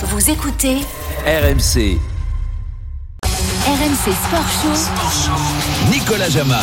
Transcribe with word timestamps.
Vous 0.00 0.30
écoutez 0.30 0.76
RMC, 1.26 1.98
RMC 3.66 4.14
Sport 4.14 4.48
Show. 4.62 5.90
Nicolas 5.90 6.28
Jama. 6.28 6.60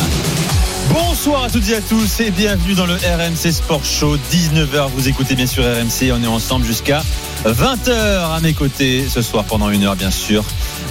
Bonsoir 0.90 1.44
à 1.44 1.50
toutes 1.50 1.68
et 1.68 1.74
à 1.74 1.82
tous 1.82 2.20
et 2.20 2.30
bienvenue 2.30 2.72
dans 2.72 2.86
le 2.86 2.94
RMC 2.94 3.52
Sport 3.52 3.84
Show 3.84 4.16
19h. 4.32 4.88
Vous 4.94 5.08
écoutez 5.08 5.34
bien 5.34 5.46
sûr 5.46 5.64
RMC, 5.64 6.12
on 6.14 6.22
est 6.22 6.26
ensemble 6.26 6.64
jusqu'à 6.64 7.02
20h 7.44 7.90
à 7.92 8.40
mes 8.40 8.54
côtés 8.54 9.04
ce 9.06 9.20
soir 9.20 9.44
pendant 9.44 9.68
une 9.68 9.84
heure 9.84 9.96
bien 9.96 10.10
sûr. 10.10 10.42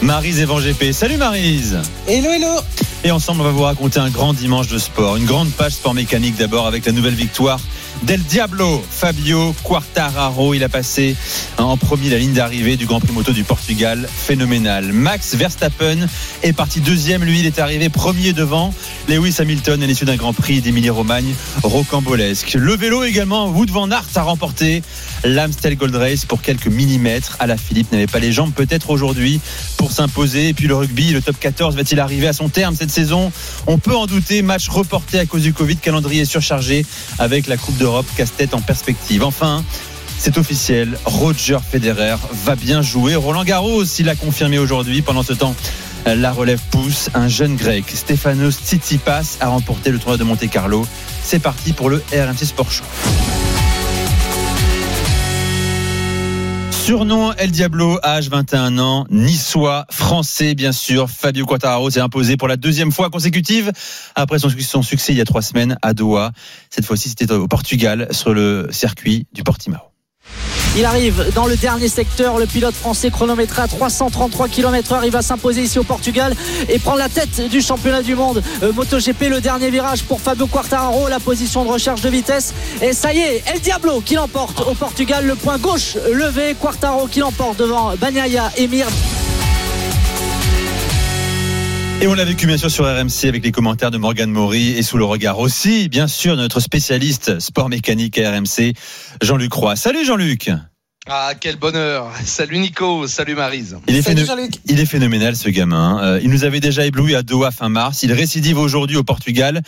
Marise 0.04 0.40
et 0.40 0.46
GP. 0.46 0.94
Salut 0.94 1.18
Marise. 1.18 1.80
Hello, 2.08 2.30
hello. 2.30 2.60
Et 3.04 3.10
ensemble, 3.10 3.42
on 3.42 3.46
va 3.46 3.52
vous 3.52 3.64
raconter 3.64 4.00
un 4.00 4.12
grand 4.12 4.34
dimanche 4.34 4.68
de 4.68 4.78
sport. 4.78 5.16
Une 5.16 5.26
grande 5.26 5.52
page 5.52 5.74
sport 5.74 5.96
mécanique 5.96 6.36
d'abord 6.36 6.68
avec 6.68 6.86
la 6.86 6.92
nouvelle 6.92 7.16
victoire 7.16 7.60
Del 8.04 8.22
Diablo, 8.22 8.84
Fabio 8.88 9.56
Quartararo, 9.64 10.54
il 10.54 10.64
a 10.64 10.70
passé 10.70 11.16
en 11.58 11.76
premier 11.76 12.10
la 12.10 12.18
ligne 12.18 12.34
d'arrivée 12.34 12.78
du 12.78 12.86
Grand 12.86 13.00
Prix 13.00 13.14
moto 13.14 13.32
du 13.32 13.44
Portugal, 13.44 14.08
phénoménal. 14.12 14.92
Max 14.92 15.34
Verstappen 15.34 16.08
est 16.44 16.54
parti 16.54 16.82
deuxième, 16.82 17.24
lui 17.24 17.40
il 17.40 17.46
est 17.48 17.58
arrivé 17.58 17.90
premier 17.90 18.34
devant 18.34 18.74
Lewis 19.08 19.36
Hamilton 19.40 19.82
à 19.82 19.88
l'issue 19.88 20.06
d'un 20.06 20.18
Grand 20.18 20.34
Prix 20.34 20.62
d'Émilie-Romagne 20.62 21.34
rocambolesque. 21.64 22.54
Le 22.54 22.76
vélo 22.76 23.04
également, 23.04 23.48
Wood 23.48 23.72
van 23.72 23.90
Aert 23.90 24.06
a 24.16 24.22
remporté 24.22 24.84
l'Amstel 25.24 25.76
Gold 25.76 25.96
Race 25.96 26.26
pour 26.26 26.42
quelques 26.42 26.68
millimètres. 26.68 27.38
À 27.40 27.48
Philippe 27.58 27.92
n'avait 27.92 28.08
pas 28.08 28.20
les 28.20 28.32
jambes 28.32 28.54
peut-être 28.54 28.90
aujourd'hui 28.90 29.40
pour 29.78 29.92
s'imposer. 29.92 30.50
Et 30.50 30.54
puis 30.54 30.68
le 30.68 30.76
rugby, 30.76 31.12
le 31.12 31.22
top 31.22 31.40
14 31.40 31.76
va-t-il 31.76 32.00
arriver 32.00 32.28
à 32.28 32.34
son 32.34 32.50
terme 32.50 32.76
cette 32.76 32.92
saison? 32.92 33.32
On 33.68 33.78
peut 33.78 33.96
en 33.96 34.06
douter. 34.06 34.42
Match 34.42 34.68
reporté 34.68 35.20
à 35.20 35.26
cause 35.26 35.42
du 35.42 35.54
Covid, 35.54 35.78
calendrier 35.78 36.26
surchargé 36.26 36.86
avec 37.18 37.48
la 37.48 37.58
Coupe 37.58 37.78
d'Europe, 37.86 38.08
casse-tête 38.18 38.56
en 38.56 38.62
perspective. 38.62 39.24
Enfin, 39.24 39.64
c'est 40.18 40.40
officiel, 40.40 40.98
Roger 41.06 41.60
Federer 41.72 42.16
va 42.44 42.56
bien 42.56 42.82
jouer. 42.82 43.14
Roland 43.14 43.44
Garros, 43.44 43.84
il 43.84 44.10
a 44.10 44.16
confirmé 44.16 44.58
aujourd'hui. 44.58 45.04
Pendant 45.04 45.22
ce 45.22 45.34
temps, 45.34 45.56
la 46.08 46.32
relève 46.32 46.60
pousse. 46.72 47.12
Un 47.14 47.28
jeune 47.28 47.56
grec, 47.56 47.86
Stefanos 47.94 48.56
Tsitsipas, 48.56 49.38
a 49.40 49.50
remporté 49.50 49.92
le 49.92 50.00
tournoi 50.00 50.18
de 50.18 50.24
Monte 50.24 50.50
Carlo. 50.50 50.88
C'est 51.24 51.38
parti 51.38 51.74
pour 51.74 51.92
le 51.92 52.04
RMC 52.12 52.46
Sport 52.46 52.72
Show. 52.72 52.86
Surnom 56.86 57.34
El 57.40 57.50
Diablo, 57.50 57.98
âge 58.04 58.30
21 58.30 58.78
ans, 58.78 59.08
niçois, 59.10 59.88
français 59.90 60.54
bien 60.54 60.72
sûr. 60.72 61.10
Fabio 61.10 61.44
Quartararo 61.48 61.90
s'est 61.90 62.00
imposé 62.00 62.38
pour 62.38 62.48
la 62.48 62.58
deuxième 62.58 62.92
fois 62.92 63.10
consécutive 63.10 63.72
après 64.14 64.38
son, 64.38 64.50
son 64.52 64.84
succès 64.84 65.12
il 65.12 65.18
y 65.18 65.22
a 65.22 65.26
trois 65.26 65.42
semaines 65.42 65.80
à 65.82 65.96
Doha. 65.96 66.32
Cette 66.70 66.86
fois-ci, 66.86 67.10
c'était 67.10 67.32
au 67.32 67.48
Portugal 67.48 68.10
sur 68.12 68.36
le 68.36 68.68
circuit 68.70 69.26
du 69.34 69.42
Portimao. 69.42 69.95
Il 70.78 70.84
arrive 70.84 71.32
dans 71.34 71.46
le 71.46 71.56
dernier 71.56 71.88
secteur. 71.88 72.38
Le 72.38 72.46
pilote 72.46 72.76
français 72.76 73.10
chronométré 73.10 73.62
à 73.62 73.68
333 73.68 74.50
km/h. 74.50 75.02
Il 75.06 75.12
va 75.12 75.22
s'imposer 75.22 75.62
ici 75.62 75.80
au 75.80 75.84
Portugal 75.84 76.36
et 76.68 76.80
prendre 76.80 76.98
la 76.98 77.08
tête 77.08 77.48
du 77.50 77.62
championnat 77.62 78.02
du 78.02 78.14
monde 78.14 78.44
euh, 78.62 78.74
MotoGP. 78.74 79.30
Le 79.30 79.40
dernier 79.40 79.70
virage 79.70 80.04
pour 80.04 80.20
Fabio 80.20 80.48
Quartararo. 80.48 81.08
La 81.08 81.22
position 81.22 81.64
de 81.64 81.70
recherche 81.70 82.02
de 82.02 82.10
vitesse. 82.10 82.54
Et 82.82 82.92
ça 82.92 83.14
y 83.14 83.20
est, 83.20 83.44
El 83.54 83.62
Diablo 83.62 84.02
qui 84.02 84.16
l'emporte 84.16 84.60
au 84.60 84.74
Portugal. 84.74 85.26
Le 85.26 85.36
point 85.36 85.58
gauche 85.58 85.96
levé. 86.12 86.56
Quartaro 86.60 87.08
qui 87.08 87.20
l'emporte 87.20 87.58
devant 87.58 87.94
Bagnaia 87.96 88.52
et 88.58 88.68
Mir. 88.68 88.88
Et 92.02 92.08
on 92.08 92.14
l'a 92.14 92.26
vécu 92.26 92.46
bien 92.46 92.58
sûr 92.58 92.70
sur 92.70 92.86
RMC 92.86 93.26
avec 93.28 93.44
les 93.44 93.52
commentaires 93.52 93.90
de 93.90 93.98
Morgan 93.98 94.30
Maury 94.30 94.72
et 94.72 94.84
sous 94.84 94.98
le 94.98 95.06
regard 95.06 95.40
aussi, 95.40 95.90
bien 95.90 96.08
sûr, 96.08 96.36
de 96.36 96.42
notre 96.42 96.60
spécialiste 96.60 97.40
sport 97.40 97.70
mécanique 97.70 98.20
à 98.20 98.32
RMC, 98.32 98.74
Jean-Luc 99.24 99.54
Roy. 99.54 99.76
Salut 99.76 100.06
Jean-Luc 100.06 100.52
Ah, 101.08 101.32
quel 101.40 101.56
bonheur. 101.56 102.12
Salut 102.24 102.60
Nico, 102.60 103.08
salut 103.08 103.34
Marise. 103.36 103.78
il 103.88 103.96
il 104.66 104.80
est 104.80 104.86
phénoménal 104.86 105.36
ce 105.36 105.50
gamin. 105.50 106.00
Euh, 106.04 106.20
il 106.22 106.30
nous 106.30 106.44
avait 106.44 106.60
déjà 106.60 106.86
ébloui 106.86 107.16
à 107.16 107.24
Doha 107.24 107.50
fin 107.50 107.70
mars. 107.70 108.04
Il 108.04 108.12
récidive 108.14 108.60
aujourd'hui 108.60 108.98
au 108.98 109.04
Portugal. 109.04 109.62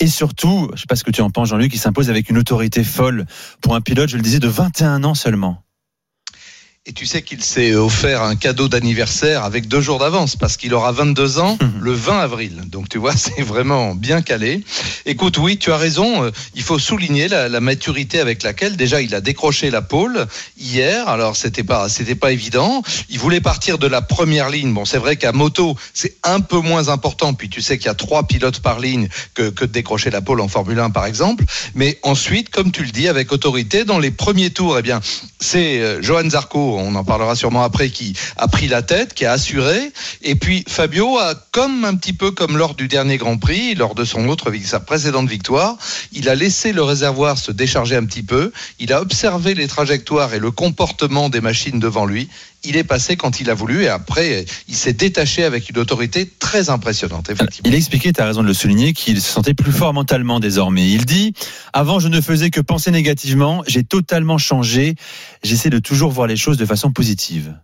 Et 0.00 0.08
surtout, 0.08 0.70
je 0.74 0.80
sais 0.80 0.86
pas 0.86 0.96
ce 0.96 1.04
que 1.04 1.10
tu 1.12 1.22
en 1.22 1.30
penses 1.30 1.48
Jean-Luc, 1.48 1.72
il 1.72 1.78
s'impose 1.78 2.10
avec 2.10 2.28
une 2.28 2.38
autorité 2.38 2.84
folle 2.84 3.24
pour 3.62 3.74
un 3.76 3.80
pilote, 3.80 4.10
je 4.10 4.16
le 4.16 4.22
disais, 4.22 4.40
de 4.40 4.48
21 4.48 5.04
ans 5.04 5.14
seulement. 5.14 5.62
Et 6.88 6.92
tu 6.94 7.04
sais 7.04 7.20
qu'il 7.20 7.44
s'est 7.44 7.74
offert 7.74 8.22
un 8.22 8.34
cadeau 8.34 8.66
d'anniversaire 8.66 9.44
avec 9.44 9.68
deux 9.68 9.82
jours 9.82 9.98
d'avance 9.98 10.36
parce 10.36 10.56
qu'il 10.56 10.72
aura 10.72 10.90
22 10.90 11.38
ans 11.38 11.58
le 11.82 11.92
20 11.92 12.18
avril. 12.18 12.62
Donc 12.64 12.88
tu 12.88 12.96
vois, 12.96 13.14
c'est 13.16 13.42
vraiment 13.42 13.94
bien 13.94 14.22
calé. 14.22 14.64
Écoute, 15.04 15.36
oui, 15.36 15.58
tu 15.58 15.70
as 15.70 15.76
raison. 15.76 16.24
euh, 16.24 16.30
Il 16.54 16.62
faut 16.62 16.78
souligner 16.78 17.28
la, 17.28 17.50
la 17.50 17.60
maturité 17.60 18.20
avec 18.20 18.42
laquelle 18.42 18.78
déjà 18.78 19.02
il 19.02 19.14
a 19.14 19.20
décroché 19.20 19.70
la 19.70 19.82
pole 19.82 20.26
hier. 20.58 21.06
Alors 21.08 21.36
c'était 21.36 21.62
pas, 21.62 21.90
c'était 21.90 22.14
pas 22.14 22.32
évident. 22.32 22.82
Il 23.10 23.18
voulait 23.18 23.42
partir 23.42 23.76
de 23.76 23.86
la 23.86 24.00
première 24.00 24.48
ligne. 24.48 24.72
Bon, 24.72 24.86
c'est 24.86 24.96
vrai 24.96 25.16
qu'à 25.16 25.32
moto, 25.32 25.76
c'est 25.92 26.16
un 26.24 26.40
peu 26.40 26.58
moins 26.60 26.88
important. 26.88 27.34
Puis 27.34 27.50
tu 27.50 27.60
sais 27.60 27.76
qu'il 27.76 27.88
y 27.88 27.90
a 27.90 27.94
trois 27.94 28.26
pilotes 28.26 28.60
par 28.60 28.80
ligne 28.80 29.10
que, 29.34 29.50
que 29.50 29.66
de 29.66 29.72
décrocher 29.72 30.08
la 30.08 30.22
pole 30.22 30.40
en 30.40 30.48
Formule 30.48 30.78
1 30.78 30.88
par 30.88 31.04
exemple. 31.04 31.44
Mais 31.74 31.98
ensuite, 32.02 32.48
comme 32.48 32.72
tu 32.72 32.82
le 32.82 32.92
dis, 32.92 33.08
avec 33.08 33.30
autorité, 33.30 33.84
dans 33.84 33.98
les 33.98 34.10
premiers 34.10 34.48
tours, 34.48 34.78
eh 34.78 34.82
bien, 34.82 35.02
c'est 35.38 35.82
euh, 35.82 36.00
Johan 36.00 36.30
Zarco, 36.30 36.77
on 36.80 36.94
en 36.94 37.04
parlera 37.04 37.34
sûrement 37.34 37.62
après, 37.62 37.90
qui 37.90 38.14
a 38.36 38.48
pris 38.48 38.68
la 38.68 38.82
tête, 38.82 39.14
qui 39.14 39.24
a 39.24 39.32
assuré. 39.32 39.92
Et 40.22 40.34
puis 40.34 40.64
Fabio 40.68 41.18
a, 41.18 41.34
comme 41.52 41.84
un 41.84 41.94
petit 41.94 42.12
peu 42.12 42.30
comme 42.30 42.56
lors 42.56 42.74
du 42.74 42.88
dernier 42.88 43.16
Grand 43.16 43.38
Prix, 43.38 43.74
lors 43.74 43.94
de 43.94 44.04
son 44.04 44.28
autre, 44.28 44.52
sa 44.64 44.80
précédente 44.80 45.28
victoire, 45.28 45.76
il 46.12 46.28
a 46.28 46.34
laissé 46.34 46.72
le 46.72 46.82
réservoir 46.82 47.38
se 47.38 47.52
décharger 47.52 47.96
un 47.96 48.04
petit 48.04 48.22
peu. 48.22 48.52
Il 48.78 48.92
a 48.92 49.00
observé 49.00 49.54
les 49.54 49.68
trajectoires 49.68 50.34
et 50.34 50.38
le 50.38 50.50
comportement 50.50 51.28
des 51.28 51.40
machines 51.40 51.78
devant 51.80 52.06
lui. 52.06 52.28
Il 52.64 52.76
est 52.76 52.84
passé 52.84 53.16
quand 53.16 53.40
il 53.40 53.50
a 53.50 53.54
voulu 53.54 53.84
et 53.84 53.88
après, 53.88 54.44
il 54.68 54.74
s'est 54.74 54.92
détaché 54.92 55.44
avec 55.44 55.70
une 55.70 55.78
autorité 55.78 56.26
très 56.26 56.70
impressionnante, 56.70 57.30
effectivement. 57.30 57.68
Il 57.70 57.74
a 57.74 57.76
expliqué, 57.78 58.12
tu 58.12 58.20
as 58.20 58.26
raison 58.26 58.42
de 58.42 58.48
le 58.48 58.54
souligner, 58.54 58.92
qu'il 58.92 59.20
se 59.20 59.30
sentait 59.30 59.54
plus 59.54 59.72
fort 59.72 59.94
mentalement 59.94 60.40
désormais. 60.40 60.88
Il 60.88 61.04
dit 61.04 61.34
Avant, 61.72 62.00
je 62.00 62.08
ne 62.08 62.20
faisais 62.20 62.50
que 62.50 62.60
penser 62.60 62.90
négativement, 62.90 63.62
j'ai 63.66 63.84
totalement 63.84 64.38
changé, 64.38 64.94
j'essaie 65.42 65.70
de 65.70 65.78
toujours 65.78 66.10
voir 66.10 66.26
les 66.26 66.36
choses 66.36 66.56
de 66.56 66.66
façon 66.66 66.90
positive. 66.90 67.54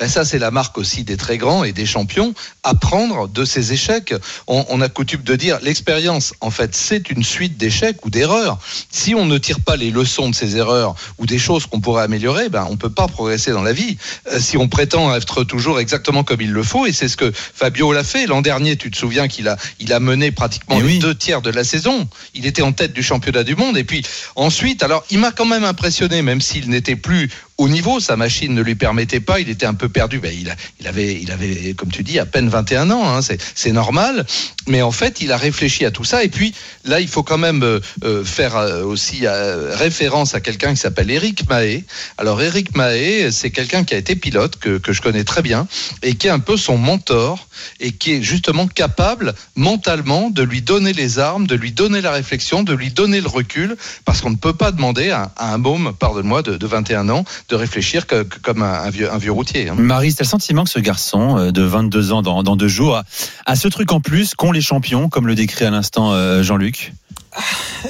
Ben 0.00 0.08
ça, 0.08 0.24
c'est 0.24 0.38
la 0.38 0.50
marque 0.50 0.78
aussi 0.78 1.04
des 1.04 1.18
très 1.18 1.36
grands 1.36 1.62
et 1.62 1.72
des 1.72 1.84
champions. 1.84 2.32
Apprendre 2.62 3.28
de 3.28 3.44
ses 3.44 3.74
échecs. 3.74 4.14
On, 4.46 4.64
on 4.70 4.80
a 4.80 4.88
coutume 4.88 5.20
de 5.20 5.36
dire 5.36 5.58
l'expérience, 5.60 6.32
en 6.40 6.50
fait, 6.50 6.74
c'est 6.74 7.10
une 7.10 7.22
suite 7.22 7.58
d'échecs 7.58 8.02
ou 8.06 8.08
d'erreurs. 8.08 8.58
Si 8.90 9.14
on 9.14 9.26
ne 9.26 9.36
tire 9.36 9.60
pas 9.60 9.76
les 9.76 9.90
leçons 9.90 10.30
de 10.30 10.34
ces 10.34 10.56
erreurs 10.56 10.94
ou 11.18 11.26
des 11.26 11.38
choses 11.38 11.66
qu'on 11.66 11.80
pourrait 11.80 12.02
améliorer, 12.02 12.48
ben 12.48 12.66
on 12.70 12.78
peut 12.78 12.88
pas 12.88 13.08
progresser 13.08 13.50
dans 13.52 13.62
la 13.62 13.74
vie. 13.74 13.98
Euh, 14.32 14.40
si 14.40 14.56
on 14.56 14.68
prétend 14.68 15.14
être 15.14 15.44
toujours 15.44 15.78
exactement 15.78 16.24
comme 16.24 16.40
il 16.40 16.50
le 16.52 16.62
faut, 16.62 16.86
et 16.86 16.92
c'est 16.92 17.08
ce 17.08 17.18
que 17.18 17.30
Fabio 17.30 17.92
l'a 17.92 18.02
fait 18.02 18.26
l'an 18.26 18.40
dernier. 18.40 18.76
Tu 18.76 18.90
te 18.90 18.96
souviens 18.96 19.28
qu'il 19.28 19.48
a, 19.48 19.58
il 19.80 19.92
a 19.92 20.00
mené 20.00 20.30
pratiquement 20.32 20.76
Eh 20.78 20.82
les 20.82 20.86
oui. 20.94 20.98
deux 20.98 21.14
tiers 21.14 21.42
de 21.42 21.50
la 21.50 21.62
saison. 21.62 22.08
Il 22.34 22.46
était 22.46 22.62
en 22.62 22.72
tête 22.72 22.94
du 22.94 23.02
championnat 23.02 23.44
du 23.44 23.54
monde. 23.54 23.76
Et 23.76 23.84
puis 23.84 24.02
ensuite, 24.34 24.82
alors 24.82 25.04
il 25.10 25.18
m'a 25.18 25.30
quand 25.30 25.44
même 25.44 25.64
impressionné, 25.64 26.22
même 26.22 26.40
s'il 26.40 26.70
n'était 26.70 26.96
plus 26.96 27.28
au 27.60 27.68
niveau, 27.68 28.00
sa 28.00 28.16
machine 28.16 28.54
ne 28.54 28.62
lui 28.62 28.74
permettait 28.74 29.20
pas, 29.20 29.38
il 29.38 29.50
était 29.50 29.66
un 29.66 29.74
peu 29.74 29.90
perdu. 29.90 30.18
Ben, 30.18 30.32
il, 30.34 30.86
avait, 30.86 31.74
comme 31.76 31.90
tu 31.90 32.02
dis, 32.02 32.18
à 32.18 32.24
peine 32.24 32.48
21 32.48 32.90
ans, 32.90 33.04
hein, 33.04 33.20
c'est 33.20 33.72
normal. 33.72 34.24
Mais 34.66 34.80
en 34.80 34.92
fait, 34.92 35.20
il 35.20 35.30
a 35.30 35.36
réfléchi 35.36 35.84
à 35.84 35.90
tout 35.90 36.04
ça. 36.04 36.24
Et 36.24 36.28
puis 36.28 36.54
là, 36.84 37.00
il 37.00 37.08
faut 37.08 37.22
quand 37.22 37.36
même 37.36 37.62
euh, 37.62 37.80
euh, 38.02 38.24
faire 38.24 38.56
euh, 38.56 38.82
aussi 38.84 39.26
référence 39.26 40.34
à 40.34 40.40
quelqu'un 40.40 40.70
qui 40.70 40.80
s'appelle 40.80 41.10
Eric 41.10 41.50
Mahé. 41.50 41.84
Alors 42.16 42.40
Eric 42.40 42.74
Mahé, 42.74 43.30
c'est 43.30 43.50
quelqu'un 43.50 43.84
qui 43.84 43.92
a 43.92 43.98
été 43.98 44.16
pilote, 44.16 44.56
que, 44.56 44.80
je 44.90 45.02
connais 45.02 45.24
très 45.24 45.42
bien, 45.42 45.68
et 46.02 46.14
qui 46.14 46.28
est 46.28 46.30
un 46.30 46.38
peu 46.38 46.56
son 46.56 46.78
mentor, 46.78 47.46
et 47.78 47.92
qui 47.92 48.12
est 48.12 48.22
justement 48.22 48.68
capable 48.68 49.34
mentalement 49.54 50.30
de 50.30 50.42
lui 50.42 50.62
donner 50.62 50.94
les 50.94 51.18
armes, 51.18 51.46
de 51.46 51.56
lui 51.56 51.72
donner 51.72 52.00
la 52.00 52.10
réflexion, 52.10 52.62
de 52.62 52.72
lui 52.72 52.90
donner 52.90 53.20
le 53.20 53.28
recul, 53.28 53.76
parce 54.06 54.22
qu'on 54.22 54.30
ne 54.30 54.36
peut 54.36 54.54
pas 54.54 54.72
demander 54.72 55.10
à, 55.10 55.30
un 55.36 55.58
môme, 55.58 55.92
pardonne-moi, 55.98 56.40
de 56.42 56.66
21 56.66 57.10
ans, 57.10 57.24
de 57.50 57.56
réfléchir 57.56 58.04
comme 58.42 58.62
un, 58.62 58.88
vieux, 58.90 59.32
routier. 59.32 59.68
hein. 59.68 59.74
Marie, 59.76 60.14
t'as 60.14 60.24
le 60.24 60.28
sentiment 60.28 60.64
que 60.64 60.70
ce 60.70 60.78
garçon 60.78 61.36
euh, 61.36 61.50
de 61.50 61.62
22 61.62 62.12
ans 62.12 62.22
dans, 62.22 62.56
deux 62.56 62.68
jours 62.68 62.96
a, 62.96 63.04
a 63.46 63.56
ce 63.56 63.68
truc 63.68 63.92
en 63.92 64.00
plus 64.00 64.34
qu'ont 64.34 64.52
les 64.52 64.60
champions, 64.60 65.08
comme 65.08 65.26
le 65.26 65.34
décrit 65.34 65.64
à 65.64 65.70
l'instant 65.70 66.12
euh, 66.12 66.42
Jean-Luc? 66.42 66.92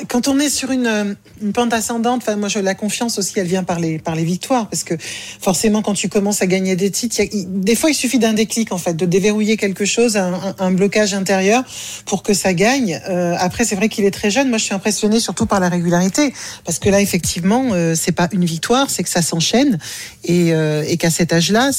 Quand 0.08 0.28
on 0.28 0.38
est 0.38 0.50
sur 0.50 0.70
une, 0.70 0.86
euh, 0.86 1.14
une 1.42 1.52
pente 1.52 1.72
ascendante, 1.72 2.22
enfin, 2.22 2.36
moi, 2.36 2.48
je, 2.48 2.58
la 2.58 2.74
confiance 2.74 3.18
aussi, 3.18 3.38
elle 3.38 3.46
vient 3.46 3.64
par 3.64 3.80
les, 3.80 3.98
par 3.98 4.14
les 4.14 4.24
victoires. 4.24 4.68
Parce 4.68 4.84
que 4.84 4.94
forcément, 5.40 5.82
quand 5.82 5.94
tu 5.94 6.08
commences 6.08 6.42
à 6.42 6.46
gagner 6.46 6.76
des 6.76 6.90
titres, 6.90 7.18
y 7.18 7.22
a- 7.22 7.28
il- 7.32 7.60
des 7.60 7.74
fois, 7.74 7.90
il 7.90 7.94
suffit 7.94 8.18
d'un 8.18 8.32
déclic, 8.34 8.72
en 8.72 8.78
fait, 8.78 8.94
de 8.94 9.06
déverrouiller 9.06 9.56
quelque 9.56 9.84
chose, 9.84 10.16
un, 10.16 10.34
un- 10.34 10.54
un 10.58 10.70
blocage 10.72 11.14
intérieur 11.14 11.64
pour 12.06 12.22
que 12.22 12.34
ça 12.34 12.52
gagne. 12.52 13.00
Euh, 13.08 13.34
après, 13.38 13.64
c'est 13.64 13.76
vrai 13.76 13.88
qu'il 13.88 14.04
est 14.04 14.10
très 14.10 14.30
jeune. 14.30 14.48
Moi, 14.48 14.58
je 14.58 14.64
suis 14.64 14.74
impressionnée 14.74 15.20
surtout 15.20 15.46
par 15.46 15.60
la 15.60 15.68
régularité. 15.68 16.32
Parce 16.64 16.78
que 16.78 16.88
là, 16.90 17.00
effectivement, 17.00 17.68
euh, 17.72 17.94
c'est 17.94 18.12
pas 18.12 18.28
une 18.32 18.44
victoire, 18.44 18.90
c'est 18.90 19.02
que 19.02 19.08
ça 19.10 19.22
s'enchaîne. 19.22 19.78
Et, 20.24 20.52
euh, 20.52 20.84
et 20.86 20.96
qu'à 20.96 21.10
cet 21.10 21.32
âge-là, 21.32 21.70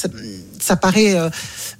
ça- 0.64 0.76
paraît 0.76 1.16
euh, 1.16 1.30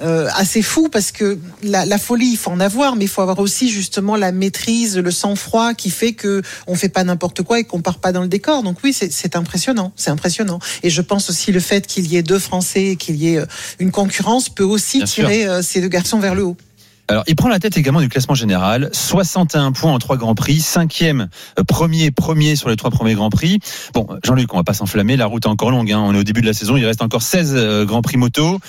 euh, 0.02 0.28
assez 0.36 0.62
fou 0.62 0.90
parce 0.90 1.12
que 1.12 1.38
la, 1.64 1.86
la, 1.86 1.98
folie, 1.98 2.30
il 2.32 2.38
faut 2.38 2.52
en 2.52 2.60
avoir, 2.60 2.96
mais 2.96 3.06
il 3.06 3.08
faut 3.08 3.22
avoir 3.22 3.40
aussi 3.40 3.70
justement 3.70 4.16
la 4.16 4.32
maîtrise, 4.32 4.98
le 4.98 5.12
sang-froid 5.12 5.74
qui 5.74 5.90
fait 5.90 6.14
que 6.14 6.42
on 6.68 6.76
fait 6.76 6.90
pas 6.90 7.04
n'importe 7.04 7.42
quoi 7.44 7.60
et 7.60 7.64
qu'on 7.64 7.82
part 7.82 8.00
pas 8.00 8.12
dans 8.12 8.22
le 8.22 8.28
décor. 8.28 8.64
Donc 8.64 8.78
oui, 8.84 8.94
c'est 8.94 9.36
impressionnant, 9.36 9.92
c'est 9.96 10.12
impressionnant. 10.12 10.60
Et 10.84 10.90
je 10.90 11.02
pense 11.02 11.30
aussi 11.30 11.52
le 11.52 11.60
fait 11.60 11.88
qu'il 11.88 12.08
y 12.08 12.18
ait 12.18 12.24
deux 12.24 12.40
Français, 12.40 12.96
qu'il 12.98 13.16
y 13.16 13.34
ait 13.34 13.38
euh, 13.40 13.46
une 13.80 13.92
concurrence 13.92 14.50
peut 14.50 14.64
aussi 14.64 14.98
Bien 14.98 15.06
tirer 15.08 15.44
sûr. 15.44 15.64
ces 15.64 15.82
deux 15.82 15.88
garçons 15.88 16.20
vers 16.20 16.36
le 16.36 16.44
haut. 16.46 16.58
Alors, 17.12 17.26
il 17.28 17.36
prend 17.36 17.50
la 17.50 17.60
tête 17.60 17.76
également 17.76 18.00
du 18.00 18.08
classement 18.08 18.36
général. 18.36 18.90
61 18.94 19.74
points 19.74 19.92
en 19.92 20.00
trois 20.00 20.16
grands 20.16 20.34
prix, 20.34 20.62
cinquième, 20.62 21.28
premier, 21.68 22.10
premier 22.10 22.56
sur 22.56 22.70
les 22.70 22.78
trois 22.78 22.90
premiers 22.90 23.16
grands 23.16 23.30
prix. 23.30 23.60
Bon, 23.94 24.08
Jean-Luc, 24.24 24.54
on 24.54 24.58
va 24.58 24.64
pas 24.64 24.74
s'enflammer. 24.74 25.18
La 25.18 25.26
route 25.26 25.46
est 25.46 25.50
encore 25.50 25.72
longue. 25.72 25.92
Hein. 25.92 26.00
On 26.00 26.16
est 26.16 26.20
au 26.20 26.24
début 26.24 26.40
de 26.40 26.46
la 26.46 26.54
saison. 26.54 26.78
Il 26.78 26.86
reste 26.86 27.02
encore 27.02 27.22
16 27.22 27.86
grands 27.86 28.02
prix 28.02 28.16
moto. 28.16 28.62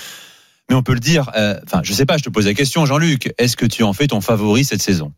Mais 0.69 0.75
on 0.75 0.83
peut 0.83 0.93
le 0.93 0.99
dire. 0.99 1.31
Enfin, 1.65 1.79
je 1.83 1.93
sais 1.93 2.05
pas. 2.05 2.17
Je 2.17 2.23
te 2.23 2.29
pose 2.29 2.45
la 2.45 2.53
question, 2.53 2.85
Jean-Luc. 2.85 3.33
Est-ce 3.37 3.55
que 3.55 3.65
tu 3.65 3.83
en 3.83 3.93
fais 3.93 4.07
ton 4.07 4.19
favori 4.19 4.65
cette 4.65 4.81
saison? 4.81 5.13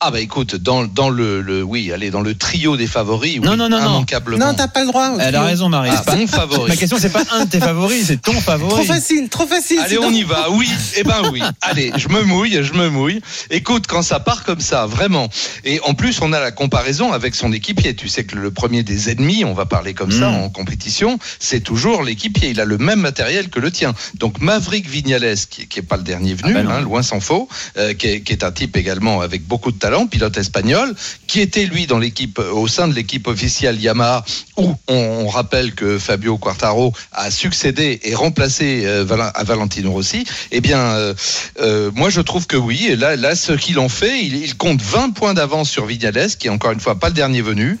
Ah 0.00 0.10
bah 0.10 0.20
écoute, 0.20 0.56
dans, 0.56 0.84
dans 0.84 1.08
le, 1.08 1.40
le 1.40 1.62
oui, 1.62 1.90
allez 1.90 2.10
dans 2.10 2.20
le 2.20 2.34
trio 2.34 2.76
des 2.76 2.86
favoris, 2.86 3.38
oui, 3.38 3.40
non 3.40 3.56
non 3.56 3.70
non 3.70 3.78
immanquablement. 3.78 4.48
non, 4.48 4.52
t'as 4.52 4.68
pas 4.68 4.82
le 4.82 4.88
droit. 4.88 5.16
Elle 5.18 5.34
a 5.34 5.42
raison, 5.42 5.70
Marie. 5.70 5.88
Ah, 5.90 6.02
ton 6.04 6.26
favori. 6.26 6.68
Ma 6.68 6.76
question 6.76 6.98
c'est 7.00 7.08
pas 7.12 7.22
un 7.32 7.46
de 7.46 7.50
tes 7.50 7.60
favoris, 7.60 8.04
c'est 8.08 8.20
ton 8.20 8.38
favori. 8.38 8.68
Trop 8.68 8.84
facile, 8.84 9.30
trop 9.30 9.46
facile. 9.46 9.78
Allez, 9.78 9.96
on 9.98 10.10
y 10.10 10.22
va. 10.22 10.50
Oui, 10.50 10.68
eh 10.98 11.02
ben 11.02 11.30
oui. 11.32 11.40
Allez, 11.62 11.92
je 11.96 12.08
me 12.08 12.22
mouille, 12.24 12.62
je 12.62 12.74
me 12.74 12.90
mouille. 12.90 13.22
Écoute, 13.48 13.86
quand 13.86 14.02
ça 14.02 14.20
part 14.20 14.44
comme 14.44 14.60
ça, 14.60 14.84
vraiment. 14.84 15.30
Et 15.64 15.80
en 15.80 15.94
plus, 15.94 16.20
on 16.20 16.34
a 16.34 16.40
la 16.40 16.50
comparaison 16.50 17.14
avec 17.14 17.34
son 17.34 17.50
équipier. 17.54 17.96
Tu 17.96 18.08
sais 18.08 18.24
que 18.24 18.36
le 18.36 18.50
premier 18.50 18.82
des 18.82 19.08
ennemis, 19.08 19.46
on 19.46 19.54
va 19.54 19.64
parler 19.64 19.94
comme 19.94 20.10
mmh. 20.10 20.20
ça 20.20 20.28
en 20.28 20.50
compétition, 20.50 21.18
c'est 21.38 21.60
toujours 21.60 22.02
l'équipier. 22.02 22.50
Il 22.50 22.60
a 22.60 22.66
le 22.66 22.76
même 22.76 23.00
matériel 23.00 23.48
que 23.48 23.60
le 23.60 23.70
tien. 23.70 23.94
Donc 24.16 24.42
Maverick 24.42 24.90
Vignales, 24.90 25.38
qui, 25.48 25.68
qui 25.68 25.78
est 25.78 25.82
pas 25.82 25.96
le 25.96 26.02
dernier 26.02 26.34
venu, 26.34 26.54
ah 26.54 26.62
bah 26.62 26.74
hein, 26.74 26.80
loin 26.82 27.02
s'en 27.02 27.20
faut, 27.20 27.48
euh, 27.78 27.94
qui, 27.94 28.08
est, 28.08 28.20
qui 28.20 28.34
est 28.34 28.44
un 28.44 28.52
type 28.52 28.76
également 28.76 29.22
avec 29.22 29.46
beaucoup 29.46 29.72
de 29.72 29.78
pilote 30.10 30.36
espagnol 30.36 30.94
qui 31.26 31.40
était 31.40 31.66
lui 31.66 31.86
dans 31.86 31.98
l'équipe, 31.98 32.38
au 32.38 32.68
sein 32.68 32.88
de 32.88 32.94
l'équipe 32.94 33.26
officielle 33.26 33.80
Yamaha, 33.80 34.24
où 34.56 34.74
on, 34.88 35.26
rappelle 35.28 35.74
que 35.74 35.98
Fabio 35.98 36.38
Quartaro 36.38 36.92
a 37.12 37.30
succédé 37.30 38.00
et 38.04 38.14
remplacé 38.14 38.82
euh, 38.84 39.04
à 39.34 39.44
Valentino 39.44 39.92
Rossi. 39.92 40.24
Eh 40.50 40.60
bien, 40.60 40.78
euh, 40.78 41.14
euh, 41.60 41.90
moi 41.94 42.10
je 42.10 42.20
trouve 42.20 42.46
que 42.46 42.56
oui. 42.56 42.86
Et 42.88 42.96
là, 42.96 43.16
là 43.16 43.34
ce 43.34 43.52
qu'il 43.52 43.78
en 43.78 43.88
fait, 43.88 44.22
il, 44.22 44.36
il 44.36 44.56
compte 44.56 44.80
20 44.80 45.10
points 45.10 45.34
d'avance 45.34 45.68
sur 45.68 45.86
Vignales, 45.86 46.36
qui 46.38 46.46
est 46.46 46.50
encore 46.50 46.72
une 46.72 46.80
fois 46.80 46.98
pas 46.98 47.08
le 47.08 47.14
dernier 47.14 47.42
venu. 47.42 47.78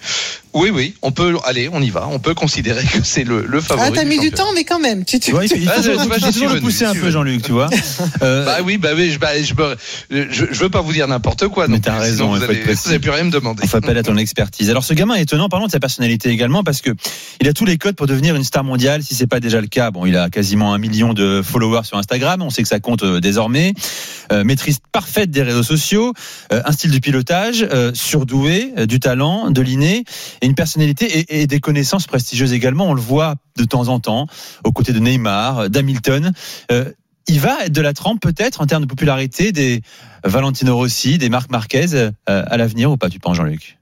Oui, 0.56 0.70
oui, 0.70 0.94
on 1.02 1.12
peut, 1.12 1.36
aller, 1.44 1.68
on 1.70 1.82
y 1.82 1.90
va. 1.90 2.08
On 2.10 2.18
peut 2.18 2.32
considérer 2.32 2.82
que 2.82 3.04
c'est 3.04 3.24
le, 3.24 3.44
le 3.46 3.60
favori. 3.60 3.88
Ah, 3.88 3.92
t'as 3.94 4.04
mis 4.04 4.18
du 4.18 4.30
temps, 4.30 4.52
mais 4.54 4.64
quand 4.64 4.78
même. 4.78 5.04
Tu, 5.04 5.20
tu... 5.20 5.34
Ouais, 5.34 5.44
il 5.44 5.68
faut, 5.68 5.70
ah, 5.70 5.82
je, 5.82 6.32
toujours 6.32 6.48
le 6.48 6.60
pousser 6.60 6.86
un 6.86 6.94
peu, 6.94 7.10
Jean-Luc, 7.10 7.42
tu 7.42 7.52
vois. 7.52 7.68
Euh... 8.22 8.44
Bah 8.44 8.58
oui, 8.64 8.78
bah 8.78 8.90
oui, 8.96 9.10
je, 9.10 9.18
bah, 9.18 9.30
je, 9.42 9.52
je, 10.10 10.44
je, 10.50 10.60
veux 10.60 10.70
pas 10.70 10.80
vous 10.80 10.92
dire 10.92 11.06
n'importe 11.06 11.48
quoi. 11.48 11.68
Mais 11.68 11.80
t'as 11.80 11.98
raison, 11.98 12.28
vous 12.28 12.38
n'avez 12.38 12.98
plus 12.98 13.10
rien 13.10 13.24
me 13.24 13.30
demander. 13.30 13.62
On 13.64 13.66
fait 13.66 13.76
appel 13.76 13.98
à 13.98 14.02
ton 14.02 14.16
expertise. 14.16 14.70
Alors, 14.70 14.84
ce 14.84 14.94
gamin 14.94 15.14
est 15.14 15.22
étonnant, 15.22 15.48
parlons 15.48 15.66
de 15.66 15.70
sa 15.70 15.80
personnalité 15.80 16.30
également, 16.30 16.64
parce 16.64 16.80
que 16.80 16.90
il 17.40 17.48
a 17.48 17.52
tous 17.52 17.64
les 17.64 17.76
codes 17.76 17.96
pour 17.96 18.06
devenir 18.06 18.36
une 18.36 18.44
star 18.44 18.64
mondiale, 18.64 19.02
si 19.02 19.14
c'est 19.14 19.26
pas 19.26 19.40
déjà 19.40 19.60
le 19.60 19.66
cas. 19.66 19.90
Bon, 19.90 20.06
il 20.06 20.16
a 20.16 20.30
quasiment 20.30 20.72
un 20.72 20.78
million 20.78 21.12
de 21.12 21.42
followers 21.42 21.84
sur 21.84 21.98
Instagram. 21.98 22.40
On 22.42 22.50
sait 22.50 22.62
que 22.62 22.68
ça 22.68 22.80
compte 22.80 23.02
euh, 23.02 23.20
désormais. 23.20 23.74
Euh, 24.32 24.44
maîtrise 24.44 24.78
parfaite 24.92 25.30
des 25.30 25.42
réseaux 25.42 25.62
sociaux, 25.62 26.12
euh, 26.52 26.62
un 26.64 26.72
style 26.72 26.90
de 26.90 26.98
pilotage 26.98 27.66
euh, 27.70 27.92
surdoué, 27.94 28.72
euh, 28.78 28.86
du 28.86 28.98
talent, 28.98 29.50
de 29.50 29.60
l'inné 29.60 30.04
et 30.40 30.45
une 30.46 30.54
personnalité 30.54 31.40
et, 31.40 31.46
des 31.46 31.60
connaissances 31.60 32.06
prestigieuses 32.06 32.52
également. 32.52 32.88
On 32.88 32.94
le 32.94 33.00
voit 33.00 33.34
de 33.56 33.64
temps 33.64 33.88
en 33.88 34.00
temps 34.00 34.26
aux 34.64 34.72
côtés 34.72 34.92
de 34.92 34.98
Neymar, 34.98 35.70
d'Hamilton. 35.70 36.32
il 37.28 37.40
va 37.40 37.64
être 37.64 37.72
de 37.72 37.80
la 37.82 37.92
trempe 37.92 38.20
peut-être 38.20 38.60
en 38.60 38.66
termes 38.66 38.82
de 38.82 38.88
popularité 38.88 39.52
des 39.52 39.82
Valentino 40.24 40.76
Rossi, 40.76 41.18
des 41.18 41.28
Marc 41.28 41.50
Marquez 41.50 42.10
à 42.26 42.56
l'avenir 42.56 42.90
ou 42.90 42.96
pas, 42.96 43.08
tu 43.08 43.18
penses, 43.18 43.36
Jean-Luc? 43.36 43.78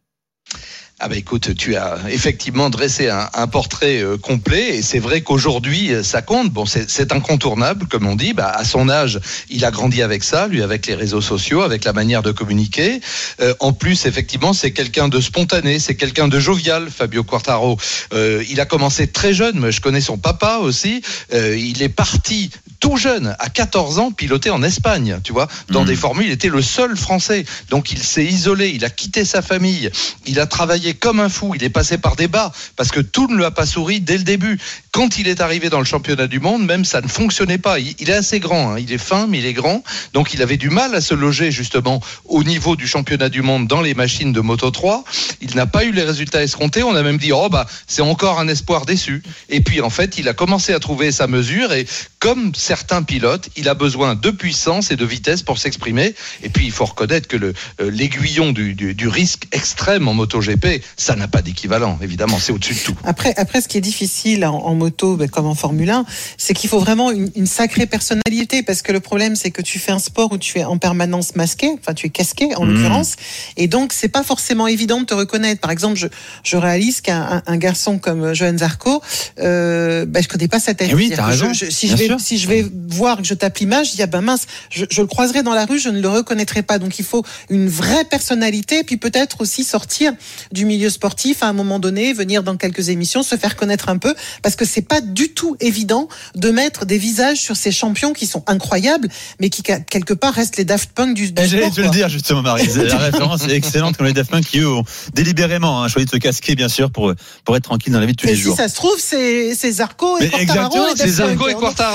Ah 1.01 1.09
bah 1.09 1.17
écoute, 1.17 1.57
tu 1.57 1.75
as 1.75 1.99
effectivement 2.09 2.71
dressé 2.71 3.09
un, 3.09 3.47
portrait 3.49 4.01
euh, 4.01 4.17
complet 4.17 4.77
et 4.77 4.83
c'est 4.83 5.01
vrai 5.01 5.23
qu'aujourd'hui 5.23 5.93
euh, 5.93 6.05
ça 6.05 6.23
compte. 6.23 6.51
Bon, 6.51 6.67
c'est 6.67 7.13
incontournable 7.13 7.87
comme 7.89 8.07
on 8.07 8.15
dit. 8.15 8.33
Bah, 8.33 8.53
à 8.55 8.65
son 8.65 8.89
âge, 8.89 9.19
il 9.51 9.65
a 9.65 9.73
grandi 9.73 10.03
avec 10.03 10.23
ça, 10.23 10.47
lui 10.47 10.63
avec 10.63 10.87
les 10.87 10.95
réseaux 10.95 11.21
sociaux, 11.21 11.63
avec 11.63 11.85
la 11.85 11.93
manière 11.93 12.23
de 12.23 12.31
communiquer. 12.31 13.01
Euh, 13.41 13.55
en 13.59 13.73
plus, 13.73 14.07
effectivement, 14.07 14.53
c'est 14.53 14.71
quelqu'un 14.71 15.09
de 15.09 15.21
spontané, 15.21 15.81
c'est 15.81 15.97
quelqu'un 15.97 16.29
de 16.29 16.39
jovial. 16.39 16.89
Fabio 16.91 17.25
Quartaro, 17.25 17.77
il 18.13 18.61
a 18.61 18.65
commencé 18.65 19.09
très 19.09 19.35
jeune, 19.35 19.59
mais 19.59 19.73
je 19.73 19.81
connais 19.81 20.01
son 20.01 20.17
papa 20.17 20.59
aussi. 20.63 21.03
Il 21.33 21.83
est 21.83 21.89
parti 21.89 22.51
tout 22.85 22.99
jeune, 22.99 23.35
à 23.39 23.49
14 23.49 23.99
ans, 23.99 24.11
piloter 24.11 24.51
en 24.51 24.63
Espagne, 24.63 25.19
tu 25.25 25.33
vois, 25.33 25.49
dans 25.71 25.85
mmh. 25.85 25.87
des 25.87 25.97
formules. 25.97 26.27
Il 26.27 26.33
était 26.33 26.51
le 26.51 26.61
seul 26.61 26.99
Français, 26.99 27.47
donc 27.71 27.93
il 27.93 28.03
s'est 28.03 28.27
isolé, 28.27 28.73
il 28.75 28.85
a 28.85 28.91
quitté 28.91 29.25
sa 29.25 29.41
famille, 29.41 29.91
il 30.27 30.39
a 30.39 30.45
travaillé 30.45 30.93
comme 30.93 31.19
un 31.19 31.31
fou. 31.31 31.55
Il 31.55 31.65
est 31.65 31.71
passé 31.71 31.97
par 31.97 32.15
des 32.15 32.29
bas 32.29 32.53
parce 32.77 32.91
que 32.91 33.01
tout 33.01 33.27
ne 33.27 33.37
lui 33.37 33.45
a 33.47 33.51
pas 33.51 33.65
souri 33.65 34.03
dès 34.03 34.19
le 34.19 34.23
début. 34.23 34.61
Quand 34.93 35.17
il 35.17 35.29
est 35.29 35.41
arrivé 35.41 35.71
dans 35.71 35.79
le 35.79 35.87
championnat 35.87 36.27
du 36.27 36.41
monde, 36.41 36.67
même 36.67 36.85
ça 36.85 37.01
ne 37.01 37.09
fonctionnait 37.09 37.57
pas. 37.57 37.79
Il, 37.79 38.11
est 38.11 38.13
assez 38.13 38.39
grand, 38.39 38.73
hein. 38.73 38.79
il 38.79 38.93
est 38.93 38.99
fin, 38.99 39.27
mais 39.29 39.39
il 39.39 39.47
est 39.47 39.55
grand. 39.55 39.83
Donc 40.13 40.35
il 40.35 40.43
avait 40.43 40.59
du 40.59 40.69
mal 40.69 40.95
à 40.95 41.01
se 41.01 41.15
loger 41.15 41.51
justement 41.51 42.03
au 42.27 42.45
niveau 42.45 42.77
du 42.77 42.87
championnat 42.87 43.31
du 43.31 43.41
monde 43.41 43.67
dans 43.67 43.81
les 43.81 43.95
machines 43.95 44.35
de 44.35 44.41
Moto 44.43 44.71
3. 44.71 45.05
Il 45.41 45.57
n'a 45.57 45.65
pas 45.65 45.87
eu 45.87 45.93
les 45.93 46.03
résultats 46.03 46.43
escomptés. 46.43 46.83
On 46.83 46.95
a 46.95 47.03
même 47.03 47.17
dit, 47.17 47.33
oh 47.33 47.49
bah, 47.49 47.67
c'est 47.87 48.03
encore 48.03 48.39
un 48.39 48.49
espoir 48.49 48.85
déçu. 48.85 49.23
Et 49.49 49.63
puis 49.63 49.81
en 49.81 49.91
fait, 49.91 50.19
il 50.19 50.29
a 50.29 50.35
commencé 50.35 50.75
à 50.75 50.81
trouver 50.81 51.13
sa 51.13 51.27
mesure 51.27 51.73
et 51.73 51.87
comme 52.25 52.55
certains 52.55 53.03
pilotes, 53.03 53.51
il 53.55 53.69
a 53.69 53.75
besoin 53.75 54.15
de 54.15 54.31
puissance 54.31 54.91
et 54.91 54.97
de 54.97 55.05
vitesse 55.05 55.43
pour 55.43 55.59
s'exprimer. 55.59 56.15
Et 56.43 56.49
puis 56.49 56.65
il 56.65 56.73
faut 56.73 56.87
reconnaître 56.87 57.29
que 57.29 57.37
euh, 57.37 57.53
l'aiguillon 57.79 58.53
du, 58.53 58.73
du, 58.73 58.95
du 58.95 59.09
risque 59.09 59.47
extrême 59.53 60.09
en 60.09 60.15
MotoGP, 60.15 60.83
ça 60.97 61.17
n'a 61.17 61.29
pas 61.29 61.43
d'équivalent, 61.43 61.99
évidemment, 62.01 62.39
c'est 62.39 62.53
au-dessus 62.53 62.77
de 62.77 62.79
tout. 62.79 62.97
Après, 63.05 63.35
après, 63.37 63.61
ce 63.61 63.69
qui 63.69 63.77
est 63.77 63.83
difficile 63.83 64.47
en, 64.47 64.55
en 64.55 64.75
moto, 64.75 65.17
ben, 65.17 65.29
comme 65.29 65.45
en 65.45 65.55
Formule 65.55 65.91
1, 65.91 66.07
c'est 66.39 66.55
qu'il 66.55 66.71
faut 66.71 66.79
vraiment 66.79 67.11
une, 67.11 67.31
une, 67.37 67.47
sacrée 67.47 67.85
personnalité, 67.85 68.63
parce 68.63 68.81
que 68.81 68.93
le 68.93 69.01
problème, 69.01 69.37
c'est 69.37 69.51
que 69.51 69.61
tu 69.61 69.79
fais 69.79 69.93
un 69.93 69.99
sport 69.99 70.33
où 70.33 70.39
tu 70.39 70.59
es 70.59 70.65
en 70.65 70.79
permanence 70.79 71.37
masqué, 71.37 71.77
enfin, 71.79 71.93
tu 71.93 72.07
es 72.07 72.09
casqué, 72.09 72.55
en 72.57 72.65
mmh. 72.65 72.73
l'occurrence, 72.73 73.17
et 73.59 73.69
donc, 73.69 73.93
c'est 73.93 74.09
pas 74.09 74.23
forcément 74.23 74.67
évident 74.67 74.99
de 74.99 75.05
te 75.05 75.13
reconnaître. 75.13 75.61
Par 75.61 75.71
exemple, 75.71 75.97
je, 75.97 76.07
je 76.43 76.57
réalise 76.57 77.03
qu'un 77.03 77.43
un 77.47 77.57
garçon 77.59 77.99
comme 77.99 78.33
Johan 78.33 78.57
Zarco, 78.57 79.03
euh, 79.41 80.07
ben, 80.07 80.23
je 80.23 80.29
connais 80.29 80.49
pas 80.49 80.59
sa 80.59 80.73
tête. 80.73 80.91
Et 80.91 80.95
oui, 80.95 81.13
as 81.13 81.27
raison. 81.27 81.53
Je, 81.53 81.67
je, 81.67 81.71
si, 81.71 81.87
je 81.89 81.97
vais, 81.97 82.14
si 82.21 82.39
je 82.39 82.49
vais 82.49 82.67
voir 82.89 83.19
que 83.19 83.25
je 83.25 83.35
tape 83.35 83.59
l'image, 83.59 83.91
je 83.91 83.97
dis, 83.97 84.03
ah 84.03 84.07
ben 84.07 84.21
mince, 84.21 84.47
je, 84.71 84.85
je 84.91 85.01
le 85.01 85.07
croiserai 85.07 85.43
dans 85.43 85.55
la 85.55 85.67
rue, 85.67 85.79
je 85.79 85.89
ne 85.89 86.01
le 86.01 86.09
reconnaîtrai 86.09 86.63
pas. 86.63 86.79
Donc, 86.79 86.99
il 86.99 87.05
faut 87.05 87.25
une 87.51 87.69
vraie 87.69 88.05
personnalité, 88.05 88.85
puis 88.85 88.97
peut-être 88.97 89.41
aussi 89.41 89.65
sortir 89.65 90.13
du 90.53 90.65
milieu 90.65 90.91
sportif 90.91 91.43
à 91.43 91.47
un 91.47 91.53
moment 91.53 91.79
donné, 91.79 92.13
venir 92.13 92.43
dans 92.43 92.57
quelques 92.57 92.89
émissions, 92.89 93.23
se 93.23 93.37
faire 93.37 93.57
connaître 93.57 93.89
un 93.89 93.99
peu, 93.99 94.15
parce 94.43 94.57
que 94.57 94.65
c'est 94.65 94.83
pas 94.83 95.01
du 95.01 95.31
tout 95.31 95.57
évident 95.61 96.09
de 96.35 96.51
mettre 96.51 96.87
des 96.87 96.99
visages 96.99 97.39
sur 97.39 97.57
ces 97.57 97.73
champions 97.73 98.13
qui 98.13 98.27
sont 98.27 98.45
incroyables, 98.47 99.09
mais 99.41 99.51
qui 99.51 99.63
quelque 99.63 100.15
part 100.15 100.35
restent 100.35 100.57
les 100.57 100.65
Daft 100.65 100.91
Punk 100.93 101.15
du, 101.15 101.33
du 101.33 101.47
J'allais 101.47 101.71
te 101.71 101.81
le 101.81 101.89
dire 101.89 102.09
justement, 102.09 102.43
Marie. 102.43 102.67
La 102.75 102.97
référence 103.11 103.47
est 103.47 103.53
excellente 103.53 103.97
comme 103.97 104.07
les 104.07 104.13
Daft 104.13 104.31
Punk 104.31 104.45
qui 104.45 104.61
eux 104.61 104.69
ont 104.69 104.85
délibérément 105.15 105.83
hein, 105.83 105.89
choisi 105.89 106.07
de 106.07 106.11
se 106.11 106.17
casquer, 106.17 106.55
bien 106.55 106.69
sûr, 106.69 106.91
pour 106.91 107.13
pour 107.45 107.57
être 107.57 107.65
tranquille 107.65 107.93
dans 107.93 108.01
la 108.01 108.07
vie 108.07 108.13
de 108.13 108.17
tous 108.17 108.27
mais 108.27 108.33
les 108.33 108.39
si 108.39 108.45
jours. 108.45 108.57
Si 108.57 108.63
ça 108.63 108.69
se 108.69 108.75
trouve, 108.75 108.99
c'est 108.99 109.73
Zarco 109.73 110.19
et 110.19 110.31
mais 110.33 110.47
Quartararo. 110.47 110.97
C'est 110.97 111.09
Zarco 111.09 111.49
et 111.49 111.55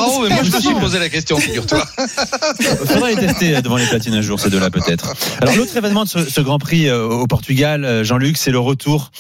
Quartararo. 0.10 0.30
Mais 0.30 0.36
moi, 0.36 0.44
je 0.44 0.51
me 0.51 0.62
suis 0.62 0.74
posé 0.75 1.00
la 1.00 1.10
question, 1.10 1.38
figure-toi. 1.38 1.86
Faudrait 2.86 3.16
les 3.16 3.28
tester 3.28 3.62
devant 3.62 3.78
les 3.78 3.86
platines 3.86 4.13
un 4.13 4.22
jour, 4.22 4.39
ces 4.39 4.50
deux-là 4.50 4.70
peut-être. 4.70 5.13
Alors 5.42 5.56
l'autre 5.56 5.75
événement 5.75 6.04
de 6.04 6.10
ce, 6.10 6.30
ce 6.30 6.42
Grand 6.42 6.60
Prix 6.60 6.88
euh, 6.88 7.06
au 7.06 7.28
Portugal, 7.28 7.86
euh, 7.86 8.04
Jean-Luc, 8.04 8.38
c'est 8.38 8.51
le 8.51 8.60
retour 8.60 9.12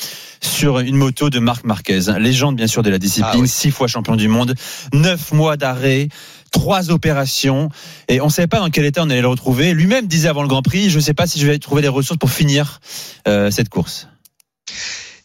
sur 0.41 0.79
une 0.79 0.95
moto 0.95 1.29
de 1.29 1.39
Marc 1.39 1.65
Marquez, 1.65 1.99
légende 2.17 2.55
bien 2.55 2.67
sûr 2.67 2.81
de 2.81 2.89
la 2.89 2.97
discipline, 2.97 3.31
ah 3.33 3.39
oui. 3.39 3.47
six 3.47 3.71
fois 3.71 3.87
champion 3.87 4.15
du 4.15 4.29
monde, 4.29 4.55
neuf 4.93 5.31
mois 5.33 5.57
d'arrêt 5.57 6.07
trois 6.51 6.89
opérations 6.89 7.69
et 8.07 8.21
on 8.21 8.25
ne 8.25 8.31
savait 8.31 8.47
pas 8.47 8.59
dans 8.59 8.69
quel 8.69 8.85
état 8.85 9.03
on 9.03 9.09
allait 9.09 9.21
le 9.21 9.27
retrouver. 9.27 9.73
Lui-même 9.73 10.07
disait 10.07 10.29
avant 10.29 10.41
le 10.41 10.47
Grand 10.47 10.61
Prix, 10.61 10.89
je 10.89 10.97
ne 10.97 11.01
sais 11.01 11.13
pas 11.13 11.27
si 11.27 11.39
je 11.39 11.45
vais 11.45 11.59
trouver 11.59 11.81
les 11.81 11.87
ressources 11.87 12.17
pour 12.17 12.31
finir 12.31 12.79
euh, 13.27 13.51
cette 13.51 13.69
course. 13.69 14.07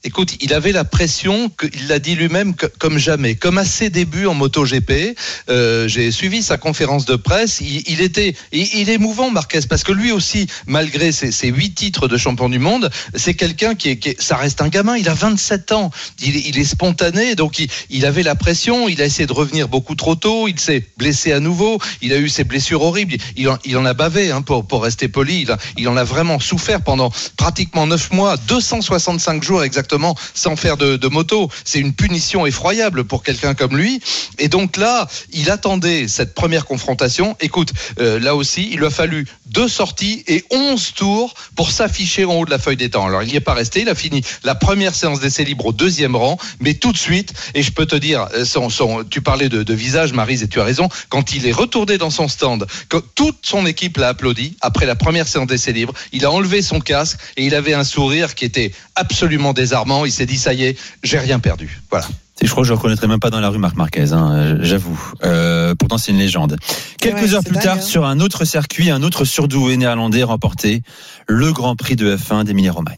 Écoute, 0.07 0.37
il 0.43 0.53
avait 0.53 0.73
la 0.73 0.85
pression, 0.85 1.51
il 1.73 1.89
l'a 1.89 1.99
dit 1.99 2.15
lui-même, 2.15 2.53
comme 2.79 2.99
jamais, 2.99 3.37
comme 3.37 3.57
à 3.57 3.65
ses 3.65 3.89
débuts 3.89 4.27
en 4.27 4.35
MotoGP. 4.35 5.17
Euh, 5.49 5.89
J'ai 5.89 6.11
suivi 6.11 6.43
sa 6.43 6.59
conférence 6.59 7.07
de 7.07 7.17
presse. 7.17 7.63
Il, 7.63 8.03
était, 8.03 8.35
il, 8.53 8.91
est 8.91 8.93
émouvant, 8.93 9.31
Marquez, 9.31 9.61
parce 9.67 9.83
que 9.83 9.93
lui 9.93 10.13
aussi, 10.13 10.47
malgré 10.67 11.11
ses, 11.11 11.49
huit 11.49 11.75
titres 11.75 12.07
de 12.07 12.19
champion 12.19 12.51
du 12.51 12.59
monde, 12.59 12.91
c'est 13.15 13.33
quelqu'un 13.33 13.75
qui, 13.75 13.89
est, 13.89 14.21
ça 14.21 14.37
reste 14.37 14.61
un 14.61 14.69
gamin. 14.69 14.99
Il 14.99 15.09
a 15.09 15.15
27 15.15 15.73
ans. 15.73 15.91
Il, 16.21 16.59
est 16.59 16.65
spontané, 16.65 17.35
donc 17.35 17.67
il, 17.89 18.05
avait 18.05 18.23
la 18.23 18.35
pression. 18.35 18.91
Il 18.91 19.01
a 19.01 19.07
essayé 19.07 19.27
de 19.27 19.33
revenir 19.33 19.69
beaucoup 19.69 19.95
trop 19.95 20.17
tôt. 20.17 20.49
Il 20.49 20.61
s'est 20.61 20.87
blessé 20.99 21.33
à 21.33 21.41
nouveau. 21.41 21.79
Il 22.03 22.13
a 22.13 22.19
eu 22.19 22.29
ses 22.29 22.45
blessures 22.45 22.83
horribles. 22.83 23.17
Il 23.37 23.49
en, 23.49 23.85
a 23.87 23.95
bavé, 23.95 24.33
hein, 24.33 24.43
pour, 24.43 24.83
rester 24.83 25.09
poli. 25.09 25.47
Il, 25.79 25.89
en 25.89 25.97
a 25.97 26.05
vraiment 26.05 26.41
souffert 26.41 26.83
pendant 26.83 27.11
pratiquement 27.39 27.87
neuf 27.87 28.13
mois, 28.13 28.37
265 28.37 29.43
jours 29.43 29.65
exactement 29.65 29.94
sans 30.35 30.57
faire 30.57 30.77
de, 30.77 31.09
moto. 31.09 31.51
C'est 31.65 31.79
une 31.79 31.93
punition 31.93 32.47
effroyable 32.47 33.05
pour 33.05 33.23
quelqu'un 33.23 33.55
comme 33.55 33.77
lui. 33.77 34.01
Et 34.39 34.49
donc 34.49 34.77
là, 34.77 35.07
il 35.33 35.51
attendait 35.51 36.09
cette 36.09 36.35
première 36.35 36.65
confrontation. 36.65 37.37
Écoute, 37.41 37.73
euh, 38.01 38.19
là 38.19 38.35
aussi, 38.35 38.69
il 38.73 38.79
lui 38.79 38.87
a 38.87 38.91
fallu 38.91 39.27
deux 39.47 39.69
sorties 39.69 40.25
et 40.27 40.45
11 40.51 40.95
tours 40.95 41.35
pour 41.55 41.71
s'afficher 41.71 42.25
en 42.25 42.35
haut 42.35 42.45
de 42.45 42.51
la 42.51 42.59
feuille 42.59 42.77
des 42.77 42.91
temps. 42.91 43.07
Alors 43.07 43.23
il 43.23 43.29
n'y 43.29 43.37
est 43.37 43.41
pas 43.41 43.55
resté, 43.55 43.83
il 43.83 43.89
a 43.89 43.95
fini 43.95 44.23
la 44.43 44.55
première 44.55 44.95
séance 44.95 45.21
d'essai 45.21 45.45
libre 45.45 45.67
au 45.67 45.73
deuxième 45.73 46.17
rang, 46.17 46.39
mais 46.61 46.75
tout 46.75 46.93
de 46.93 46.99
suite, 46.99 47.33
et 47.55 47.63
je 47.63 47.71
peux 47.71 47.87
te 47.87 47.97
dire, 47.97 48.27
euh, 48.35 49.03
tu 49.11 49.21
parlais 49.21 49.49
de, 49.49 49.75
visage, 49.75 50.13
Marise, 50.13 50.43
et 50.43 50.49
tu 50.49 50.61
as 50.61 50.65
raison, 50.65 50.89
quand 51.09 51.35
il 51.35 51.47
est 51.47 51.53
retourné 51.53 51.99
dans 51.99 52.11
son 52.11 52.29
stand, 52.29 52.67
toute 53.15 53.39
son 53.43 53.67
équipe 53.67 53.97
l'a 53.97 54.09
applaudi 54.09 54.57
après 54.61 54.87
la 54.87 54.97
première 54.97 55.29
séance 55.29 55.47
d'essai 55.47 55.73
libre, 55.73 55.95
il 56.13 56.25
a 56.25 56.31
enlevé 56.31 56.63
son 56.63 56.81
casque 56.81 57.19
et 57.37 57.45
il 57.45 57.55
avait 57.55 57.75
un 57.75 57.85
sourire 57.85 58.35
qui 58.35 58.45
était 58.45 58.73
absolument 58.95 59.53
désarmant. 59.53 59.84
Il 60.07 60.13
s'est 60.13 60.27
dit, 60.27 60.37
ça 60.39 60.53
y 60.55 60.65
est, 60.65 60.79
j'ai 61.03 61.19
rien 61.19 61.39
perdu. 61.39 61.81
Voilà. 61.91 62.07
Je 62.43 62.51
crois 62.51 62.63
que 62.63 62.69
je 62.69 62.73
ne 62.73 62.77
reconnaîtrais 62.77 63.07
même 63.07 63.21
pas 63.21 63.31
dans 63.31 63.41
la 63.41 63.49
rue 63.49 63.59
Marc 63.59 63.77
Marquez, 63.77 64.13
hein, 64.13 64.57
j'avoue. 64.61 65.01
Euh, 65.23 65.75
pourtant, 65.77 65.99
c'est 65.99 66.11
une 66.13 66.19
légende. 66.19 66.57
Quelques 66.99 67.23
Ouais, 67.23 67.35
heures 67.35 67.45
plus 67.45 67.55
tard, 67.55 67.77
dingue, 67.77 67.79
hein. 67.79 67.81
sur 67.87 68.05
un 68.05 68.19
autre 68.21 68.45
circuit, 68.45 68.91
un 68.91 69.03
autre 69.03 69.25
surdoué 69.25 69.77
néerlandais 69.77 70.25
remporté 70.25 70.83
le 71.29 71.53
Grand 71.53 71.77
Prix 71.77 71.97
de 71.97 72.17
F1 72.17 72.45
d'Emilie-Romagne. 72.45 72.97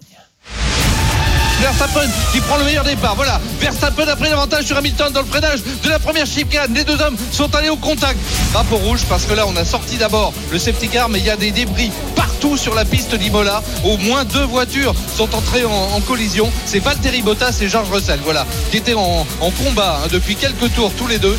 Verstappen 1.61 2.09
qui 2.33 2.41
prend 2.41 2.57
le 2.59 2.65
meilleur 2.65 2.85
départ. 2.85 3.15
Voilà, 3.15 3.41
Verstappen 3.61 4.07
a 4.07 4.17
pris 4.17 4.29
l'avantage 4.29 4.65
sur 4.65 4.77
Hamilton 4.77 5.13
dans 5.13 5.21
le 5.21 5.27
freinage 5.27 5.61
de 5.83 5.89
la 5.89 5.99
première 5.99 6.27
chicane. 6.27 6.73
Les 6.75 6.85
deux 6.85 7.01
hommes 7.01 7.17
sont 7.33 7.55
allés 7.55 7.71
au 7.71 7.77
contact. 7.77 8.19
Drapeau 8.53 8.77
rouge 8.77 9.01
parce 9.09 9.25
que 9.25 9.35
là 9.35 9.47
on 9.47 9.57
a 9.57 9.65
sorti 9.65 9.97
d'abord 9.97 10.33
le 10.53 10.59
safety 10.59 10.89
car, 10.89 11.09
mais 11.09 11.19
il 11.19 11.25
y 11.25 11.31
a 11.31 11.37
des 11.37 11.51
débris 11.51 11.91
partout 12.15 12.57
sur 12.57 12.75
la 12.75 12.85
piste 12.85 13.15
d'Imola. 13.15 13.63
Au 13.85 13.97
moins 13.97 14.25
deux 14.25 14.45
voitures 14.45 14.95
sont 15.17 15.35
entrées 15.35 15.65
en, 15.65 16.01
collision. 16.03 16.51
C'est 16.67 16.81
Valtteri 16.81 17.23
Bottas 17.23 17.59
et 17.63 17.69
George 17.69 17.91
Russell, 17.91 18.21
voilà, 18.23 18.47
qui 18.71 18.77
étaient 18.77 18.95
en, 18.95 19.27
en 19.41 19.51
combat 19.51 20.01
hein, 20.05 20.09
depuis 20.13 20.37
quelques 20.37 20.73
tours 20.75 20.93
tous 20.97 21.07
les 21.07 21.19
deux. 21.19 21.37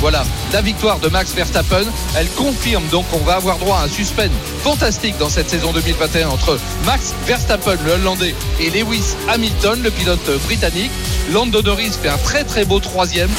Voilà, 0.00 0.24
la 0.52 0.60
victoire 0.60 0.98
de 0.98 1.08
Max 1.08 1.34
Verstappen, 1.34 1.84
elle 2.16 2.28
confirme 2.30 2.84
donc 2.90 3.08
qu'on 3.08 3.18
va 3.18 3.34
avoir 3.34 3.58
droit 3.58 3.78
à 3.78 3.84
un 3.84 3.88
suspense 3.88 4.30
fantastique 4.62 5.16
dans 5.18 5.28
cette 5.28 5.48
saison 5.48 5.72
2021 5.72 6.28
entre 6.28 6.58
Max 6.84 7.14
Verstappen, 7.26 7.76
le 7.84 7.92
Hollandais, 7.92 8.34
et 8.60 8.70
Lewis 8.70 9.14
Hamilton, 9.28 9.82
le 9.82 9.90
pilote 9.90 10.30
britannique. 10.44 10.90
Lando 11.32 11.62
Norris 11.62 11.92
fait 12.00 12.08
un 12.08 12.18
très 12.18 12.44
très 12.44 12.64
beau 12.64 12.80
troisième. 12.80 13.30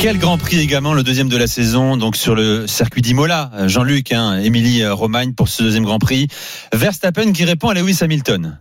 Quel 0.00 0.18
Grand 0.18 0.38
Prix 0.38 0.60
également, 0.60 0.94
le 0.94 1.02
deuxième 1.02 1.28
de 1.28 1.36
la 1.36 1.48
saison, 1.48 1.96
donc 1.96 2.14
sur 2.14 2.36
le 2.36 2.68
circuit 2.68 3.02
d'Imola. 3.02 3.50
Euh, 3.54 3.68
Jean-Luc, 3.68 4.12
hein, 4.12 4.38
Émilie 4.38 4.82
euh, 4.82 4.94
Romagne 4.94 5.32
pour 5.32 5.48
ce 5.48 5.64
deuxième 5.64 5.84
Grand 5.84 5.98
Prix. 5.98 6.28
Verstappen 6.72 7.32
qui 7.32 7.44
répond 7.44 7.68
à 7.68 7.74
Lewis 7.74 7.98
Hamilton. 8.00 8.60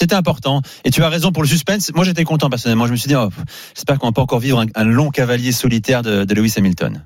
C'était 0.00 0.14
important. 0.14 0.62
Et 0.84 0.90
tu 0.90 1.02
as 1.02 1.10
raison 1.10 1.30
pour 1.30 1.42
le 1.42 1.48
suspense. 1.48 1.92
Moi, 1.94 2.06
j'étais 2.06 2.24
content 2.24 2.48
personnellement. 2.48 2.86
Je 2.86 2.92
me 2.92 2.96
suis 2.96 3.08
dit, 3.08 3.16
oh, 3.16 3.28
j'espère 3.74 3.98
qu'on 3.98 4.06
va 4.06 4.12
pas 4.12 4.22
encore 4.22 4.40
vivre 4.40 4.64
un, 4.74 4.84
long 4.84 5.10
cavalier 5.10 5.52
solitaire 5.52 6.02
de 6.02 6.34
Lewis 6.34 6.54
Hamilton. 6.56 7.04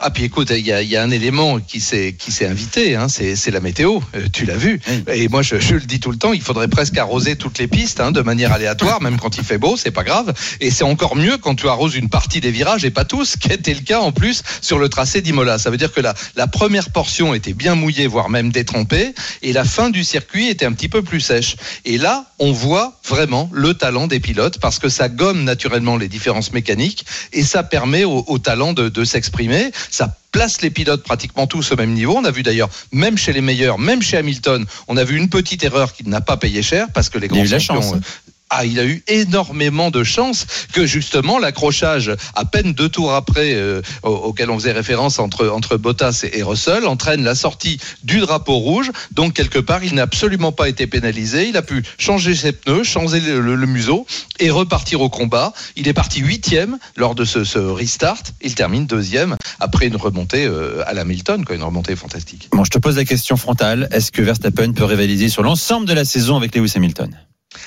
Ah 0.00 0.10
puis 0.10 0.22
écoute, 0.22 0.52
il 0.56 0.64
y 0.64 0.70
y 0.70 0.96
a 0.96 1.02
un 1.02 1.10
élément 1.10 1.58
qui 1.58 1.80
s'est 1.80 2.14
qui 2.16 2.30
s'est 2.30 2.46
invité, 2.46 2.94
hein, 2.94 3.08
c'est 3.08 3.34
c'est 3.34 3.50
la 3.50 3.58
météo. 3.58 3.98
Euh, 4.14 4.28
tu 4.32 4.46
l'as 4.46 4.56
vu. 4.56 4.80
Et 5.12 5.26
moi 5.26 5.42
je, 5.42 5.58
je 5.58 5.74
le 5.74 5.80
dis 5.80 5.98
tout 5.98 6.12
le 6.12 6.16
temps, 6.16 6.32
il 6.32 6.40
faudrait 6.40 6.68
presque 6.68 6.96
arroser 6.96 7.34
toutes 7.34 7.58
les 7.58 7.66
pistes 7.66 7.98
hein, 7.98 8.12
de 8.12 8.20
manière 8.20 8.52
aléatoire, 8.52 9.02
même 9.02 9.18
quand 9.18 9.38
il 9.38 9.44
fait 9.44 9.58
beau, 9.58 9.76
c'est 9.76 9.90
pas 9.90 10.04
grave. 10.04 10.32
Et 10.60 10.70
c'est 10.70 10.84
encore 10.84 11.16
mieux 11.16 11.36
quand 11.36 11.56
tu 11.56 11.68
arroses 11.68 11.96
une 11.96 12.08
partie 12.08 12.40
des 12.40 12.52
virages 12.52 12.84
et 12.84 12.92
pas 12.92 13.04
tous, 13.04 13.36
qui 13.36 13.50
était 13.50 13.74
le 13.74 13.80
cas 13.80 13.98
en 13.98 14.12
plus 14.12 14.44
sur 14.60 14.78
le 14.78 14.88
tracé 14.88 15.20
d'Imola. 15.20 15.58
Ça 15.58 15.68
veut 15.68 15.76
dire 15.76 15.92
que 15.92 16.00
la 16.00 16.14
la 16.36 16.46
première 16.46 16.90
portion 16.90 17.34
était 17.34 17.52
bien 17.52 17.74
mouillée, 17.74 18.06
voire 18.06 18.30
même 18.30 18.52
détrempée, 18.52 19.14
et 19.42 19.52
la 19.52 19.64
fin 19.64 19.90
du 19.90 20.04
circuit 20.04 20.46
était 20.48 20.64
un 20.64 20.74
petit 20.74 20.88
peu 20.88 21.02
plus 21.02 21.20
sèche. 21.20 21.56
Et 21.84 21.98
là, 21.98 22.26
on 22.38 22.52
voit 22.52 22.96
vraiment 23.04 23.50
le 23.52 23.74
talent 23.74 24.06
des 24.06 24.20
pilotes 24.20 24.60
parce 24.60 24.78
que 24.78 24.88
ça 24.88 25.08
gomme 25.08 25.42
naturellement 25.42 25.96
les 25.96 26.06
différences 26.06 26.52
mécaniques 26.52 27.04
et 27.32 27.42
ça 27.42 27.64
permet 27.64 28.04
au, 28.04 28.24
au 28.28 28.38
talent 28.38 28.74
de, 28.74 28.88
de 28.88 29.04
s'exprimer. 29.04 29.72
Ça 29.90 30.16
place 30.32 30.60
les 30.60 30.70
pilotes 30.70 31.02
pratiquement 31.02 31.46
tous 31.46 31.72
au 31.72 31.76
même 31.76 31.92
niveau. 31.92 32.14
On 32.16 32.24
a 32.24 32.30
vu 32.30 32.42
d'ailleurs, 32.42 32.68
même 32.92 33.16
chez 33.16 33.32
les 33.32 33.40
meilleurs, 33.40 33.78
même 33.78 34.02
chez 34.02 34.16
Hamilton, 34.16 34.64
on 34.86 34.96
a 34.96 35.04
vu 35.04 35.16
une 35.16 35.28
petite 35.28 35.64
erreur 35.64 35.92
qui 35.92 36.06
n'a 36.08 36.20
pas 36.20 36.36
payé 36.36 36.62
cher 36.62 36.86
parce 36.92 37.08
que 37.08 37.18
les 37.18 37.28
grands 37.28 37.44
champions, 37.44 37.80
chance. 37.80 37.94
euh, 37.94 38.27
ah, 38.50 38.64
il 38.64 38.78
a 38.80 38.84
eu 38.86 39.02
énormément 39.08 39.90
de 39.90 40.04
chance 40.04 40.46
que 40.72 40.86
justement 40.86 41.38
l'accrochage 41.38 42.10
à 42.34 42.44
peine 42.44 42.72
deux 42.72 42.88
tours 42.88 43.12
après 43.12 43.54
euh, 43.54 43.82
au- 44.02 44.08
auquel 44.08 44.50
on 44.50 44.58
faisait 44.58 44.72
référence 44.72 45.18
entre 45.18 45.48
entre 45.48 45.76
Bottas 45.76 46.24
et, 46.32 46.42
Russell 46.42 46.86
entraîne 46.86 47.22
la 47.22 47.34
sortie 47.34 47.78
du 48.02 48.20
drapeau 48.20 48.56
rouge. 48.56 48.90
Donc 49.12 49.34
quelque 49.34 49.58
part, 49.58 49.84
il 49.84 49.94
n'a 49.94 50.02
absolument 50.02 50.52
pas 50.52 50.68
été 50.68 50.86
pénalisé. 50.86 51.48
Il 51.48 51.56
a 51.56 51.62
pu 51.62 51.82
changer 51.98 52.34
ses 52.34 52.52
pneus, 52.52 52.84
changer 52.84 53.20
le, 53.20 53.66
museau 53.66 54.06
et 54.38 54.50
repartir 54.50 55.00
au 55.00 55.10
combat. 55.10 55.52
Il 55.76 55.88
est 55.88 55.92
parti 55.92 56.20
huitième 56.20 56.78
lors 56.96 57.14
de 57.14 57.24
ce, 57.24 57.58
restart. 57.58 58.22
Il 58.40 58.54
termine 58.54 58.86
deuxième 58.86 59.36
après 59.60 59.86
une 59.88 59.96
remontée 59.96 60.46
euh, 60.46 60.82
à 60.86 60.94
l'Hamilton, 60.94 61.44
quoi, 61.44 61.56
une 61.56 61.62
remontée 61.62 61.96
fantastique. 61.96 62.48
Bon, 62.52 62.64
je 62.64 62.70
te 62.70 62.78
pose 62.78 62.96
la 62.96 63.04
question 63.04 63.36
frontale. 63.36 63.88
Est-ce 63.92 64.10
que 64.10 64.22
Verstappen 64.22 64.72
peut 64.72 64.84
rivaliser 64.84 65.28
sur 65.28 65.42
l'ensemble 65.42 65.86
de 65.86 65.92
la 65.92 66.04
saison 66.04 66.36
avec 66.36 66.54
Lewis 66.54 66.72
Hamilton? 66.76 67.14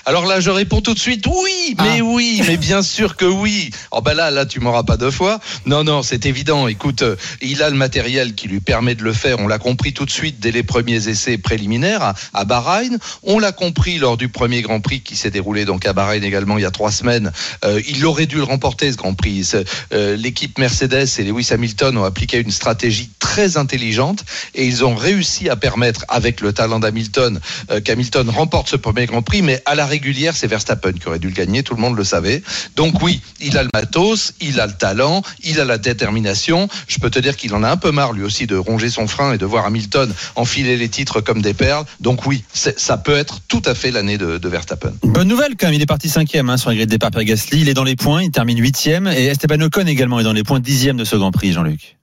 Alors 0.06 0.28
là, 0.28 0.40
je 0.40 0.52
réponds 0.52 0.82
tout 0.82 0.94
de 0.94 1.00
suite 1.00 1.26
oui, 1.28 1.76
mais 1.80 1.98
Ah. 2.00 2.04
oui, 2.04 2.42
mais 2.48 2.58
bien 2.58 2.84
sûr 2.84 3.16
que 3.16 3.26
oui. 3.26 3.72
Oh 3.92 4.02
ben 4.02 4.14
là, 4.14 4.30
là, 4.30 4.46
tu 4.46 4.60
m'auras 4.60 4.84
pas 4.84 4.96
deux 4.96 5.10
fois. 5.10 5.40
Non, 5.66 5.84
non, 5.84 6.04
c'est 6.04 6.28
évident. 6.28 6.68
Écoute, 6.68 7.02
euh, 7.02 7.16
il 7.42 7.64
a 7.64 7.70
le 7.72 7.76
matériel 7.76 8.36
qui 8.36 8.48
lui 8.48 8.60
permet 8.60 8.94
de 8.94 9.04
le 9.04 9.12
faire. 9.12 9.40
On 9.40 9.48
l'a 9.48 9.58
compris 9.58 9.92
tout 9.92 10.06
de 10.06 10.12
suite 10.12 10.40
dès 10.40 10.52
les 10.52 10.62
premiers 10.62 11.08
essais 11.10 11.40
préliminaires 11.40 12.04
à, 12.04 12.14
à 12.36 12.46
Bahreïn. 12.46 13.00
On 13.24 13.40
l'a 13.40 13.52
compris 13.52 13.98
lors 13.98 14.18
du 14.18 14.30
premier 14.30 14.62
Grand 14.62 14.82
Prix 14.82 15.02
qui 15.02 15.16
s'est 15.16 15.32
déroulé 15.32 15.66
donc 15.66 15.84
à 15.88 15.94
Bahreïn 15.94 16.24
également 16.24 16.60
il 16.60 16.62
y 16.62 16.66
a 16.66 16.72
trois 16.72 16.92
semaines. 16.92 17.32
Euh, 17.66 17.82
il 17.88 18.06
aurait 18.06 18.28
dû 18.28 18.36
le 18.38 18.44
remporter 18.44 18.92
ce 18.92 18.98
Grand 18.98 19.16
Prix. 19.16 19.52
Euh, 19.94 20.16
L'équipe 20.16 20.60
Mercedes 20.60 21.08
et 21.18 21.24
Lewis 21.24 21.48
Hamilton 21.52 21.98
ont 21.98 22.04
appliqué 22.04 22.38
une 22.40 22.52
stratégie 22.52 23.10
très 23.18 23.58
intelligente 23.58 24.24
et 24.54 24.66
ils 24.68 24.86
ont 24.86 24.94
réussi 24.96 25.50
à 25.50 25.56
permettre, 25.56 26.06
avec 26.08 26.42
le 26.42 26.54
talent 26.54 26.80
d'Hamilton, 26.80 27.40
euh, 27.72 27.82
qu'Hamilton 27.82 28.30
remporte 28.30 28.70
ce 28.70 28.76
premier 28.76 29.08
Grand 29.08 29.24
Prix, 29.24 29.42
mais 29.42 29.62
à 29.72 29.76
la 29.76 29.86
régulière, 29.86 30.36
c'est 30.36 30.48
Verstappen 30.48 30.92
qui 30.92 31.08
aurait 31.08 31.18
dû 31.18 31.28
le 31.28 31.34
gagner, 31.34 31.64
tout 31.64 31.76
le 31.76 31.82
monde 31.82 31.96
le 31.96 32.04
savait. 32.04 32.44
Donc 32.76 33.02
oui, 33.02 33.22
il 33.40 33.58
a 33.58 33.64
le 33.64 33.70
matos, 33.74 34.34
il 34.42 34.60
a 34.60 34.68
le 34.68 34.74
talent, 34.74 35.24
il 35.46 35.62
a 35.62 35.66
la 35.66 35.78
détermination. 35.78 36.68
Je 36.90 37.00
peux 37.00 37.10
te 37.10 37.20
dire 37.20 37.38
qu'il 37.38 37.56
en 37.56 37.64
a 37.64 37.70
un 37.70 37.78
peu 37.78 37.92
marre 37.92 38.12
lui 38.12 38.24
aussi 38.24 38.48
de 38.48 38.58
ronger 38.58 38.90
son 38.90 39.08
frein 39.08 39.32
et 39.32 39.38
de 39.38 39.46
voir 39.46 39.66
Hamilton 39.66 40.14
enfiler 40.36 40.76
les 40.76 40.90
titres 40.90 41.22
comme 41.22 41.42
des 41.42 41.54
perles. 41.54 41.86
Donc 42.02 42.26
oui, 42.26 42.44
ça 42.52 42.98
peut 42.98 43.16
être 43.16 43.40
tout 43.48 43.62
à 43.64 43.74
fait 43.74 43.92
l'année 43.92 44.18
de, 44.18 44.38
de 44.38 44.50
Verstappen. 44.50 44.92
Bonne 45.04 45.30
nouvelle 45.30 45.56
quand 45.58 45.68
même, 45.68 45.76
il 45.76 45.82
est 45.82 45.86
parti 45.86 46.10
cinquième 46.10 46.50
hein, 46.50 46.58
sur 46.58 46.70
la 46.70 46.76
grille 46.76 46.86
de 46.86 46.92
départ 46.92 47.12
Pierre 47.12 47.24
Gasly. 47.24 47.62
Il 47.62 47.70
est 47.70 47.74
dans 47.74 47.86
les 47.86 47.96
points, 47.96 48.24
il 48.24 48.32
termine 48.32 48.60
huitième. 48.60 49.08
Et 49.08 49.28
Esteban 49.28 49.62
Ocon 49.62 49.88
également 49.88 50.20
est 50.20 50.26
dans 50.26 50.34
les 50.34 50.44
points 50.44 50.60
dixième 50.60 50.98
de 50.98 51.06
ce 51.06 51.16
Grand 51.16 51.32
Prix, 51.32 51.54
Jean-Luc. 51.54 52.01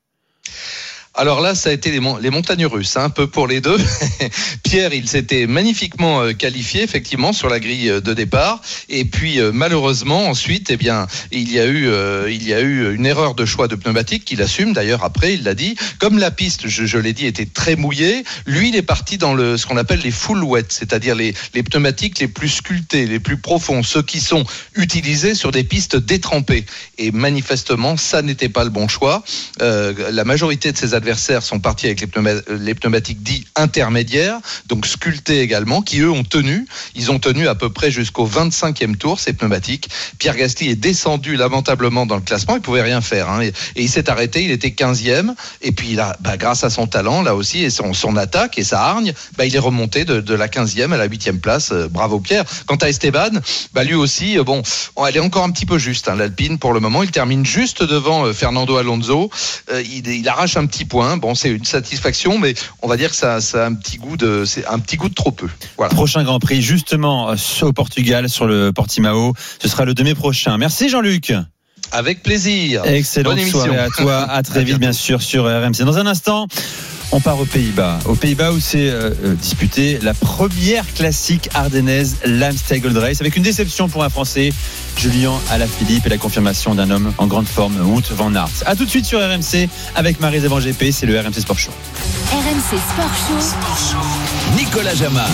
Alors 1.18 1.40
là, 1.40 1.56
ça 1.56 1.70
a 1.70 1.72
été 1.72 1.90
les, 1.90 1.98
mon- 1.98 2.16
les 2.16 2.30
montagnes 2.30 2.66
russes, 2.66 2.96
hein, 2.96 3.02
un 3.06 3.10
peu 3.10 3.26
pour 3.26 3.48
les 3.48 3.60
deux. 3.60 3.76
Pierre, 4.62 4.94
il 4.94 5.08
s'était 5.08 5.48
magnifiquement 5.48 6.22
euh, 6.22 6.32
qualifié 6.32 6.84
effectivement 6.84 7.32
sur 7.32 7.48
la 7.48 7.58
grille 7.58 7.90
euh, 7.90 8.00
de 8.00 8.14
départ, 8.14 8.60
et 8.88 9.04
puis 9.04 9.40
euh, 9.40 9.50
malheureusement 9.52 10.28
ensuite, 10.28 10.70
eh 10.70 10.76
bien, 10.76 11.08
il 11.32 11.52
y 11.52 11.58
a 11.58 11.66
eu, 11.66 12.94
une 12.94 13.04
erreur 13.04 13.34
de 13.34 13.44
choix 13.44 13.66
de 13.66 13.74
pneumatique 13.74 14.26
qu'il 14.26 14.40
assume 14.42 14.72
d'ailleurs 14.72 15.02
après, 15.02 15.34
il 15.34 15.42
l'a 15.42 15.54
dit. 15.54 15.74
Comme 15.98 16.18
la 16.18 16.30
piste, 16.30 16.68
je, 16.68 16.98
l'ai 16.98 17.12
dit, 17.12 17.26
était 17.26 17.46
très 17.46 17.74
mouillée, 17.74 18.22
lui, 18.46 18.68
il 18.68 18.76
est 18.76 18.82
parti 18.82 19.18
dans 19.18 19.36
ce 19.36 19.66
qu'on 19.66 19.76
appelle 19.76 20.00
les 20.04 20.12
full 20.12 20.44
wet, 20.44 20.66
c'est-à-dire 20.68 21.16
les, 21.16 21.32
pneumatiques 21.64 22.20
les 22.20 22.28
plus 22.28 22.48
sculptés, 22.48 23.06
les 23.06 23.18
plus 23.18 23.38
profonds, 23.38 23.82
ceux 23.82 24.02
qui 24.02 24.20
sont 24.20 24.44
utilisés 24.76 25.34
sur 25.34 25.50
des 25.50 25.64
pistes 25.64 25.96
détrempées. 25.96 26.64
Et 26.96 27.10
manifestement, 27.10 27.96
ça 27.96 28.22
n'était 28.22 28.48
pas 28.48 28.62
le 28.62 28.70
bon 28.70 28.86
choix. 28.86 29.24
La 29.60 30.24
majorité 30.24 30.70
de 30.70 30.76
ses 30.76 30.94
sont 31.16 31.60
partis 31.60 31.86
avec 31.86 32.00
les, 32.00 32.06
pneuma- 32.06 32.42
les 32.48 32.74
pneumatiques 32.74 33.22
dits 33.22 33.46
intermédiaires, 33.56 34.38
donc 34.66 34.86
sculptés 34.86 35.40
également, 35.40 35.82
qui 35.82 36.00
eux 36.00 36.10
ont 36.10 36.24
tenu. 36.24 36.66
Ils 36.94 37.10
ont 37.10 37.18
tenu 37.18 37.48
à 37.48 37.54
peu 37.54 37.70
près 37.70 37.90
jusqu'au 37.90 38.26
25e 38.26 38.96
tour, 38.96 39.20
ces 39.20 39.32
pneumatiques. 39.32 39.88
Pierre 40.18 40.36
Gasly 40.36 40.68
est 40.70 40.74
descendu 40.74 41.36
lamentablement 41.36 42.06
dans 42.06 42.16
le 42.16 42.22
classement, 42.22 42.56
il 42.56 42.62
pouvait 42.62 42.82
rien 42.82 43.00
faire. 43.00 43.30
hein. 43.30 43.42
et, 43.42 43.52
il 43.76 43.88
s'est 43.88 44.10
arrêté, 44.10 44.42
il 44.42 44.50
était 44.50 44.68
15e. 44.68 45.34
Et 45.62 45.72
puis 45.72 45.94
là, 45.94 46.16
bah, 46.20 46.36
grâce 46.36 46.64
à 46.64 46.70
son 46.70 46.86
talent, 46.86 47.22
là 47.22 47.34
aussi, 47.34 47.62
et 47.64 47.70
son, 47.70 48.16
attaque 48.16 48.58
et 48.58 48.64
sa 48.64 48.80
hargne, 48.82 49.12
bah, 49.36 49.44
il 49.44 49.54
est 49.54 49.58
remonté 49.60 50.04
de, 50.04 50.34
la 50.34 50.48
15e 50.48 50.92
à 50.92 50.96
la 50.96 51.08
8e 51.08 51.38
place. 51.40 51.70
Euh, 51.72 51.88
bravo 51.88 52.20
Pierre. 52.20 52.44
Quant 52.66 52.76
à 52.76 52.88
Esteban, 52.88 53.30
bah, 53.72 53.84
lui 53.84 53.94
aussi, 53.94 54.38
euh, 54.38 54.44
bon, 54.44 54.62
elle 55.06 55.16
est 55.16 55.20
encore 55.20 55.44
un 55.44 55.50
petit 55.50 55.66
peu 55.66 55.78
juste, 55.78 56.08
hein, 56.08 56.16
l'Alpine 56.16 56.58
pour 56.58 56.72
le 56.72 56.80
moment. 56.80 57.02
Il 57.02 57.10
termine 57.10 57.44
juste 57.46 57.82
devant 57.82 58.26
euh, 58.26 58.32
Fernando 58.32 58.76
Alonso. 58.76 59.30
Euh, 59.70 59.82
il, 59.82 60.06
il 60.08 60.28
arrache 60.28 60.56
un 60.56 60.66
petit 60.66 60.84
point. 60.84 60.97
Bon, 61.16 61.34
c'est 61.34 61.50
une 61.50 61.64
satisfaction, 61.64 62.38
mais 62.38 62.54
on 62.82 62.88
va 62.88 62.96
dire 62.96 63.10
que 63.10 63.16
ça, 63.16 63.36
a 63.36 63.66
un 63.66 63.74
petit 63.74 63.98
goût 63.98 64.16
de, 64.16 64.44
c'est 64.44 64.66
un 64.66 64.78
petit 64.78 64.96
goût 64.96 65.08
de 65.08 65.14
trop 65.14 65.30
peu. 65.30 65.48
Voilà. 65.76 65.94
Prochain 65.94 66.24
Grand 66.24 66.38
Prix, 66.40 66.62
justement, 66.62 67.30
euh, 67.30 67.36
au 67.62 67.72
Portugal, 67.72 68.28
sur 68.28 68.46
le 68.46 68.72
Portimao. 68.72 69.34
Ce 69.60 69.68
sera 69.68 69.84
le 69.84 69.94
2 69.94 70.04
mai 70.04 70.14
prochain. 70.14 70.58
Merci 70.58 70.88
Jean-Luc. 70.88 71.32
Avec 71.92 72.22
plaisir. 72.22 72.82
Excellente 72.84 73.32
Bonne 73.32 73.38
émission. 73.40 73.60
soirée 73.64 73.78
à 73.78 73.88
toi. 73.88 74.18
À 74.30 74.42
très 74.42 74.64
vite, 74.64 74.78
bien 74.78 74.92
sûr, 74.92 75.22
sur 75.22 75.44
RMC. 75.44 75.84
Dans 75.84 75.98
un 75.98 76.06
instant, 76.06 76.46
On 77.10 77.20
part 77.20 77.40
aux 77.40 77.46
Pays-Bas. 77.46 78.00
Aux 78.04 78.14
Pays-Bas 78.14 78.52
où 78.52 78.60
c'est 78.60 78.90
euh, 78.90 79.10
euh, 79.24 79.34
disputé 79.34 79.98
la 80.02 80.12
première 80.12 80.84
classique 80.92 81.48
ardennaise, 81.54 82.16
l'Amstel 82.26 82.82
Gold 82.82 82.98
Race, 82.98 83.20
avec 83.22 83.34
une 83.36 83.42
déception 83.42 83.88
pour 83.88 84.04
un 84.04 84.10
Français, 84.10 84.52
Julien 84.98 85.32
Alaphilippe, 85.50 86.04
et 86.04 86.10
la 86.10 86.18
confirmation 86.18 86.74
d'un 86.74 86.90
homme 86.90 87.14
en 87.16 87.26
grande 87.26 87.48
forme, 87.48 87.80
Wout 87.80 88.02
van 88.14 88.34
Aert. 88.34 88.50
A 88.66 88.76
tout 88.76 88.84
de 88.84 88.90
suite 88.90 89.06
sur 89.06 89.20
RMC 89.20 89.68
avec 89.94 90.20
Marie 90.20 90.44
Evan 90.44 90.60
GP, 90.60 90.92
c'est 90.92 91.06
le 91.06 91.18
RMC 91.18 91.40
Sport 91.40 91.58
Show. 91.58 91.70
RMC 92.30 92.78
Sport 92.78 93.14
Show. 93.90 94.58
Nicolas 94.58 94.94
Jama. 94.94 95.24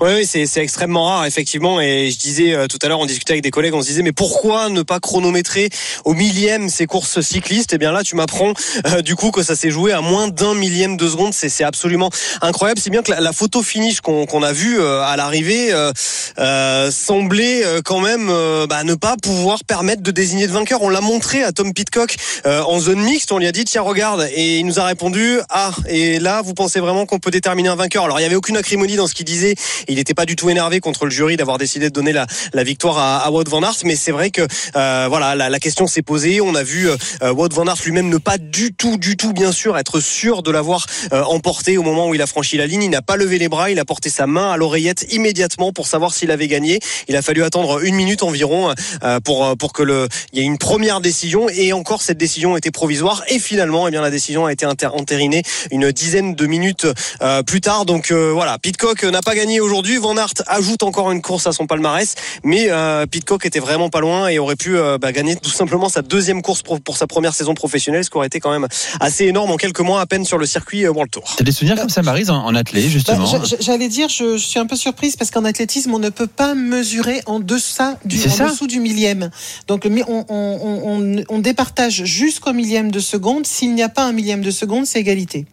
Oui, 0.00 0.10
oui, 0.16 0.26
c'est 0.26 0.62
extrêmement 0.62 1.04
rare 1.06 1.26
effectivement. 1.26 1.80
Et 1.80 2.10
je 2.10 2.18
disais 2.18 2.54
euh, 2.54 2.66
tout 2.66 2.78
à 2.82 2.88
l'heure, 2.88 3.00
on 3.00 3.06
discutait 3.06 3.32
avec 3.32 3.42
des 3.42 3.50
collègues, 3.50 3.74
on 3.74 3.82
se 3.82 3.88
disait 3.88 4.02
mais 4.02 4.12
pourquoi 4.12 4.68
ne 4.68 4.82
pas 4.82 5.00
chronométrer 5.00 5.68
au 6.04 6.14
millième 6.14 6.68
ces 6.68 6.86
courses 6.86 7.20
cyclistes? 7.20 7.72
Et 7.72 7.78
bien 7.78 7.92
là, 7.92 8.02
tu 8.02 8.16
m'apprends 8.16 8.52
euh, 8.86 9.02
du 9.02 9.16
coup 9.16 9.30
que 9.30 9.42
ça 9.42 9.56
s'est 9.56 9.70
joué 9.70 9.92
à 9.92 10.00
moins 10.00 10.28
d'un 10.28 10.54
millième 10.54 10.96
de 10.96 11.08
seconde. 11.08 11.32
C'est 11.34 11.64
absolument 11.64 12.10
incroyable. 12.40 12.80
Si 12.80 12.90
bien 12.90 13.02
que 13.02 13.10
la, 13.10 13.20
la 13.20 13.32
photo 13.32 13.62
finish 13.62 14.00
qu'on 14.00 14.42
a 14.42 14.52
vue 14.52 14.80
euh, 14.80 15.02
à 15.02 15.16
l'arrivée 15.16 15.72
euh, 15.72 15.92
euh, 16.38 16.90
semblait 16.90 17.62
quand 17.84 18.00
même 18.00 18.28
bah, 18.68 18.84
ne 18.84 18.94
pas 18.94 19.16
pouvoir 19.16 19.64
permettre 19.64 20.02
de 20.02 20.10
désigner 20.10 20.46
de 20.46 20.52
vainqueur. 20.52 20.82
On 20.82 20.88
l'a 20.88 21.00
montré 21.00 21.42
à 21.42 21.52
Tom 21.52 21.72
Pitcock 21.72 22.16
en 22.44 22.78
zone 22.78 23.00
mixte. 23.00 23.32
On 23.32 23.38
lui 23.38 23.46
a 23.46 23.52
dit 23.52 23.64
tiens 23.64 23.82
regarde 23.82 24.28
et 24.34 24.58
il 24.58 24.66
nous 24.66 24.80
a 24.80 24.84
répondu 24.84 25.38
ah 25.48 25.72
et 25.88 26.18
là 26.18 26.42
vous 26.42 26.54
pensez 26.54 26.80
vraiment 26.80 27.06
qu'on 27.06 27.18
peut 27.18 27.30
déterminer 27.30 27.68
un 27.68 27.76
vainqueur? 27.76 28.04
Alors 28.04 28.20
il 28.20 28.22
y 28.22 28.26
avait 28.26 28.34
aucune 28.34 28.56
acrimonie 28.56 28.96
dans 28.96 29.06
ce 29.06 29.14
qu'il 29.14 29.24
disait. 29.24 29.54
Il 29.88 29.96
n'était 29.96 30.14
pas 30.14 30.26
du 30.26 30.36
tout 30.36 30.50
énervé 30.50 30.80
contre 30.80 31.04
le 31.04 31.10
jury 31.10 31.36
d'avoir 31.36 31.58
décidé 31.58 31.88
de 31.88 31.94
donner 31.94 32.12
la, 32.12 32.26
la 32.52 32.64
victoire 32.64 32.98
à, 32.98 33.18
à 33.18 33.30
Wout 33.30 33.48
van 33.48 33.62
Aert, 33.62 33.76
mais 33.84 33.96
c'est 33.96 34.12
vrai 34.12 34.30
que 34.30 34.42
euh, 34.76 35.06
voilà 35.08 35.34
la, 35.34 35.48
la 35.48 35.58
question 35.58 35.86
s'est 35.86 36.02
posée. 36.02 36.40
On 36.40 36.54
a 36.54 36.62
vu 36.62 36.88
euh, 36.88 37.32
Wout 37.32 37.48
van 37.52 37.66
Aert 37.66 37.76
lui-même 37.84 38.08
ne 38.08 38.18
pas 38.18 38.38
du 38.38 38.72
tout, 38.72 38.96
du 38.96 39.16
tout, 39.16 39.32
bien 39.32 39.52
sûr, 39.52 39.76
être 39.78 40.00
sûr 40.00 40.42
de 40.42 40.50
l'avoir 40.50 40.86
euh, 41.12 41.22
emporté 41.24 41.78
au 41.78 41.82
moment 41.82 42.08
où 42.08 42.14
il 42.14 42.22
a 42.22 42.26
franchi 42.26 42.56
la 42.56 42.66
ligne. 42.66 42.82
Il 42.82 42.90
n'a 42.90 43.02
pas 43.02 43.16
levé 43.16 43.38
les 43.38 43.48
bras, 43.48 43.70
il 43.70 43.78
a 43.78 43.84
porté 43.84 44.10
sa 44.10 44.26
main 44.26 44.52
à 44.52 44.56
l'oreillette 44.56 45.06
immédiatement 45.12 45.72
pour 45.72 45.86
savoir 45.86 46.14
s'il 46.14 46.30
avait 46.30 46.48
gagné. 46.48 46.80
Il 47.08 47.16
a 47.16 47.22
fallu 47.22 47.42
attendre 47.42 47.84
une 47.84 47.94
minute 47.94 48.22
environ 48.22 48.72
euh, 49.02 49.20
pour 49.20 49.56
pour 49.56 49.72
que 49.72 49.82
le 49.82 50.08
il 50.32 50.38
y 50.38 50.42
ait 50.42 50.44
une 50.44 50.58
première 50.58 51.00
décision 51.00 51.48
et 51.48 51.72
encore 51.72 52.02
cette 52.02 52.18
décision 52.18 52.56
était 52.56 52.70
provisoire 52.70 53.22
et 53.28 53.38
finalement 53.38 53.88
eh 53.88 53.90
bien 53.90 54.00
la 54.00 54.10
décision 54.10 54.46
a 54.46 54.52
été 54.52 54.66
entérinée 54.66 55.42
une 55.70 55.92
dizaine 55.92 56.34
de 56.34 56.46
minutes 56.46 56.86
euh, 57.22 57.42
plus 57.42 57.60
tard. 57.60 57.84
Donc 57.84 58.10
euh, 58.10 58.30
voilà, 58.32 58.58
Pitcock 58.58 59.04
n'a 59.04 59.22
pas 59.22 59.34
gagné 59.34 59.51
aujourd'hui. 59.60 59.96
Van 59.98 60.16
Aert 60.16 60.32
ajoute 60.46 60.82
encore 60.82 61.10
une 61.12 61.22
course 61.22 61.46
à 61.46 61.52
son 61.52 61.66
palmarès, 61.66 62.14
mais 62.44 62.66
euh, 62.70 63.06
Pitcock 63.06 63.44
était 63.46 63.58
vraiment 63.60 63.88
pas 63.90 64.00
loin 64.00 64.28
et 64.28 64.38
aurait 64.38 64.56
pu 64.56 64.76
euh, 64.76 64.98
bah, 64.98 65.12
gagner 65.12 65.36
tout 65.36 65.50
simplement 65.50 65.88
sa 65.88 66.02
deuxième 66.02 66.42
course 66.42 66.62
pour 66.62 66.96
sa 66.96 67.06
première 67.06 67.34
saison 67.34 67.54
professionnelle, 67.54 68.04
ce 68.04 68.10
qui 68.10 68.16
aurait 68.16 68.26
été 68.26 68.40
quand 68.40 68.50
même 68.52 68.66
assez 69.00 69.24
énorme 69.26 69.50
en 69.50 69.56
quelques 69.56 69.80
mois 69.80 70.00
à 70.00 70.06
peine 70.06 70.24
sur 70.24 70.38
le 70.38 70.46
circuit 70.46 70.84
euh, 70.84 70.90
World 70.92 71.10
Tour. 71.10 71.34
T'as 71.36 71.44
des 71.44 71.52
souvenirs 71.52 71.76
comme 71.76 71.88
ça, 71.90 72.02
Marise, 72.02 72.30
en, 72.30 72.44
en 72.44 72.54
athlée, 72.54 72.82
Bah, 72.82 72.88
justement 72.88 73.26
je- 73.26 73.56
J'allais 73.60 73.88
dire, 73.88 74.08
je, 74.08 74.36
je 74.36 74.46
suis 74.46 74.58
un 74.58 74.66
peu 74.66 74.76
surprise 74.76 75.16
parce 75.16 75.30
qu'en 75.30 75.44
athlétisme, 75.44 75.92
on 75.94 75.98
ne 75.98 76.08
peut 76.10 76.26
pas 76.26 76.54
mesurer 76.54 77.20
en, 77.26 77.40
deçà 77.40 77.98
du, 78.04 78.18
C'est 78.18 78.28
en 78.30 78.32
ça. 78.36 78.46
dessous 78.50 78.66
du 78.66 78.80
millième. 78.80 79.30
Donc, 79.68 79.84
le 79.84 79.90
mi- 79.90 80.02
on, 80.06 80.24
on, 80.28 80.58
on, 80.62 81.18
on- 81.20 81.24
on 81.28 81.38
départage 81.38 82.04
jusqu'au 82.04 82.52
millième 82.52 82.90
de 82.90 83.00
seconde. 83.00 83.46
S'il 83.46 83.74
n'y 83.74 83.82
a 83.82 83.88
pas 83.88 84.04
un 84.04 84.12
millième 84.12 84.42
de 84.42 84.50
seconde, 84.50 84.86
c'est 84.86 85.00
égalité. 85.00 85.46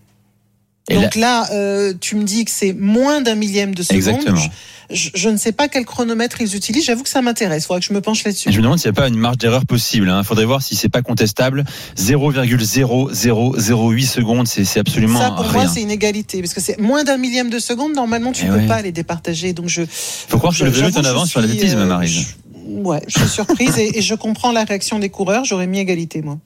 Et 0.89 0.95
Donc 0.95 1.15
là, 1.15 1.47
euh, 1.51 1.93
tu 1.99 2.15
me 2.15 2.23
dis 2.23 2.45
que 2.45 2.51
c'est 2.51 2.73
moins 2.73 3.21
d'un 3.21 3.35
millième 3.35 3.75
de 3.75 3.83
seconde. 3.83 3.97
Exactement. 3.97 4.41
Je, 4.89 4.95
je- 4.95 5.09
je 5.13 5.29
ne 5.29 5.37
sais 5.37 5.51
pas 5.51 5.67
quel 5.67 5.85
chronomètre 5.85 6.41
ils 6.41 6.55
utilisent. 6.55 6.85
J'avoue 6.85 7.03
que 7.03 7.09
ça 7.09 7.21
m'intéresse. 7.21 7.63
Il 7.63 7.67
faudra 7.67 7.79
que 7.79 7.85
je 7.85 7.93
me 7.93 8.01
penche 8.01 8.23
là-dessus. 8.23 8.49
Et 8.49 8.51
je 8.51 8.57
me 8.57 8.63
demande 8.63 8.79
s'il 8.79 8.89
n'y 8.91 8.97
a 8.97 9.01
pas 9.01 9.07
une 9.07 9.17
marge 9.17 9.37
d'erreur 9.37 9.65
possible. 9.67 10.11
Il 10.17 10.23
faudrait 10.23 10.45
voir 10.45 10.63
si 10.63 10.75
c'est 10.75 10.89
pas 10.89 11.03
contestable. 11.03 11.63
0,0008 11.95 14.05
secondes, 14.05 14.47
c'est 14.47 14.79
absolument 14.79 15.19
Ça, 15.19 15.31
pour 15.31 15.45
rien. 15.45 15.63
moi, 15.63 15.67
c'est 15.71 15.81
une 15.81 15.91
égalité. 15.91 16.41
Parce 16.41 16.53
que 16.53 16.61
c'est 16.61 16.79
moins 16.79 17.03
d'un 17.03 17.17
millième 17.17 17.49
de 17.49 17.59
seconde. 17.59 17.93
Normalement, 17.95 18.31
tu 18.31 18.45
Eh 18.45 18.49
ne 18.49 18.53
peux 18.53 18.59
ouais. 18.61 18.67
pas 18.67 18.81
les 18.81 18.91
départager. 18.91 19.53
Donc, 19.53 19.67
je. 19.67 19.83
Faut 20.27 20.37
croire 20.37 20.55
que 20.57 20.63
le 20.63 20.69
vélo 20.71 20.89
est 20.89 20.97
en 20.97 21.03
je 21.03 21.07
avance 21.07 21.29
sur 21.29 21.41
l'athlétisme, 21.41 21.77
euh, 21.79 21.85
Marise. 21.85 22.11
je- 22.11 22.23
Ouais, 22.71 23.01
je 23.07 23.17
suis 23.19 23.27
surprise 23.29 23.79
et, 23.79 23.97
et 23.97 24.01
je 24.03 24.13
comprends 24.13 24.51
la 24.51 24.63
réaction 24.63 24.99
des 24.99 25.09
coureurs. 25.09 25.43
J'aurais 25.43 25.65
mis 25.65 25.79
égalité, 25.79 26.21
moi. 26.21 26.37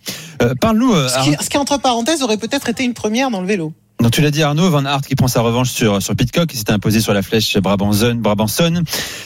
Euh, 0.41 0.53
Parle-nous, 0.59 0.93
euh, 0.93 1.09
Ce 1.09 1.43
ce 1.43 1.49
qui, 1.49 1.57
entre 1.57 1.77
parenthèses, 1.79 2.23
aurait 2.23 2.37
peut-être 2.37 2.69
été 2.69 2.85
une 2.85 2.93
première 2.93 3.29
dans 3.29 3.41
le 3.41 3.47
vélo. 3.47 3.73
Donc 4.03 4.11
tu 4.11 4.21
l'as 4.21 4.31
dit 4.31 4.43
Arnaud, 4.43 4.69
Van 4.69 4.83
Aert 4.83 5.01
qui 5.01 5.15
prend 5.15 5.29
sa 5.29 5.39
revanche 5.39 5.71
sur, 5.71 6.01
sur 6.01 6.13
Pitcock, 6.13 6.47
qui 6.49 6.57
s'était 6.57 6.73
imposé 6.73 6.99
sur 6.99 7.13
la 7.13 7.21
flèche 7.21 7.57
Brabanson. 7.57 8.15
Brabanson. 8.15 8.83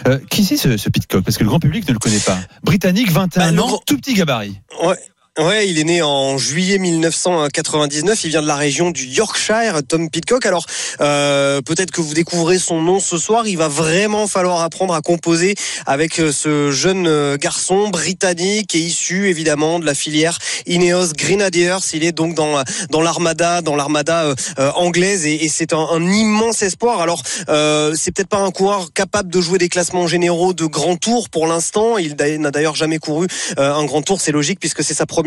Euh, 0.07 0.19
qui 0.29 0.45
c'est 0.45 0.55
ce, 0.55 0.77
ce 0.77 0.89
Pitcock? 0.89 1.23
Parce 1.23 1.35
que 1.37 1.43
le 1.43 1.49
grand 1.49 1.59
public 1.59 1.87
ne 1.87 1.93
le 1.93 1.99
connaît 1.99 2.19
pas. 2.19 2.37
Britannique, 2.63 3.11
21 3.11 3.53
Bah, 3.53 3.63
ans, 3.63 3.81
tout 3.87 3.97
petit 3.97 4.13
gabarit. 4.13 4.55
Ouais. 4.83 4.95
Ouais, 5.37 5.67
il 5.69 5.77
est 5.77 5.83
né 5.83 6.01
en 6.01 6.39
juillet 6.39 6.79
1999. 6.79 8.23
Il 8.23 8.29
vient 8.31 8.41
de 8.41 8.47
la 8.47 8.55
région 8.55 8.89
du 8.89 9.05
Yorkshire, 9.05 9.81
Tom 9.87 10.09
Pitcock. 10.09 10.47
Alors, 10.47 10.65
euh, 10.99 11.61
peut-être 11.61 11.91
que 11.91 12.01
vous 12.01 12.15
découvrez 12.15 12.57
son 12.57 12.81
nom 12.81 12.99
ce 12.99 13.19
soir. 13.19 13.47
Il 13.47 13.55
va 13.55 13.67
vraiment 13.67 14.25
falloir 14.25 14.61
apprendre 14.61 14.95
à 14.95 15.01
composer 15.01 15.53
avec 15.85 16.19
euh, 16.19 16.31
ce 16.31 16.71
jeune 16.71 17.05
euh, 17.05 17.37
garçon 17.37 17.89
britannique 17.89 18.73
et 18.73 18.79
issu 18.79 19.29
évidemment 19.29 19.77
de 19.77 19.85
la 19.85 19.93
filière 19.93 20.39
Ineos 20.65 21.13
Grenadiers. 21.15 21.77
Il 21.93 22.03
est 22.03 22.13
donc 22.13 22.33
dans 22.33 22.63
dans 22.89 23.01
l'armada, 23.01 23.61
dans 23.61 23.75
l'armada 23.75 24.23
euh, 24.23 24.35
euh, 24.59 24.71
anglaise 24.75 25.25
et, 25.25 25.47
c'est 25.49 25.73
un, 25.73 26.01
immense 26.01 26.61
espoir. 26.61 27.01
Alors, 27.01 27.21
euh, 27.49 27.93
c'est 27.95 28.11
peut-être 28.11 28.29
pas 28.29 28.39
un 28.39 28.51
coureur 28.51 28.91
capable 28.93 29.29
de 29.29 29.41
jouer 29.41 29.57
des 29.57 29.69
classements 29.69 30.07
généraux 30.07 30.53
de 30.53 30.65
grand 30.65 30.97
tour 30.97 31.29
pour 31.29 31.47
l'instant. 31.47 31.97
Il 31.97 32.15
n'a 32.15 32.51
d'ailleurs 32.51 32.75
jamais 32.75 32.99
couru 32.99 33.27
euh, 33.57 33.73
un 33.73 33.85
grand 33.85 34.01
tour, 34.01 34.21
c'est 34.21 34.31
logique 34.31 34.59
puisque 34.59 34.83
c'est 34.83 34.93
sa 34.93 35.05
première 35.05 35.26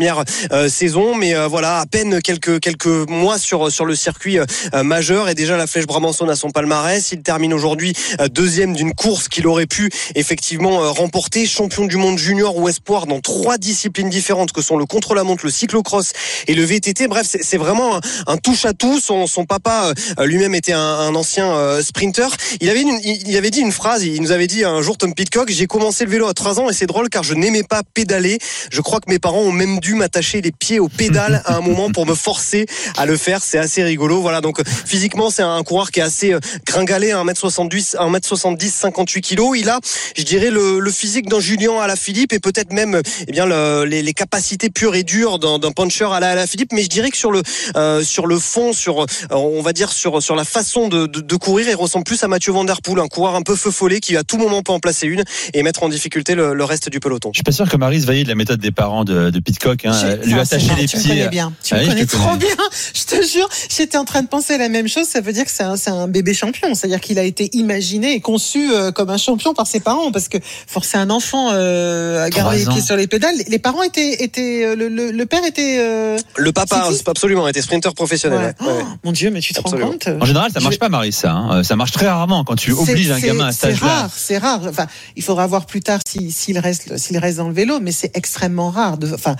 euh, 0.51 0.69
saison. 0.69 1.15
Mais 1.15 1.35
euh, 1.35 1.47
voilà, 1.47 1.79
à 1.79 1.85
peine 1.85 2.21
quelques 2.21 2.59
quelques 2.59 2.85
mois 2.85 3.37
sur 3.37 3.71
sur 3.71 3.85
le 3.85 3.95
circuit 3.95 4.39
euh, 4.39 4.45
majeur 4.83 5.29
et 5.29 5.35
déjà 5.35 5.57
la 5.57 5.67
flèche 5.67 5.85
Bramanson 5.85 6.27
à 6.29 6.35
son 6.35 6.49
palmarès. 6.51 7.11
Il 7.11 7.21
termine 7.21 7.53
aujourd'hui 7.53 7.93
deuxième 8.31 8.73
d'une 8.73 8.93
course 8.93 9.27
qu'il 9.27 9.47
aurait 9.47 9.67
pu 9.67 9.89
effectivement 10.15 10.91
remporter, 10.93 11.45
champion 11.45 11.85
du 11.85 11.97
monde 11.97 12.17
junior 12.17 12.55
ou 12.57 12.67
espoir 12.69 13.07
dans 13.07 13.19
trois 13.19 13.57
disciplines 13.57 14.09
différentes 14.09 14.51
que 14.51 14.61
sont 14.61 14.77
le 14.77 14.85
contre-la-montre, 14.85 15.45
le 15.45 15.51
cyclocross 15.51 16.13
et 16.47 16.55
le 16.55 16.63
VTT. 16.63 17.07
Bref, 17.07 17.27
c'est 17.41 17.57
vraiment 17.57 17.99
un, 18.27 18.37
touche 18.37 18.65
à 18.65 18.73
tout. 18.73 18.99
Son, 18.99 19.27
papa 19.45 19.93
lui-même 20.19 20.55
était 20.55 20.73
un, 20.73 20.79
un 20.79 21.15
ancien 21.15 21.81
sprinter. 21.81 22.27
Il 22.59 22.69
avait 22.69 22.81
une- 22.81 22.99
il 23.03 23.35
avait 23.37 23.49
dit 23.49 23.61
une 23.61 23.71
phrase. 23.71 24.03
Il 24.03 24.21
nous 24.21 24.31
avait 24.31 24.47
dit 24.47 24.63
un 24.63 24.81
jour 24.81 24.97
Tom 24.97 25.13
Pitcock, 25.13 25.49
j'ai 25.49 25.67
commencé 25.67 26.05
le 26.05 26.11
vélo 26.11 26.27
à 26.27 26.33
3 26.33 26.59
ans 26.59 26.69
et 26.69 26.73
c'est 26.73 26.85
drôle 26.87 27.09
car 27.09 27.23
je 27.23 27.33
n'aimais 27.33 27.63
pas 27.63 27.81
pédaler. 27.93 28.37
Je 28.71 28.81
crois 28.81 28.99
que 28.99 29.09
mes 29.09 29.19
parents 29.19 29.41
ont 29.41 29.51
même 29.51 29.79
dû 29.79 29.90
m'attacher 29.95 30.41
les 30.41 30.51
pieds 30.51 30.79
aux 30.79 30.89
pédales 30.89 31.41
à 31.45 31.55
un 31.55 31.61
moment 31.61 31.91
pour 31.91 32.05
me 32.05 32.15
forcer 32.15 32.65
à 32.97 33.05
le 33.05 33.17
faire. 33.17 33.41
C'est 33.41 33.57
assez 33.57 33.83
rigolo. 33.83 34.21
Voilà, 34.21 34.41
donc 34.41 34.61
physiquement, 34.67 35.29
c'est 35.29 35.43
un 35.43 35.63
coureur 35.63 35.91
qui 35.91 35.99
est 35.99 36.03
assez 36.03 36.35
gringalé, 36.65 37.11
1m70, 37.11 37.95
1m70, 37.95 38.69
58 38.69 39.21
kg. 39.21 39.41
Il 39.55 39.69
a, 39.69 39.79
je 40.17 40.23
dirais, 40.23 40.49
le, 40.49 40.91
physique 40.91 41.29
d'un 41.29 41.39
Julien 41.39 41.79
à 41.79 41.87
la 41.87 41.95
Philippe 41.95 42.33
et 42.33 42.39
peut-être 42.39 42.73
même 42.73 43.01
eh 43.27 43.31
bien, 43.31 43.45
le, 43.45 43.85
les, 43.85 44.13
capacités 44.13 44.69
pures 44.69 44.95
et 44.95 45.03
dures 45.03 45.39
d'un 45.39 45.71
puncher 45.71 46.09
à 46.11 46.19
la, 46.19 46.31
à 46.31 46.35
la 46.35 46.47
Philippe. 46.47 46.73
Mais 46.73 46.83
je 46.83 46.89
dirais 46.89 47.09
que 47.09 47.17
sur 47.17 47.31
le, 47.31 47.41
euh, 47.75 48.03
sur 48.03 48.27
le 48.27 48.37
fond, 48.39 48.73
sur, 48.73 49.05
on 49.31 49.61
va 49.61 49.73
dire, 49.73 49.91
sur, 49.91 50.21
sur 50.21 50.35
la 50.35 50.43
façon 50.43 50.87
de, 50.89 51.05
de, 51.07 51.35
courir, 51.35 51.67
il 51.69 51.75
ressemble 51.75 52.03
plus 52.03 52.21
à 52.23 52.27
Mathieu 52.27 52.51
Van 52.51 52.65
Der 52.65 52.81
Poel, 52.81 52.99
un 52.99 53.07
coureur 53.07 53.35
un 53.35 53.41
peu 53.41 53.55
feu 53.55 53.71
follet 53.71 53.99
qui 53.99 54.17
à 54.17 54.23
tout 54.23 54.37
moment 54.37 54.61
peut 54.61 54.73
en 54.73 54.79
placer 54.79 55.07
une 55.07 55.23
et 55.53 55.63
mettre 55.63 55.83
en 55.83 55.89
difficulté 55.89 56.35
le, 56.35 56.63
reste 56.63 56.89
du 56.89 56.99
peloton. 56.99 57.31
Je 57.33 57.37
suis 57.37 57.43
pas 57.43 57.51
sûr 57.51 57.67
que 57.67 57.77
Marie 57.77 58.01
se 58.01 58.05
de 58.05 58.27
la 58.27 58.35
méthode 58.35 58.59
des 58.59 58.71
parents 58.71 59.03
de, 59.03 59.29
de 59.29 59.39
Pitcock, 59.39 59.70
hein, 59.85 60.17
lui 60.23 60.39
attacher 60.39 60.75
les 60.77 60.87
tu 60.87 60.97
pieds. 60.97 61.09
Me 61.09 61.17
connais 61.17 61.29
bien. 61.29 61.53
Tu 61.63 61.73
ah, 61.73 61.79
me 61.79 61.87
connais 61.87 62.05
trop 62.05 62.35
bien. 62.35 62.49
Je 62.93 63.03
te 63.03 63.25
jure, 63.25 63.49
j'étais 63.69 63.97
en 63.97 64.05
train 64.05 64.21
de 64.21 64.27
penser 64.27 64.57
la 64.57 64.69
même 64.69 64.87
chose. 64.87 65.07
Ça 65.07 65.21
veut 65.21 65.33
dire 65.33 65.45
que 65.45 65.51
c'est 65.51 65.63
un, 65.63 65.75
un, 65.87 66.07
bébé 66.07 66.33
champion. 66.33 66.73
C'est-à-dire 66.73 67.01
qu'il 67.01 67.19
a 67.19 67.23
été 67.23 67.49
imaginé 67.53 68.13
et 68.13 68.21
conçu 68.21 68.71
euh, 68.73 68.91
comme 68.91 69.09
un 69.09 69.17
champion 69.17 69.53
par 69.53 69.67
ses 69.67 69.79
parents 69.79 70.11
parce 70.11 70.27
que 70.27 70.37
forcer 70.67 70.97
un 70.97 71.09
enfant 71.09 71.49
euh, 71.53 72.23
à 72.23 72.29
garder 72.29 72.59
les 72.59 72.65
pieds 72.65 72.81
sur 72.81 72.95
les 72.95 73.07
pédales, 73.07 73.35
les 73.47 73.59
parents 73.59 73.83
étaient, 73.83 74.23
étaient 74.23 74.65
euh, 74.65 74.75
le, 74.75 74.89
le, 74.89 75.11
le, 75.11 75.25
père 75.25 75.43
était. 75.45 75.77
Euh, 75.79 76.17
le 76.37 76.51
papa, 76.51 76.89
absolument, 77.05 77.47
était 77.47 77.61
sprinter 77.61 77.93
professionnel. 77.93 78.55
Ouais. 78.59 78.67
Ouais. 78.67 78.81
Oh, 78.81 78.87
mon 79.03 79.11
Dieu, 79.11 79.31
mais 79.31 79.41
tu 79.41 79.53
te 79.53 79.59
absolument. 79.59 79.87
rends 79.87 79.93
compte 79.93 80.09
En 80.21 80.25
général, 80.25 80.51
ça 80.51 80.59
marche 80.59 80.79
pas, 80.79 80.89
Marie, 80.89 81.11
ça. 81.11 81.31
Hein. 81.31 81.63
Ça 81.63 81.75
marche 81.75 81.91
très 81.91 82.07
rarement 82.07 82.43
quand 82.43 82.55
tu 82.55 82.71
obliges 82.71 83.11
un 83.11 83.19
gamin 83.19 83.47
à 83.47 83.51
cet. 83.51 83.75
C'est 83.75 83.85
rare, 83.85 84.09
c'est 84.15 84.37
rare. 84.37 84.61
Enfin, 84.67 84.87
il 85.15 85.23
faudra 85.23 85.47
voir 85.47 85.65
plus 85.65 85.81
tard 85.81 85.99
s'il 86.07 86.31
si, 86.31 86.57
reste, 86.57 86.97
s'il 86.97 87.17
reste 87.17 87.37
dans 87.37 87.47
le 87.47 87.53
vélo, 87.53 87.79
mais 87.81 87.91
c'est 87.91 88.15
extrêmement 88.15 88.69
rare. 88.69 88.97
De, 88.97 89.13
enfin, 89.13 89.35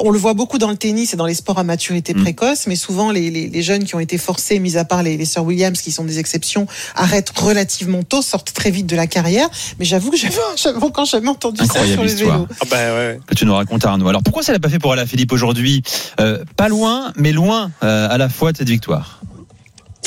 on 0.00 0.10
le 0.10 0.18
voit 0.18 0.34
beaucoup 0.34 0.58
dans 0.58 0.70
le 0.70 0.76
tennis 0.76 1.14
et 1.14 1.16
dans 1.16 1.26
les 1.26 1.34
sports 1.34 1.58
à 1.58 1.64
maturité 1.64 2.14
mm. 2.14 2.22
précoce, 2.22 2.66
mais 2.66 2.76
souvent 2.76 3.10
les, 3.10 3.30
les, 3.30 3.48
les, 3.48 3.62
jeunes 3.62 3.84
qui 3.84 3.94
ont 3.94 4.00
été 4.00 4.18
forcés, 4.18 4.58
mis 4.58 4.76
à 4.76 4.84
part 4.84 5.02
les, 5.02 5.16
les 5.16 5.24
sœurs 5.24 5.44
Williams, 5.44 5.80
qui 5.80 5.92
sont 5.92 6.04
des 6.04 6.18
exceptions, 6.18 6.66
arrêtent 6.94 7.30
relativement 7.30 8.02
tôt, 8.02 8.22
sortent 8.22 8.52
très 8.52 8.70
vite 8.70 8.86
de 8.86 8.96
la 8.96 9.06
carrière. 9.06 9.48
Mais 9.78 9.84
j'avoue 9.84 10.10
que 10.10 10.16
j'avais 10.16 10.34
quand 10.92 11.04
jamais 11.04 11.28
entendu 11.28 11.60
Incroyable 11.62 11.88
ça 11.88 11.94
sur 11.94 12.26
le 12.26 12.32
vélo. 12.32 12.46
Ah 12.60 12.64
bah 12.70 12.76
ouais. 12.94 13.20
Que 13.26 13.34
tu 13.34 13.44
nous 13.44 13.54
racontes 13.54 13.84
Arnaud. 13.84 14.08
Alors 14.08 14.22
pourquoi 14.22 14.42
ça 14.42 14.52
l'a 14.52 14.58
pas 14.58 14.68
fait 14.68 14.78
pour 14.78 14.92
Alaphilippe 14.92 15.32
aujourd'hui? 15.32 15.82
Euh, 16.20 16.44
Pas 16.56 16.68
loin, 16.68 17.12
mais 17.16 17.32
loin 17.32 17.70
euh, 17.82 18.08
à 18.08 18.18
la 18.18 18.28
fois 18.28 18.52
de 18.52 18.56
cette 18.56 18.68
victoire. 18.68 19.20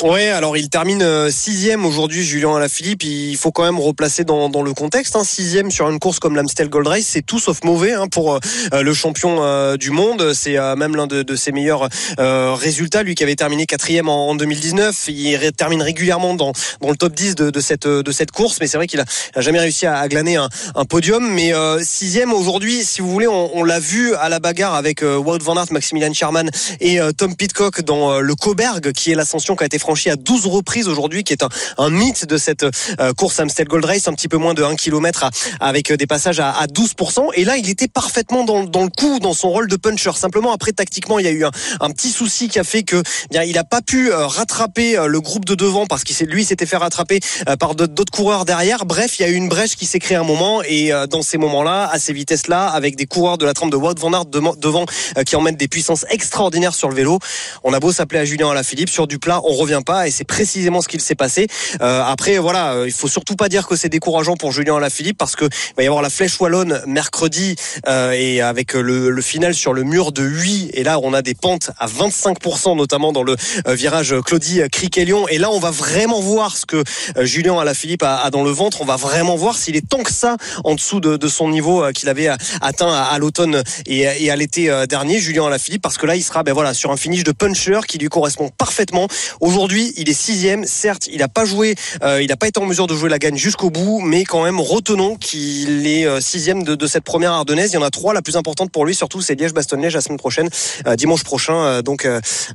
Ouais, 0.02 0.28
alors 0.28 0.56
il 0.56 0.70
termine 0.70 1.02
euh, 1.02 1.30
sixième 1.30 1.84
aujourd'hui, 1.84 2.24
Julien 2.24 2.56
Alaphilippe. 2.56 3.02
Il 3.02 3.36
faut 3.36 3.52
quand 3.52 3.64
même 3.64 3.78
replacer 3.78 4.24
dans, 4.24 4.48
dans 4.48 4.62
le 4.62 4.72
contexte. 4.72 5.14
Hein. 5.14 5.24
Sixième 5.24 5.70
sur 5.70 5.90
une 5.90 5.98
course 5.98 6.18
comme 6.18 6.36
l'Amstel 6.36 6.70
Gold 6.70 6.86
Race, 6.86 7.04
c'est 7.06 7.20
tout 7.20 7.38
sauf 7.38 7.62
mauvais 7.64 7.92
hein, 7.92 8.06
pour 8.08 8.34
euh, 8.34 8.82
le 8.82 8.94
champion 8.94 9.42
euh, 9.42 9.76
du 9.76 9.90
monde. 9.90 10.32
C'est 10.32 10.56
même 10.76 10.96
l'un 10.96 11.06
de, 11.06 11.22
de, 11.22 11.36
ses 11.36 11.52
meilleurs 11.52 11.88
résultats. 12.18 13.02
Lui 13.02 13.14
qui 13.14 13.24
avait 13.24 13.36
terminé 13.36 13.66
quatrième 13.66 14.08
en, 14.08 14.30
en 14.30 14.34
2019, 14.34 15.08
il 15.08 15.38
termine 15.52 15.82
régulièrement 15.82 16.32
dans, 16.32 16.52
dans 16.80 16.88
le 16.88 16.96
top 16.96 17.14
10 17.14 17.34
de, 17.34 17.50
de 17.50 17.60
cette 17.60 17.86
de 17.86 18.12
cette 18.12 18.30
course. 18.30 18.56
Mais 18.60 18.66
c'est 18.66 18.78
vrai 18.78 18.86
qu'il 18.86 19.00
a, 19.00 19.04
jamais 19.36 19.60
réussi 19.60 19.84
à, 19.84 19.98
à 19.98 20.08
glaner 20.08 20.36
un, 20.36 20.48
un, 20.76 20.84
podium. 20.86 21.30
Mais 21.30 21.52
sixième 21.82 22.32
aujourd'hui, 22.32 22.84
si 22.84 23.02
vous 23.02 23.10
voulez, 23.10 23.28
on, 23.28 23.54
on 23.54 23.64
l'a 23.64 23.80
vu 23.80 24.14
à 24.14 24.30
la 24.30 24.38
bagarre 24.38 24.74
avec 24.74 25.02
Wout 25.02 25.42
van 25.42 25.56
Aert, 25.56 25.72
Maximilian 25.72 26.14
Sherman 26.14 26.50
et 26.80 26.98
Tom 27.18 27.36
Pitcock 27.36 27.82
dans 27.82 28.20
le 28.20 28.34
Coberg, 28.34 28.92
qui 28.92 29.12
est 29.12 29.14
l'ascension 29.14 29.56
qui 29.56 29.64
a 29.64 29.66
été 29.66 29.78
à 30.10 30.16
12 30.16 30.46
reprises 30.46 30.88
aujourd'hui, 30.88 31.24
qui 31.24 31.32
est 31.32 31.44
un, 31.78 31.90
mythe 31.90 32.26
de 32.26 32.38
cette 32.38 32.64
euh, 32.64 33.12
course 33.12 33.40
Amstel 33.40 33.66
Gold 33.66 33.84
Race, 33.84 34.06
un 34.08 34.12
petit 34.12 34.28
peu 34.28 34.36
moins 34.36 34.54
de 34.54 34.62
1 34.62 34.76
km 34.76 35.28
avec 35.60 35.92
des 35.92 36.06
passages 36.06 36.40
à, 36.40 36.50
à 36.50 36.66
12%. 36.66 37.30
Et 37.34 37.44
là, 37.44 37.56
il 37.56 37.68
était 37.68 37.88
parfaitement 37.88 38.44
dans, 38.44 38.62
le 38.62 38.88
coup, 38.88 39.18
dans 39.18 39.34
son 39.34 39.50
rôle 39.50 39.68
de 39.68 39.76
puncher. 39.76 40.12
Simplement, 40.14 40.52
après, 40.52 40.72
tactiquement, 40.72 41.18
il 41.18 41.24
y 41.24 41.28
a 41.28 41.32
eu 41.32 41.44
un, 41.44 41.90
petit 41.90 42.10
souci 42.10 42.48
qui 42.48 42.58
a 42.58 42.64
fait 42.64 42.82
que 42.82 42.96
eh 42.96 43.28
bien, 43.30 43.42
il 43.42 43.54
n'a 43.54 43.64
pas 43.64 43.82
pu 43.82 44.12
euh, 44.12 44.26
rattraper 44.26 44.96
euh, 44.96 45.06
le 45.06 45.20
groupe 45.20 45.44
de 45.44 45.54
devant 45.54 45.86
parce 45.86 46.04
qu'il 46.04 46.16
lui 46.26 46.44
s'était 46.44 46.66
fait 46.66 46.76
rattraper 46.76 47.20
par 47.58 47.74
d'autres 47.74 48.12
coureurs 48.12 48.44
derrière. 48.44 48.84
Bref, 48.84 49.18
il 49.18 49.22
y 49.22 49.24
a 49.24 49.28
eu 49.28 49.34
une 49.34 49.48
brèche 49.48 49.76
qui 49.76 49.86
s'est 49.86 49.98
créée 49.98 50.16
un 50.16 50.24
moment 50.24 50.62
et 50.62 50.92
dans 51.08 51.22
ces 51.22 51.38
moments-là, 51.38 51.88
à 51.90 51.98
ces 51.98 52.12
vitesses-là, 52.12 52.68
avec 52.68 52.96
des 52.96 53.06
coureurs 53.06 53.38
de 53.38 53.44
la 53.44 53.54
trempe 53.54 53.70
de 53.70 53.76
Wout 53.76 53.98
van 53.98 54.12
Aert 54.12 54.26
devant 54.26 54.86
qui 55.26 55.36
emmènent 55.36 55.56
des 55.56 55.68
puissances 55.68 56.04
extraordinaires 56.10 56.74
sur 56.74 56.88
le 56.88 56.94
vélo, 56.94 57.18
on 57.64 57.72
a 57.72 57.80
beau 57.80 57.92
s'appeler 57.92 58.20
à 58.20 58.24
Julien 58.24 58.50
Alaphilippe 58.50 58.90
sur 58.90 59.06
du 59.06 59.18
plat, 59.18 59.40
on 59.44 59.54
revient 59.54 59.79
pas 59.82 60.08
et 60.08 60.10
c'est 60.10 60.24
précisément 60.24 60.80
ce 60.80 60.88
qu'il 60.88 61.00
s'est 61.00 61.14
passé. 61.14 61.46
Euh, 61.80 62.02
après, 62.04 62.38
voilà, 62.38 62.74
euh, 62.74 62.86
il 62.86 62.92
faut 62.92 63.08
surtout 63.08 63.36
pas 63.36 63.48
dire 63.48 63.66
que 63.66 63.76
c'est 63.76 63.88
décourageant 63.88 64.36
pour 64.36 64.52
Julien 64.52 64.76
Alaphilippe 64.76 65.18
parce 65.18 65.36
que 65.36 65.44
va 65.76 65.82
y 65.82 65.86
avoir 65.86 66.02
la 66.02 66.10
flèche 66.10 66.40
wallonne 66.40 66.82
mercredi 66.86 67.56
euh, 67.88 68.12
et 68.12 68.40
avec 68.40 68.74
le, 68.74 69.20
final 69.20 69.54
sur 69.54 69.74
le 69.74 69.82
mur 69.82 70.12
de 70.12 70.22
8 70.22 70.70
et 70.72 70.82
là 70.82 70.98
on 71.02 71.12
a 71.12 71.20
des 71.20 71.34
pentes 71.34 71.70
à 71.78 71.86
25% 71.86 72.74
notamment 72.74 73.12
dans 73.12 73.22
le 73.22 73.36
virage 73.66 74.14
Claudie 74.24 74.62
Criquelion 74.72 75.28
et 75.28 75.36
là 75.36 75.50
on 75.50 75.60
va 75.60 75.70
vraiment 75.70 76.20
voir 76.20 76.56
ce 76.56 76.64
que 76.64 76.82
Julien 77.20 77.58
Alaphilippe 77.58 78.02
a, 78.02 78.22
a 78.22 78.30
dans 78.30 78.42
le 78.42 78.50
ventre. 78.50 78.80
On 78.80 78.86
va 78.86 78.96
vraiment 78.96 79.36
voir 79.36 79.56
s'il 79.58 79.76
est 79.76 79.86
tant 79.86 80.02
que 80.02 80.12
ça 80.12 80.36
en 80.64 80.74
dessous 80.74 81.00
de, 81.00 81.28
son 81.28 81.50
niveau 81.50 81.84
qu'il 81.92 82.08
avait 82.08 82.28
atteint 82.60 82.92
à, 82.92 83.18
l'automne 83.18 83.62
et, 83.86 84.00
et, 84.00 84.30
à 84.30 84.36
l'été 84.36 84.72
dernier, 84.88 85.18
Julien 85.18 85.46
Alaphilippe, 85.46 85.82
parce 85.82 85.98
que 85.98 86.06
là 86.06 86.16
il 86.16 86.22
sera 86.22 86.42
ben 86.42 86.54
voilà 86.54 86.74
sur 86.74 86.90
un 86.90 86.96
finish 86.96 87.24
de 87.24 87.32
puncher 87.32 87.80
qui 87.86 87.98
lui 87.98 88.08
correspond 88.08 88.50
parfaitement. 88.56 89.06
Aujourd'hui, 89.40 89.59
il 89.68 90.08
est 90.08 90.14
sixième. 90.14 90.64
Certes, 90.64 91.08
il 91.12 91.18
n'a 91.18 91.28
pas 91.28 91.44
joué, 91.44 91.74
euh, 92.02 92.22
il 92.22 92.28
n'a 92.28 92.36
pas 92.36 92.48
été 92.48 92.60
en 92.60 92.66
mesure 92.66 92.86
de 92.86 92.94
jouer 92.94 93.10
la 93.10 93.18
gagne 93.18 93.36
jusqu'au 93.36 93.70
bout, 93.70 94.00
mais 94.00 94.24
quand 94.24 94.44
même 94.44 94.60
retenons 94.60 95.16
qu'il 95.16 95.86
est 95.86 96.06
euh, 96.06 96.20
sixième 96.20 96.62
de, 96.62 96.74
de, 96.74 96.86
cette 96.86 97.04
première 97.04 97.32
ardennaise. 97.32 97.70
Il 97.72 97.74
y 97.74 97.78
en 97.78 97.82
a 97.82 97.90
trois. 97.90 98.14
La 98.14 98.22
plus 98.22 98.36
importante 98.36 98.70
pour 98.70 98.86
lui, 98.86 98.94
surtout, 98.94 99.20
c'est 99.20 99.34
Liège-Bastogne-Liège 99.34 99.94
la 99.94 100.00
semaine 100.00 100.18
prochaine, 100.18 100.48
euh, 100.86 100.96
dimanche 100.96 101.24
prochain, 101.24 101.82
donc 101.82 102.06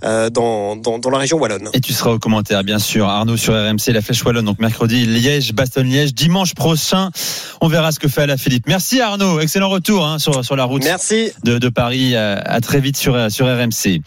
dans, 0.01 0.75
dans, 0.75 0.99
dans, 0.99 1.09
la 1.09 1.17
région 1.17 1.37
wallonne. 1.37 1.69
Et 1.73 1.81
tu 1.81 1.93
seras 1.93 2.11
au 2.11 2.19
commentaire, 2.19 2.63
bien 2.63 2.79
sûr, 2.79 3.07
Arnaud 3.07 3.37
sur 3.37 3.53
RMC, 3.53 3.91
la 3.93 4.01
flèche 4.01 4.23
wallonne. 4.23 4.45
Donc 4.45 4.59
mercredi, 4.59 5.05
Liège-Bastogne-Liège, 5.05 6.13
dimanche 6.13 6.53
prochain. 6.53 7.11
On 7.61 7.67
verra 7.67 7.91
ce 7.91 7.99
que 7.99 8.07
fait 8.07 8.27
la 8.27 8.37
Philippe. 8.37 8.67
Merci 8.67 9.01
Arnaud, 9.01 9.39
excellent 9.39 9.69
retour 9.69 10.05
hein, 10.05 10.19
sur, 10.19 10.43
sur 10.43 10.55
la 10.55 10.63
route 10.65 10.83
Merci. 10.83 11.31
De, 11.43 11.57
de 11.57 11.69
Paris. 11.69 12.15
À, 12.15 12.59
très 12.61 12.79
vite 12.79 12.97
sur, 12.97 13.31
sur 13.31 13.45
RMC. 13.45 14.01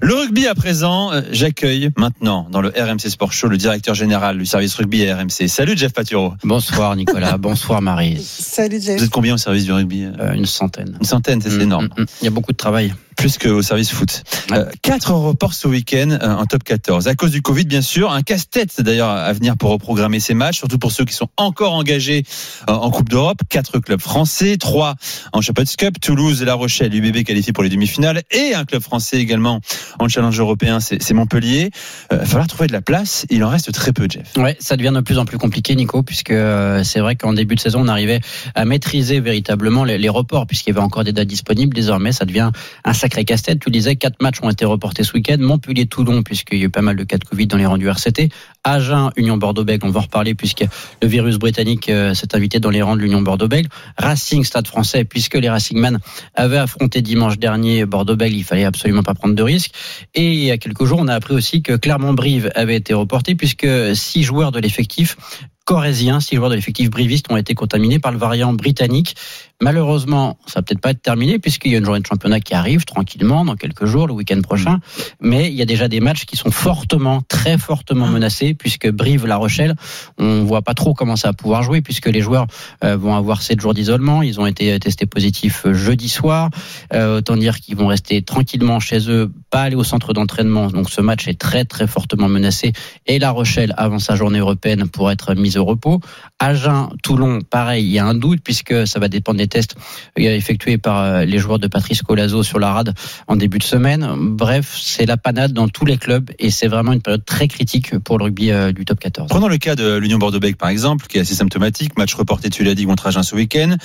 Le 0.00 0.14
rugby 0.14 0.46
à 0.46 0.54
présent, 0.54 1.10
j'accueille 1.30 1.90
maintenant 1.96 2.43
dans 2.50 2.60
le 2.60 2.68
RMC 2.68 3.08
Sport 3.10 3.32
Show 3.32 3.48
le 3.48 3.56
directeur 3.56 3.94
général 3.94 4.38
du 4.38 4.46
service 4.46 4.74
rugby 4.74 5.06
à 5.08 5.16
RMC. 5.16 5.48
Salut 5.48 5.76
Jeff 5.76 5.92
Paturo. 5.92 6.34
Bonsoir 6.42 6.96
Nicolas, 6.96 7.36
bonsoir 7.38 7.82
Marie. 7.82 8.22
Salut 8.22 8.80
Jeff. 8.80 8.98
Vous 8.98 9.04
êtes 9.04 9.10
combien 9.10 9.34
au 9.34 9.38
service 9.38 9.64
du 9.64 9.72
rugby 9.72 10.04
euh, 10.04 10.32
Une 10.32 10.46
centaine. 10.46 10.96
Une 11.00 11.06
centaine, 11.06 11.40
c'est 11.40 11.56
mmh, 11.56 11.60
énorme. 11.60 11.88
Mmh, 11.96 12.02
mmh. 12.02 12.06
Il 12.22 12.24
y 12.24 12.28
a 12.28 12.30
beaucoup 12.30 12.52
de 12.52 12.56
travail 12.56 12.94
plus 13.16 13.38
qu'au 13.38 13.62
service 13.62 13.90
foot. 13.90 14.22
Euh, 14.52 14.66
quatre 14.82 15.12
reports 15.12 15.54
ce 15.54 15.68
week-end 15.68 16.10
euh, 16.10 16.34
en 16.34 16.46
top 16.46 16.64
14. 16.64 17.08
À 17.08 17.14
cause 17.14 17.30
du 17.30 17.42
Covid, 17.42 17.64
bien 17.64 17.82
sûr. 17.82 18.12
Un 18.12 18.22
casse-tête 18.22 18.80
d'ailleurs 18.80 19.08
à 19.08 19.32
venir 19.32 19.56
pour 19.56 19.70
reprogrammer 19.70 20.20
ces 20.20 20.34
matchs, 20.34 20.58
surtout 20.58 20.78
pour 20.78 20.92
ceux 20.92 21.04
qui 21.04 21.14
sont 21.14 21.28
encore 21.36 21.74
engagés 21.74 22.24
euh, 22.68 22.72
en 22.72 22.90
Coupe 22.90 23.08
d'Europe. 23.08 23.38
Quatre 23.48 23.78
clubs 23.78 24.00
français, 24.00 24.56
trois 24.56 24.96
en 25.32 25.40
Champions 25.40 25.64
Cup, 25.76 26.00
Toulouse, 26.00 26.42
La 26.42 26.54
Rochelle, 26.54 26.94
UBB 26.94 27.24
qualifiés 27.24 27.52
pour 27.52 27.64
les 27.64 27.70
demi-finales 27.70 28.22
et 28.30 28.54
un 28.54 28.64
club 28.64 28.82
français 28.82 29.18
également 29.18 29.60
en 29.98 30.08
challenge 30.08 30.38
européen, 30.38 30.80
c'est 30.80 31.12
Montpellier. 31.12 31.70
Il 32.10 32.18
va 32.18 32.24
falloir 32.24 32.46
trouver 32.46 32.66
de 32.66 32.72
la 32.72 32.82
place. 32.82 33.26
Il 33.30 33.44
en 33.44 33.48
reste 33.48 33.72
très 33.72 33.92
peu, 33.92 34.06
Jeff. 34.08 34.32
Ouais, 34.36 34.56
ça 34.60 34.76
devient 34.76 34.92
de 34.94 35.00
plus 35.00 35.18
en 35.18 35.24
plus 35.24 35.38
compliqué, 35.38 35.74
Nico, 35.74 36.02
puisque 36.02 36.34
c'est 36.82 37.00
vrai 37.00 37.16
qu'en 37.16 37.32
début 37.32 37.54
de 37.54 37.60
saison, 37.60 37.80
on 37.82 37.88
arrivait 37.88 38.20
à 38.54 38.64
maîtriser 38.64 39.20
véritablement 39.20 39.84
les, 39.84 39.98
les 39.98 40.08
reports, 40.08 40.46
puisqu'il 40.46 40.70
y 40.70 40.72
avait 40.72 40.84
encore 40.84 41.04
des 41.04 41.12
dates 41.12 41.28
disponibles. 41.28 41.74
Désormais, 41.74 42.12
ça 42.12 42.24
devient 42.24 42.50
un 42.84 42.92
sacré 43.04 43.26
casse-tête. 43.26 43.60
Tu 43.60 43.70
disais, 43.70 43.96
quatre 43.96 44.22
matchs 44.22 44.38
ont 44.40 44.48
été 44.48 44.64
reportés 44.64 45.04
ce 45.04 45.12
week-end. 45.12 45.36
Montpellier-Toulon, 45.38 46.22
puisqu'il 46.22 46.58
y 46.58 46.62
a 46.62 46.64
eu 46.64 46.70
pas 46.70 46.80
mal 46.80 46.96
de 46.96 47.04
cas 47.04 47.18
de 47.18 47.24
Covid 47.24 47.46
dans 47.46 47.58
les 47.58 47.66
rangs 47.66 47.76
du 47.76 47.86
RCT. 47.86 48.30
Agen, 48.64 49.10
Union 49.16 49.36
Bordeaux-Bègles, 49.36 49.86
on 49.86 49.90
va 49.90 50.00
en 50.00 50.04
reparler 50.04 50.34
puisque 50.34 50.64
le 51.02 51.06
virus 51.06 51.36
britannique 51.36 51.90
euh, 51.90 52.14
s'est 52.14 52.34
invité 52.34 52.60
dans 52.60 52.70
les 52.70 52.80
rangs 52.80 52.96
de 52.96 53.02
l'Union 53.02 53.20
Bordeaux-Bègles. 53.20 53.68
Racing, 53.98 54.42
Stade 54.42 54.66
français, 54.66 55.04
puisque 55.04 55.34
les 55.34 55.50
Racingman 55.50 55.98
avaient 56.34 56.56
affronté 56.56 57.02
dimanche 57.02 57.38
dernier 57.38 57.84
Bordeaux-Bègles, 57.84 58.36
il 58.36 58.44
fallait 58.44 58.64
absolument 58.64 59.02
pas 59.02 59.12
prendre 59.12 59.34
de 59.34 59.42
risques. 59.42 59.72
Et 60.14 60.32
il 60.32 60.42
y 60.42 60.50
a 60.50 60.56
quelques 60.56 60.86
jours, 60.86 60.98
on 60.98 61.08
a 61.08 61.14
appris 61.14 61.34
aussi 61.34 61.60
que 61.60 61.76
Clermont-Brive 61.76 62.52
avait 62.54 62.76
été 62.76 62.94
reporté 62.94 63.34
puisque 63.34 63.68
six 63.94 64.22
joueurs 64.22 64.50
de 64.50 64.60
l'effectif 64.60 65.18
corésiens, 65.64 66.20
six 66.20 66.36
joueurs 66.36 66.50
de 66.50 66.54
l'effectif 66.54 66.90
briviste 66.90 67.30
ont 67.30 67.36
été 67.36 67.54
contaminés 67.54 67.98
par 67.98 68.12
le 68.12 68.18
variant 68.18 68.52
britannique. 68.52 69.16
Malheureusement, 69.62 70.36
ça 70.46 70.60
va 70.60 70.62
peut-être 70.62 70.80
pas 70.80 70.90
être 70.90 71.00
terminé 71.00 71.38
puisqu'il 71.38 71.72
y 71.72 71.74
a 71.76 71.78
une 71.78 71.84
journée 71.84 72.00
de 72.00 72.06
championnat 72.06 72.40
qui 72.40 72.54
arrive 72.54 72.84
tranquillement 72.84 73.44
dans 73.44 73.54
quelques 73.54 73.86
jours, 73.86 74.08
le 74.08 74.12
week-end 74.12 74.40
prochain. 74.42 74.80
Mais 75.20 75.48
il 75.48 75.54
y 75.54 75.62
a 75.62 75.64
déjà 75.64 75.88
des 75.88 76.00
matchs 76.00 76.24
qui 76.24 76.36
sont 76.36 76.50
fortement, 76.50 77.22
très 77.28 77.56
fortement 77.56 78.08
menacés 78.08 78.54
puisque 78.54 78.90
Brive, 78.90 79.26
La 79.26 79.36
Rochelle, 79.36 79.76
on 80.18 80.44
voit 80.44 80.62
pas 80.62 80.74
trop 80.74 80.92
comment 80.92 81.16
ça 81.16 81.28
va 81.28 81.34
pouvoir 81.34 81.62
jouer 81.62 81.80
puisque 81.80 82.06
les 82.06 82.20
joueurs 82.20 82.46
euh, 82.82 82.96
vont 82.96 83.14
avoir 83.14 83.42
sept 83.42 83.60
jours 83.60 83.74
d'isolement. 83.74 84.22
Ils 84.22 84.40
ont 84.40 84.46
été 84.46 84.78
testés 84.80 85.06
positifs 85.06 85.66
jeudi 85.70 86.08
soir. 86.08 86.50
Euh, 86.92 87.18
autant 87.18 87.36
dire 87.36 87.60
qu'ils 87.60 87.76
vont 87.76 87.86
rester 87.86 88.22
tranquillement 88.22 88.80
chez 88.80 89.08
eux, 89.08 89.30
pas 89.50 89.62
aller 89.62 89.76
au 89.76 89.84
centre 89.84 90.12
d'entraînement. 90.12 90.66
Donc 90.66 90.90
ce 90.90 91.00
match 91.00 91.28
est 91.28 91.38
très 91.38 91.64
très 91.64 91.86
fortement 91.86 92.28
menacé. 92.28 92.72
Et 93.06 93.20
La 93.20 93.30
Rochelle, 93.30 93.72
avant 93.76 94.00
sa 94.00 94.16
journée 94.16 94.40
européenne, 94.40 94.88
pour 94.88 95.12
être 95.12 95.34
mise 95.34 95.44
mise 95.44 95.58
au 95.58 95.64
repos. 95.64 96.00
Agen, 96.38 96.88
Toulon, 97.02 97.40
pareil, 97.42 97.84
il 97.84 97.92
y 97.92 97.98
a 97.98 98.06
un 98.06 98.14
doute 98.14 98.40
puisque 98.42 98.86
ça 98.86 98.98
va 98.98 99.08
dépendre 99.08 99.38
des 99.38 99.43
tests 99.48 99.76
effectués 100.16 100.78
par 100.78 101.24
les 101.24 101.38
joueurs 101.38 101.58
de 101.58 101.66
Patrice 101.66 102.02
Colazo 102.02 102.42
sur 102.42 102.58
la 102.58 102.72
rade 102.72 102.94
en 103.26 103.36
début 103.36 103.58
de 103.58 103.64
semaine. 103.64 104.08
Bref, 104.18 104.78
c'est 104.80 105.06
la 105.06 105.16
panade 105.16 105.52
dans 105.52 105.68
tous 105.68 105.84
les 105.84 105.96
clubs 105.96 106.30
et 106.38 106.50
c'est 106.50 106.68
vraiment 106.68 106.92
une 106.92 107.02
période 107.02 107.24
très 107.24 107.48
critique 107.48 107.98
pour 107.98 108.18
le 108.18 108.24
rugby 108.24 108.50
du 108.74 108.84
top 108.84 109.00
14. 109.00 109.28
Prenons 109.28 109.48
le 109.48 109.58
cas 109.58 109.74
de 109.74 109.96
l'Union 109.96 110.18
Bordeaux-Bègles 110.18 110.56
par 110.56 110.68
exemple, 110.68 111.06
qui 111.06 111.18
est 111.18 111.20
assez 111.20 111.34
symptomatique. 111.34 111.96
Match 111.98 112.14
reporté, 112.14 112.50
tu 112.50 112.64
l'as 112.64 112.74
dit, 112.74 112.84
contre 112.84 113.06
Agen 113.06 113.22
ce 113.22 113.34
week-end. 113.34 113.76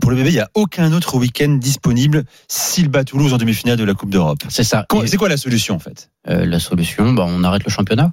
pour 0.00 0.10
le 0.10 0.16
bébé, 0.16 0.30
il 0.30 0.34
n'y 0.34 0.40
a 0.40 0.50
aucun 0.54 0.92
autre 0.92 1.16
week-end 1.16 1.50
disponible 1.60 2.24
s'il 2.48 2.88
bat 2.88 3.04
Toulouse 3.04 3.32
en 3.32 3.38
demi-finale 3.38 3.76
de 3.76 3.84
la 3.84 3.94
Coupe 3.94 4.10
d'Europe. 4.10 4.42
C'est 4.48 4.64
ça. 4.64 4.86
C'est 5.06 5.16
quoi 5.16 5.28
la 5.28 5.36
solution 5.36 5.74
en 5.74 5.78
fait? 5.78 6.10
La 6.26 6.60
solution, 6.60 7.12
bah, 7.12 7.24
on 7.26 7.42
arrête 7.44 7.64
le 7.64 7.70
championnat. 7.70 8.12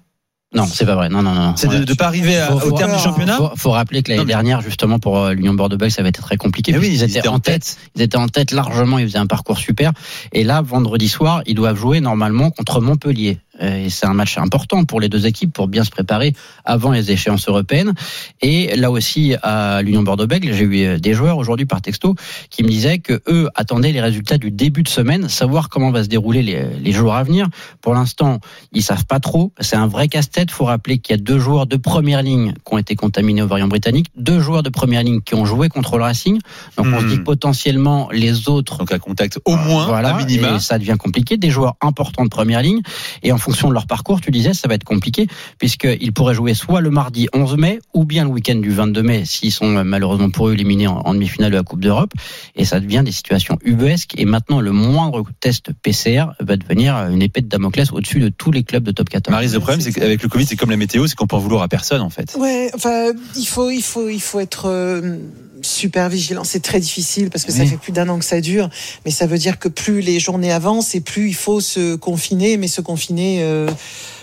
Non, 0.55 0.65
c'est 0.65 0.85
pas 0.85 0.95
vrai. 0.95 1.09
Non, 1.09 1.21
non, 1.21 1.33
non. 1.33 1.53
C'est 1.55 1.67
de 1.67 1.77
ne 1.77 1.93
pas 1.93 2.07
arriver 2.07 2.43
au 2.51 2.71
terme 2.71 2.95
du 2.95 2.99
championnat. 2.99 3.37
Faut, 3.37 3.51
faut 3.55 3.71
rappeler 3.71 4.01
que 4.01 4.11
l'année 4.11 4.25
dernière, 4.25 4.61
justement, 4.61 4.97
pour 4.97 5.19
euh, 5.19 5.33
l'Union 5.33 5.53
Bordeaux-Bègles, 5.53 5.91
ça 5.91 6.01
avait 6.01 6.09
été 6.09 6.21
très 6.21 6.37
compliqué. 6.37 6.75
oui, 6.75 6.89
ils, 6.91 7.03
étaient, 7.03 7.27
en 7.27 7.39
tête. 7.39 7.77
Ils 7.95 8.01
étaient 8.01 8.17
en 8.17 8.27
tête 8.27 8.51
largement. 8.51 8.97
Ils 8.97 9.07
faisaient 9.07 9.19
un 9.19 9.27
parcours 9.27 9.59
super. 9.59 9.91
Et 10.33 10.43
là, 10.43 10.63
vendredi 10.63 11.07
soir, 11.07 11.43
ils 11.45 11.53
doivent 11.53 11.77
jouer 11.77 12.01
normalement 12.01 12.49
contre 12.49 12.81
Montpellier. 12.81 13.37
Euh, 13.61 13.85
et 13.85 13.89
c'est 13.89 14.05
un 14.05 14.13
match 14.13 14.37
important 14.37 14.85
pour 14.85 14.99
les 14.99 15.09
deux 15.09 15.25
équipes 15.25 15.53
pour 15.53 15.67
bien 15.67 15.83
se 15.83 15.89
préparer 15.89 16.33
avant 16.65 16.91
les 16.91 17.11
échéances 17.11 17.47
européennes. 17.47 17.93
Et 18.41 18.75
là 18.75 18.91
aussi, 18.91 19.35
à 19.43 19.81
l'Union 19.81 20.03
Bordeaux-Bègles, 20.03 20.53
j'ai 20.53 20.63
eu 20.63 20.85
euh, 20.85 20.99
des 20.99 21.13
joueurs 21.13 21.37
aujourd'hui 21.37 21.65
par 21.65 21.81
texto 21.81 22.15
qui 22.49 22.63
me 22.63 22.69
disaient 22.69 22.99
que 22.99 23.21
eux 23.27 23.49
attendaient 23.55 23.91
les 23.91 24.01
résultats 24.01 24.37
du 24.37 24.51
début 24.51 24.83
de 24.83 24.89
semaine, 24.89 25.29
savoir 25.29 25.69
comment 25.69 25.91
va 25.91 26.03
se 26.03 26.09
dérouler 26.09 26.43
les, 26.43 26.65
les 26.81 26.91
jours 26.91 27.13
à 27.13 27.23
venir. 27.23 27.47
Pour 27.81 27.93
l'instant, 27.93 28.39
ils 28.71 28.83
savent 28.83 29.05
pas 29.05 29.19
trop. 29.19 29.51
C'est 29.59 29.75
un 29.75 29.87
vrai 29.87 30.07
casse-tête. 30.07 30.51
Faut 30.51 30.65
rappeler 30.65 30.99
qu'il 30.99 31.15
y 31.15 31.19
a 31.19 31.21
deux 31.21 31.39
joueurs 31.39 31.65
de 31.65 31.77
première 31.77 32.21
ligne 32.21 32.53
qui 32.65 32.73
ont 32.73 32.77
été 32.77 32.95
contaminés 32.95 33.41
au 33.41 33.47
variant 33.47 33.67
britannique, 33.67 34.07
deux 34.15 34.39
joueurs 34.39 34.63
de 34.63 34.69
première 34.69 35.03
ligne 35.03 35.21
qui 35.21 35.35
ont 35.35 35.45
joué 35.45 35.69
contre 35.69 35.97
le 35.97 36.03
Racing. 36.03 36.39
Donc 36.77 36.87
on 36.87 37.01
se 37.01 37.05
dit 37.05 37.15
que 37.15 37.21
hmm. 37.21 37.25
potentiellement 37.25 38.09
les 38.11 38.49
autres. 38.49 38.77
Donc 38.77 38.91
à 38.91 38.99
contact 38.99 39.39
au 39.45 39.55
moins, 39.55 39.85
voilà, 39.85 40.15
à 40.15 40.17
minima. 40.17 40.55
Et 40.55 40.59
ça 40.59 40.77
devient 40.77 40.95
compliqué. 40.97 41.37
Des 41.37 41.49
joueurs 41.49 41.75
importants 41.81 42.23
de 42.23 42.29
première 42.29 42.61
ligne. 42.61 42.81
Et 43.23 43.31
en 43.31 43.37
fonction 43.49 43.69
de 43.69 43.73
leur 43.73 43.87
parcours, 43.87 44.21
tu 44.21 44.29
disais, 44.29 44.53
ça 44.53 44.67
va 44.67 44.75
être 44.75 44.83
compliqué, 44.83 45.25
puisqu'ils 45.57 46.13
pourraient 46.13 46.35
jouer 46.35 46.53
soit 46.53 46.81
le 46.81 46.91
mardi 46.91 47.27
11 47.33 47.57
mai, 47.57 47.79
ou 47.95 48.05
bien 48.05 48.23
le 48.23 48.29
week-end 48.29 48.55
du 48.55 48.69
22 48.69 49.01
mai, 49.01 49.25
s'ils 49.25 49.51
sont 49.51 49.83
malheureusement 49.83 50.29
pour 50.29 50.49
eux 50.49 50.53
éliminés 50.53 50.85
en, 50.85 51.13
demi-finale 51.15 51.51
de 51.51 51.57
la 51.57 51.63
Coupe 51.63 51.79
d'Europe. 51.79 52.11
Et 52.55 52.63
ça 52.63 52.79
devient 52.79 53.01
des 53.03 53.11
situations 53.11 53.57
ubuesques. 53.63 54.13
Et 54.17 54.25
maintenant, 54.25 54.61
le 54.61 54.71
moindre 54.71 55.23
test 55.39 55.71
PCR 55.81 56.25
va 56.39 56.57
devenir 56.57 56.95
une 57.09 57.23
épée 57.23 57.41
de 57.41 57.47
Damoclès 57.47 57.91
au-dessus 57.91 58.19
de 58.19 58.29
tous 58.29 58.51
les 58.51 58.63
clubs 58.63 58.83
de 58.83 58.91
top 58.91 59.09
14. 59.09 59.31
Marie, 59.31 59.47
le 59.47 59.59
problème, 59.59 59.81
c'est 59.81 59.93
qu'avec 59.93 60.21
le 60.21 60.29
Covid, 60.29 60.45
c'est 60.45 60.55
comme 60.55 60.69
la 60.69 60.77
météo, 60.77 61.07
c'est 61.07 61.15
qu'on 61.15 61.25
peut 61.25 61.35
en 61.35 61.39
vouloir 61.39 61.63
à 61.63 61.67
personne, 61.67 62.01
en 62.01 62.11
fait. 62.11 62.35
Ouais, 62.37 62.69
enfin, 62.75 63.11
il 63.35 63.47
faut, 63.47 63.71
il 63.71 63.81
faut, 63.81 64.09
il 64.09 64.21
faut 64.21 64.39
être. 64.39 64.67
Euh, 64.67 65.17
super 65.61 66.09
vigilant. 66.09 66.43
C'est 66.43 66.61
très 66.61 66.79
difficile 66.79 67.29
parce 67.29 67.45
que 67.45 67.51
ça 67.51 67.65
fait 67.65 67.77
plus 67.77 67.91
d'un 67.91 68.07
an 68.09 68.19
que 68.19 68.25
ça 68.25 68.41
dure, 68.41 68.69
mais 69.05 69.11
ça 69.11 69.25
veut 69.25 69.37
dire 69.37 69.59
que 69.59 69.67
plus 69.67 70.01
les 70.01 70.19
journées 70.19 70.51
avancent 70.51 70.95
et 70.95 71.01
plus 71.01 71.29
il 71.29 71.35
faut 71.35 71.61
se 71.61 71.95
confiner, 71.95 72.57
mais 72.57 72.67
se 72.67 72.81
confiner. 72.81 73.39
Euh, 73.41 73.69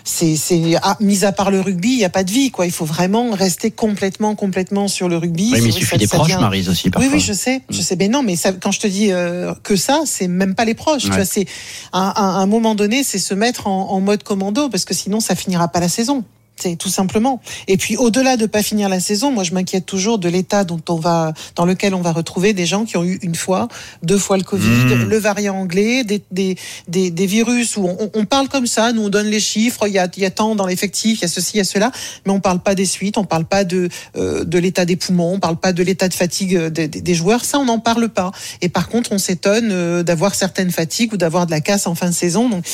c'est, 0.05 0.37
ah, 0.83 0.97
mis 1.01 1.25
à 1.25 1.33
part 1.33 1.51
le 1.51 1.61
rugby, 1.61 1.91
il 1.91 1.99
n'y 1.99 2.05
a 2.05 2.11
pas 2.11 2.23
de 2.23 2.31
vie, 2.31 2.51
quoi. 2.51 2.65
Il 2.65 2.73
faut 2.73 2.85
vraiment 2.85 3.31
rester 3.33 3.73
complètement, 3.73 4.37
complètement 4.37 4.87
sur 4.87 5.09
le 5.09 5.17
rugby. 5.17 5.51
Oui, 5.53 5.61
mais 5.61 5.69
il 5.69 5.73
suffit 5.73 5.99
des 5.99 6.07
proches, 6.07 6.39
Marise 6.39 6.69
aussi. 6.69 6.91
Parfois. 6.91 7.11
Oui, 7.11 7.17
oui, 7.17 7.21
je 7.21 7.33
sais, 7.33 7.63
je 7.71 7.79
mm. 7.79 7.83
sais. 7.83 7.97
Mais 7.97 8.09
non, 8.09 8.23
mais 8.23 8.37
ça, 8.37 8.53
quand 8.53 8.71
je 8.71 8.79
te 8.79 8.87
dis 8.87 9.11
euh, 9.11 9.53
que 9.65 9.75
ça, 9.75 10.03
c'est 10.07 10.29
même 10.29 10.55
pas 10.55 10.65
les 10.65 10.75
proches. 10.75 11.03
Tu 11.03 11.11
vois, 11.11 11.25
c'est 11.25 11.47
à, 11.93 12.21
un 12.21 12.47
moment 12.47 12.75
donné, 12.75 13.03
c'est 13.03 13.19
se 13.19 13.35
mettre 13.35 13.67
en, 13.67 13.91
en 13.91 14.01
mode 14.01 14.23
commando 14.23 14.69
parce 14.69 14.85
que 14.85 14.95
sinon, 14.95 15.19
ça 15.19 15.35
finira 15.35 15.69
pas 15.69 15.81
la 15.81 15.89
saison. 15.89 16.25
C'est 16.59 16.77
tout 16.77 16.89
simplement. 16.89 17.43
Et 17.69 17.77
puis 17.77 17.99
au-delà 17.99 18.39
de 18.39 18.47
pas 18.47 18.63
finir 18.63 18.89
la 18.89 18.99
saison, 18.99 19.31
moi 19.31 19.45
je 19.45 19.53
m'inquiète 19.53 19.85
toujours 19.85 20.19
de 20.19 20.27
l'état 20.31 20.65
dont 20.65 20.81
on 20.89 20.95
va, 20.95 21.35
dans 21.55 21.67
lequel 21.67 21.95
on 21.95 22.01
va 22.01 22.13
retrouver 22.13 22.55
des 22.55 22.65
gens 22.65 22.87
qui 22.87 22.97
ont 22.97 23.05
eu 23.05 23.19
une 23.21 23.35
fois, 23.35 23.69
deux 24.03 24.17
fois 24.17 24.39
le 24.39 24.43
Covid, 24.43 24.67
mmh. 24.67 25.05
le 25.05 25.19
variant 25.19 25.55
anglais, 25.55 26.03
des, 26.03 26.23
des, 26.31 26.57
des, 26.89 27.11
des 27.11 27.27
virus 27.27 27.77
où 27.77 27.87
on, 27.87 28.11
on, 28.15 28.25
parle 28.25 28.49
comme 28.49 28.67
ça, 28.67 28.93
nous 28.95 29.03
on 29.03 29.09
donne 29.11 29.27
les 29.27 29.39
chiffres, 29.39 29.87
il 29.87 29.93
y 29.93 29.99
a, 29.99 30.09
il 30.17 30.23
y 30.23 30.27
a 30.27 30.31
tant 30.31 30.55
dans 30.55 30.67
l'effectif, 30.67 31.19
il 31.19 31.23
y 31.23 31.25
a 31.27 31.29
ceci, 31.29 31.53
il 31.55 31.59
y 31.59 31.61
a 31.61 31.65
cela, 31.65 31.93
mais 32.25 32.33
on 32.33 32.41
parle 32.41 32.61
pas 32.61 32.75
des 32.75 32.87
suites, 32.87 33.19
on 33.19 33.25
parle 33.25 33.45
pas 33.45 33.65
de 33.65 33.91
euh, 34.17 34.45
de 34.45 34.59
l'état 34.59 34.87
des 34.87 34.97
poumons, 34.97 35.35
on 35.35 35.41
parle 35.41 35.59
pas 35.59 35.75
de 35.75 35.83
l'état 35.83 36.09
de 36.09 36.15
fatigue 36.15 36.59
des, 36.69 36.89
des, 36.89 37.15
joueurs, 37.15 37.45
ça 37.45 37.59
on 37.59 37.67
n'en 37.67 37.81
parle 37.81 38.09
pas. 38.09 38.31
Et 38.63 38.71
par 38.71 38.89
contre 38.89 39.13
on 39.13 39.19
s'étonne 39.19 39.69
euh, 39.73 40.03
d'avoir 40.03 40.35
certaines 40.35 40.71
fatigues 40.71 41.13
ou 41.13 41.17
d'avoir 41.19 41.45
de 41.45 41.51
la 41.51 41.61
casse 41.61 41.87
en 41.87 41.95
fin 41.95 42.09
de 42.09 42.15
saison. 42.15 42.49
Donc 42.49 42.65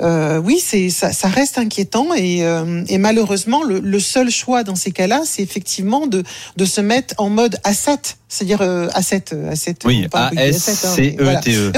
euh, 0.00 0.38
oui, 0.38 0.62
c'est 0.64 0.88
ça, 0.90 1.12
ça 1.12 1.26
reste 1.26 1.58
inquiétant 1.58 2.14
et, 2.14 2.44
euh, 2.44 2.84
et 2.88 2.98
malheureusement 2.98 3.23
malheureusement, 3.24 3.62
le, 3.62 4.00
seul 4.00 4.30
choix 4.30 4.64
dans 4.64 4.74
ces 4.74 4.90
cas-là, 4.90 5.22
c'est 5.24 5.42
effectivement 5.42 6.06
de, 6.06 6.22
de 6.56 6.64
se 6.66 6.82
mettre 6.82 7.14
en 7.16 7.30
mode 7.30 7.56
asset, 7.64 8.00
c'est-à-dire 8.28 8.60
euh, 8.60 8.88
asset, 8.92 9.24
euh, 9.32 9.50
asset. 9.50 9.76
Oui, 9.86 10.06
A 10.12 10.30
S 10.34 10.58
C 10.58 11.16
E 11.18 11.40
T 11.40 11.56
E. 11.56 11.72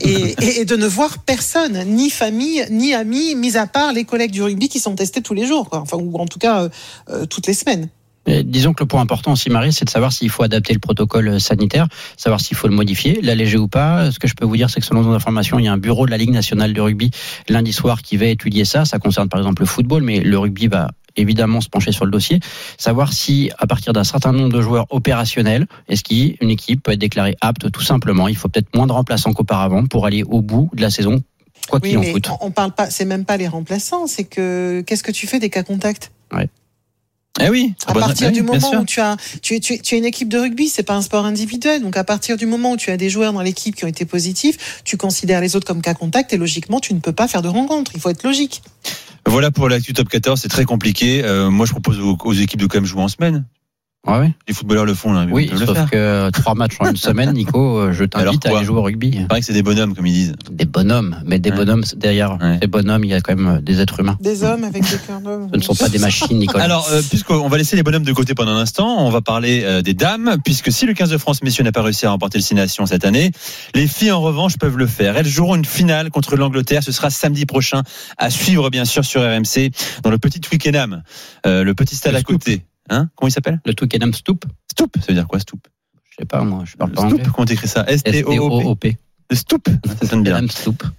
Et, 0.58 0.64
de 0.64 0.76
ne 0.76 0.86
voir 0.86 1.18
personne, 1.18 1.84
ni 1.86 2.08
famille, 2.08 2.64
ni 2.70 2.94
amis, 2.94 3.34
mis 3.34 3.58
à 3.58 3.66
part 3.66 3.92
les 3.92 4.04
collègues 4.04 4.30
du 4.30 4.42
rugby 4.42 4.70
qui 4.70 4.80
sont 4.80 4.94
testés 4.94 5.20
tous 5.20 5.34
les 5.34 5.46
jours, 5.46 5.68
enfin 5.72 5.98
ou 5.98 6.16
en 6.16 6.26
tout 6.26 6.38
cas 6.38 6.68
euh, 7.10 7.26
toutes 7.26 7.46
les 7.46 7.54
semaines 7.54 7.88
disons 8.26 8.72
que 8.72 8.82
le 8.82 8.88
point 8.88 9.00
important 9.00 9.32
aussi, 9.32 9.50
Marie, 9.50 9.72
c'est 9.72 9.84
de 9.84 9.90
savoir 9.90 10.12
s'il 10.12 10.30
faut 10.30 10.42
adapter 10.42 10.72
le 10.72 10.78
protocole 10.78 11.40
sanitaire, 11.40 11.88
savoir 12.16 12.40
s'il 12.40 12.56
faut 12.56 12.68
le 12.68 12.74
modifier, 12.74 13.20
l'alléger 13.22 13.58
ou 13.58 13.68
pas. 13.68 14.10
Ce 14.10 14.18
que 14.18 14.28
je 14.28 14.34
peux 14.34 14.44
vous 14.44 14.56
dire, 14.56 14.70
c'est 14.70 14.80
que 14.80 14.86
selon 14.86 15.02
nos 15.02 15.14
informations, 15.14 15.58
il 15.58 15.64
y 15.64 15.68
a 15.68 15.72
un 15.72 15.78
bureau 15.78 16.06
de 16.06 16.10
la 16.10 16.16
Ligue 16.16 16.30
nationale 16.30 16.72
de 16.72 16.80
rugby 16.80 17.10
lundi 17.48 17.72
soir 17.72 18.02
qui 18.02 18.16
va 18.16 18.26
étudier 18.26 18.64
ça. 18.64 18.84
Ça 18.84 18.98
concerne 18.98 19.28
par 19.28 19.40
exemple 19.40 19.62
le 19.62 19.66
football, 19.66 20.02
mais 20.02 20.20
le 20.20 20.38
rugby 20.38 20.68
va 20.68 20.90
évidemment 21.16 21.60
se 21.60 21.68
pencher 21.68 21.92
sur 21.92 22.04
le 22.04 22.10
dossier, 22.10 22.40
savoir 22.78 23.12
si 23.12 23.50
à 23.58 23.66
partir 23.66 23.92
d'un 23.92 24.04
certain 24.04 24.32
nombre 24.32 24.52
de 24.52 24.60
joueurs 24.60 24.86
opérationnels, 24.90 25.66
est-ce 25.88 26.04
qu'une 26.04 26.50
équipe 26.50 26.82
peut 26.82 26.92
être 26.92 27.00
déclarée 27.00 27.36
apte 27.40 27.70
tout 27.70 27.82
simplement. 27.82 28.28
Il 28.28 28.36
faut 28.36 28.48
peut-être 28.48 28.74
moins 28.76 28.86
de 28.86 28.92
remplaçants 28.92 29.32
qu'auparavant 29.32 29.86
pour 29.86 30.06
aller 30.06 30.22
au 30.22 30.40
bout 30.40 30.70
de 30.72 30.82
la 30.82 30.90
saison, 30.90 31.22
quoi 31.68 31.80
qu'il 31.80 31.98
en 31.98 32.02
coûte. 32.02 32.30
On 32.40 32.50
parle 32.50 32.72
pas, 32.72 32.90
c'est 32.90 33.04
même 33.04 33.24
pas 33.24 33.36
les 33.36 33.48
remplaçants, 33.48 34.06
c'est 34.06 34.24
que 34.24 34.82
qu'est-ce 34.86 35.02
que 35.02 35.12
tu 35.12 35.26
fais 35.26 35.38
des 35.38 35.50
cas 35.50 35.62
contacts? 35.62 36.12
Ouais. 36.32 36.48
Eh 37.38 37.48
oui. 37.48 37.74
À 37.86 37.94
partir 37.94 38.32
du 38.32 38.42
moment 38.42 38.74
où 38.74 38.84
tu 38.84 39.00
as, 39.00 39.16
tu, 39.40 39.60
tu, 39.60 39.80
tu 39.80 39.94
as 39.94 39.98
une 39.98 40.04
équipe 40.04 40.28
de 40.28 40.38
rugby, 40.38 40.68
c'est 40.68 40.82
pas 40.82 40.94
un 40.94 41.02
sport 41.02 41.24
individuel. 41.24 41.80
Donc 41.80 41.96
à 41.96 42.04
partir 42.04 42.36
du 42.36 42.46
moment 42.46 42.72
où 42.72 42.76
tu 42.76 42.90
as 42.90 42.96
des 42.96 43.08
joueurs 43.08 43.32
dans 43.32 43.40
l'équipe 43.40 43.76
qui 43.76 43.84
ont 43.84 43.88
été 43.88 44.04
positifs, 44.04 44.82
tu 44.84 44.96
considères 44.96 45.40
les 45.40 45.54
autres 45.54 45.66
comme 45.66 45.80
cas 45.80 45.94
contact 45.94 46.32
et 46.32 46.36
logiquement 46.36 46.80
tu 46.80 46.92
ne 46.92 47.00
peux 47.00 47.12
pas 47.12 47.28
faire 47.28 47.42
de 47.42 47.48
rencontre. 47.48 47.92
Il 47.94 48.00
faut 48.00 48.10
être 48.10 48.24
logique. 48.24 48.62
Voilà 49.26 49.50
pour 49.50 49.68
l'actu 49.68 49.92
top 49.92 50.08
14, 50.08 50.40
c'est 50.40 50.48
très 50.48 50.64
compliqué. 50.64 51.22
Euh, 51.22 51.50
moi 51.50 51.66
je 51.66 51.72
propose 51.72 52.00
aux, 52.00 52.32
équipes 52.32 52.60
de 52.60 52.66
quand 52.66 52.78
même 52.78 52.86
jouer 52.86 53.02
en 53.02 53.08
semaine. 53.08 53.44
Ah 54.06 54.20
oui. 54.20 54.32
Les 54.48 54.54
footballeurs 54.54 54.86
le 54.86 54.94
font 54.94 55.12
là. 55.12 55.26
Oui, 55.30 55.50
sauf 55.54 55.90
que 55.90 56.30
trois 56.30 56.54
matchs 56.54 56.76
en 56.80 56.88
une 56.88 56.96
semaine, 56.96 57.34
Nico, 57.34 57.78
euh, 57.78 57.92
je 57.92 58.04
t'invite 58.04 58.46
à 58.46 58.56
aller 58.56 58.64
jouer 58.64 58.78
au 58.78 58.82
rugby. 58.82 59.10
Il 59.12 59.26
paraît 59.26 59.40
que 59.40 59.46
c'est 59.46 59.52
des 59.52 59.62
bonhommes, 59.62 59.94
comme 59.94 60.06
ils 60.06 60.12
disent. 60.12 60.34
Des 60.50 60.64
bonhommes, 60.64 61.22
mais 61.26 61.38
des 61.38 61.50
bonhommes 61.50 61.84
derrière 61.96 62.38
des 62.60 62.66
bonhommes, 62.66 63.04
il 63.04 63.10
y 63.10 63.14
a 63.14 63.20
quand 63.20 63.36
même 63.36 63.56
euh, 63.56 63.60
des 63.60 63.80
êtres 63.80 64.00
humains. 64.00 64.16
Des 64.20 64.42
hommes 64.42 64.64
avec 64.64 64.82
des 64.82 64.96
cœurs 65.06 65.20
d'hommes. 65.20 65.48
Ce 65.52 65.56
ne 65.58 65.62
sont 65.62 65.74
pas 65.74 65.88
des 65.90 65.98
machines, 65.98 66.38
Nicolas. 66.38 66.64
Alors, 66.70 66.88
euh, 66.90 67.02
puisqu'on 67.08 67.48
va 67.48 67.58
laisser 67.58 67.76
les 67.76 67.82
bonhommes 67.82 68.04
de 68.04 68.12
côté 68.12 68.34
pendant 68.34 68.52
un 68.52 68.60
instant, 68.60 69.04
on 69.04 69.10
va 69.10 69.20
parler 69.20 69.82
des 69.82 69.94
dames, 69.94 70.38
puisque 70.44 70.72
si 70.72 70.86
le 70.86 70.94
15 70.94 71.10
de 71.10 71.18
France, 71.18 71.42
messieurs, 71.42 71.64
n'a 71.64 71.72
pas 71.72 71.82
réussi 71.82 72.06
à 72.06 72.10
remporter 72.10 72.38
le 72.38 72.42
6 72.42 72.54
Nations 72.54 72.86
cette 72.86 73.04
année, 73.04 73.30
les 73.74 73.86
filles 73.86 74.12
en 74.12 74.20
revanche 74.20 74.56
peuvent 74.56 74.78
le 74.78 74.86
faire. 74.86 75.16
Elles 75.16 75.28
joueront 75.28 75.56
une 75.56 75.64
finale 75.64 76.10
contre 76.10 76.36
l'Angleterre. 76.36 76.82
Ce 76.82 76.92
sera 76.92 77.10
samedi 77.10 77.44
prochain 77.44 77.82
à 78.16 78.30
suivre, 78.30 78.70
bien 78.70 78.84
sûr, 78.84 79.04
sur 79.04 79.20
RMC, 79.20 79.70
dans 80.02 80.10
le 80.10 80.18
petit 80.18 80.40
Twickenham, 80.40 81.02
le 81.44 81.72
petit 81.74 81.96
stade 81.96 82.14
à 82.14 82.22
côté. 82.22 82.64
Hein? 82.90 83.08
Comment 83.14 83.28
il 83.28 83.32
s'appelle? 83.32 83.60
Le 83.64 83.72
Twickenham 83.74 84.12
Stoop. 84.12 84.44
Stoop, 84.70 84.96
ça 84.98 85.06
veut 85.08 85.14
dire 85.14 85.26
quoi 85.26 85.38
Stoop? 85.38 85.66
Je 86.10 86.16
sais 86.18 86.26
pas, 86.26 86.42
moi, 86.42 86.64
je 86.66 86.76
parle 86.76 86.92
pas 86.92 87.06
Stoop, 87.06 87.22
comment 87.34 87.46
t'écris 87.46 87.68
ça? 87.68 87.84
S-T-O-O-P. 87.86 88.98
Le 89.30 89.36
Stoop, 89.36 89.68
ça 90.00 90.08
sonne 90.08 90.24
bien. 90.24 90.44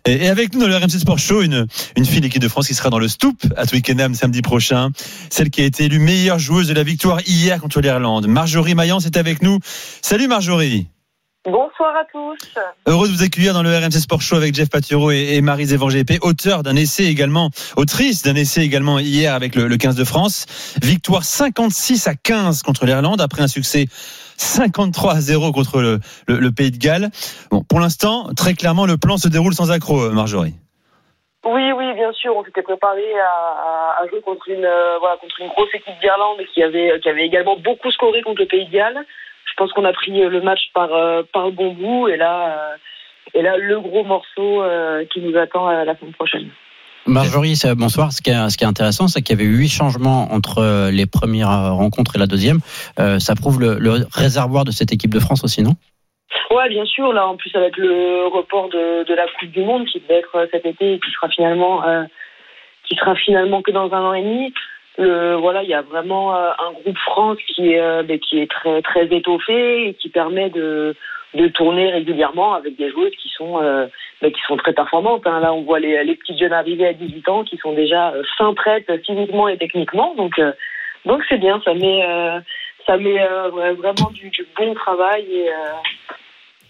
Et, 0.06 0.30
avec 0.30 0.54
nous 0.54 0.62
dans 0.62 0.68
le 0.68 0.78
RMC 0.78 1.00
Sport 1.00 1.20
Show, 1.20 1.42
une, 1.42 1.68
une 1.98 2.06
fille 2.06 2.22
d'équipe 2.22 2.42
de 2.42 2.48
France 2.48 2.68
qui 2.68 2.74
sera 2.74 2.90
dans 2.90 2.98
le 2.98 3.10
Stoop 3.10 3.46
à 3.58 3.66
Twickenham 3.66 4.16
samedi 4.16 4.42
prochain. 4.42 4.92
Celle 5.30 5.50
qui 5.50 5.62
a 5.62 5.66
été 5.66 5.84
élue 5.84 6.00
meilleure 6.00 6.40
joueuse 6.40 6.70
de 6.70 6.74
la 6.74 6.84
victoire 6.84 7.20
hier 7.28 7.60
contre 7.60 7.82
l'Irlande. 7.82 8.28
Marjorie 8.28 8.74
Maillance 8.74 9.06
est 9.06 9.18
avec 9.18 9.42
nous. 9.42 9.60
Salut 10.02 10.30
Marjorie. 10.30 10.88
Bonsoir 11.46 11.96
à 11.96 12.06
tous. 12.06 12.38
Heureux 12.86 13.08
de 13.08 13.14
vous 13.14 13.24
accueillir 13.24 13.56
dans 13.56 13.64
le 13.64 13.76
RMC 13.76 14.00
Sport 14.00 14.22
Show 14.22 14.36
avec 14.36 14.54
Jeff 14.54 14.70
Paturo 14.70 15.10
et, 15.10 15.42
Marie 15.42 15.66
GP, 15.66 16.24
auteur 16.24 16.62
d'un 16.62 16.76
essai 16.76 17.06
également, 17.06 17.50
autrice 17.78 18.22
d'un 18.22 18.36
essai 18.36 18.62
également 18.62 19.00
hier 19.00 19.34
avec 19.34 19.56
le, 19.56 19.76
15 19.76 19.96
de 19.96 20.04
France. 20.04 20.46
Victoire 20.84 21.24
56 21.24 22.08
à 22.08 22.14
15 22.14 22.62
contre 22.62 22.86
l'Irlande 22.86 23.22
après 23.22 23.42
un 23.42 23.48
succès 23.48 23.86
53 24.38 25.14
à 25.14 25.20
0 25.20 25.52
contre 25.52 25.82
le, 25.82 26.52
Pays 26.52 26.70
de 26.70 26.78
Galles. 26.78 27.10
Bon, 27.50 27.64
pour 27.64 27.80
l'instant, 27.80 28.28
très 28.38 28.54
clairement, 28.54 28.86
le 28.86 28.98
plan 28.98 29.18
se 29.18 29.28
déroule 29.28 29.56
sans 29.56 29.72
accroc, 29.72 30.00
euh, 30.00 30.12
Marjorie. 30.12 30.54
Oui, 31.44 31.72
oui, 31.72 31.94
bien 31.96 32.14
sûr. 32.14 32.38
On 32.38 32.46
s'était 32.46 32.62
préparé 32.62 33.02
à, 33.20 34.06
jouer 34.12 34.22
contre 34.22 34.48
une, 34.48 34.64
euh, 34.64 35.00
voilà, 35.00 35.18
contre 35.18 35.42
une 35.42 35.48
grosse 35.48 35.74
équipe 35.74 36.00
d'Irlande 36.02 36.38
qui 36.54 36.62
avait, 36.62 37.00
qui 37.02 37.10
avait 37.10 37.26
également 37.26 37.58
beaucoup 37.58 37.90
scoré 37.90 38.22
contre 38.22 38.42
le 38.42 38.48
Pays 38.48 38.68
de 38.68 38.72
Galles 38.72 39.04
pense 39.62 39.74
qu'on 39.74 39.86
a 39.86 39.94
pris 39.94 40.24
euh, 40.24 40.30
le 40.30 40.42
match 40.42 40.62
par, 40.74 40.92
euh, 40.92 41.22
par 41.32 41.46
le 41.46 41.52
bon 41.52 41.74
bout 41.74 42.08
et 42.08 42.18
là, 42.18 42.36
euh, 42.50 42.78
et 43.36 43.44
là 43.44 43.58
le 43.58 43.80
gros 43.80 44.04
morceau 44.04 44.64
qui 45.14 45.22
nous 45.22 45.38
attend 45.38 45.70
la 45.70 45.96
semaine 45.98 46.14
prochaine. 46.14 46.50
Marjorie, 47.06 47.56
bonsoir. 47.78 48.12
Ce 48.12 48.22
qui 48.22 48.32
est, 48.32 48.50
ce 48.50 48.58
qui 48.58 48.64
est 48.64 48.68
intéressant, 48.68 49.08
c'est 49.08 49.22
qu'il 49.22 49.38
y 49.38 49.42
avait 49.42 49.50
huit 49.50 49.70
changements 49.70 50.34
entre 50.34 50.90
les 50.92 51.06
premières 51.06 51.74
rencontres 51.76 52.16
et 52.16 52.20
la 52.20 52.28
deuxième. 52.28 52.60
ça 52.98 53.36
prouve 53.36 53.62
le, 53.62 53.78
le 53.80 54.06
réservoir 54.12 54.66
de 54.66 54.72
cette 54.72 54.92
équipe 54.92 55.14
de 55.14 55.20
France 55.20 55.44
aussi, 55.44 55.62
non? 55.64 55.76
Ouais, 56.52 56.68
bien 56.70 56.86
sûr. 56.86 57.14
Là, 57.14 57.28
en 57.28 57.38
plus 57.38 57.56
avec 57.56 57.78
le 57.78 58.28
report 58.28 58.70
de, 58.70 59.06
de 59.06 59.14
la 59.14 59.26
Coupe 59.40 59.52
du 59.52 59.64
Monde 59.64 59.86
qui 59.86 60.00
devait 60.02 60.20
être 60.20 60.48
cet 60.52 60.66
été 60.66 60.96
et 60.96 61.00
qui 61.00 61.12
sera 61.12 61.30
finalement 61.30 61.86
euh, 61.88 62.04
qui 62.88 62.96
sera 62.96 63.16
finalement 63.16 63.62
que 63.62 63.72
dans 63.72 63.92
un 63.94 64.04
an 64.10 64.14
et 64.14 64.24
demi. 64.24 64.54
Voilà, 64.98 65.64
il 65.64 65.70
y 65.70 65.74
a 65.74 65.82
vraiment 65.82 66.36
euh, 66.36 66.52
un 66.60 66.72
groupe 66.74 66.98
France 66.98 67.38
qui 67.48 67.74
est 67.74 67.80
euh, 67.80 68.04
qui 68.18 68.40
est 68.40 68.52
très 68.52 68.82
très 68.82 69.06
étoffé 69.06 69.88
et 69.88 69.94
qui 69.96 70.10
permet 70.10 70.50
de 70.50 70.96
de 71.34 71.48
tourner 71.48 71.90
régulièrement 71.92 72.54
avec 72.54 72.76
des 72.76 72.90
joueuses 72.92 73.16
qui 73.22 73.30
sont 73.30 73.60
ben, 74.22 74.32
qui 74.32 74.42
sont 74.48 74.58
très 74.58 74.74
performantes. 74.74 75.26
Hein. 75.26 75.40
Là, 75.40 75.54
on 75.54 75.62
voit 75.62 75.80
les, 75.80 76.04
les 76.04 76.16
petites 76.16 76.38
jeunes 76.38 76.52
arrivées 76.52 76.88
à 76.88 76.94
18 76.94 77.30
ans 77.30 77.44
qui 77.46 77.58
sont 77.58 77.72
déjà 77.72 78.14
fin 78.38 78.54
prêtes 78.54 78.92
physiquement 79.06 79.48
et 79.48 79.58
techniquement. 79.58 80.14
Donc 80.16 80.34
donc 81.06 81.24
c'est 81.30 81.38
bien. 81.38 81.62
Ça 81.64 81.74
met 81.74 82.04
ça 82.86 82.98
met 82.98 83.26
vraiment 83.78 84.12
du, 84.12 84.30
du, 84.30 84.46
bon 84.58 84.74
travail 84.74 85.24
et 85.24 85.50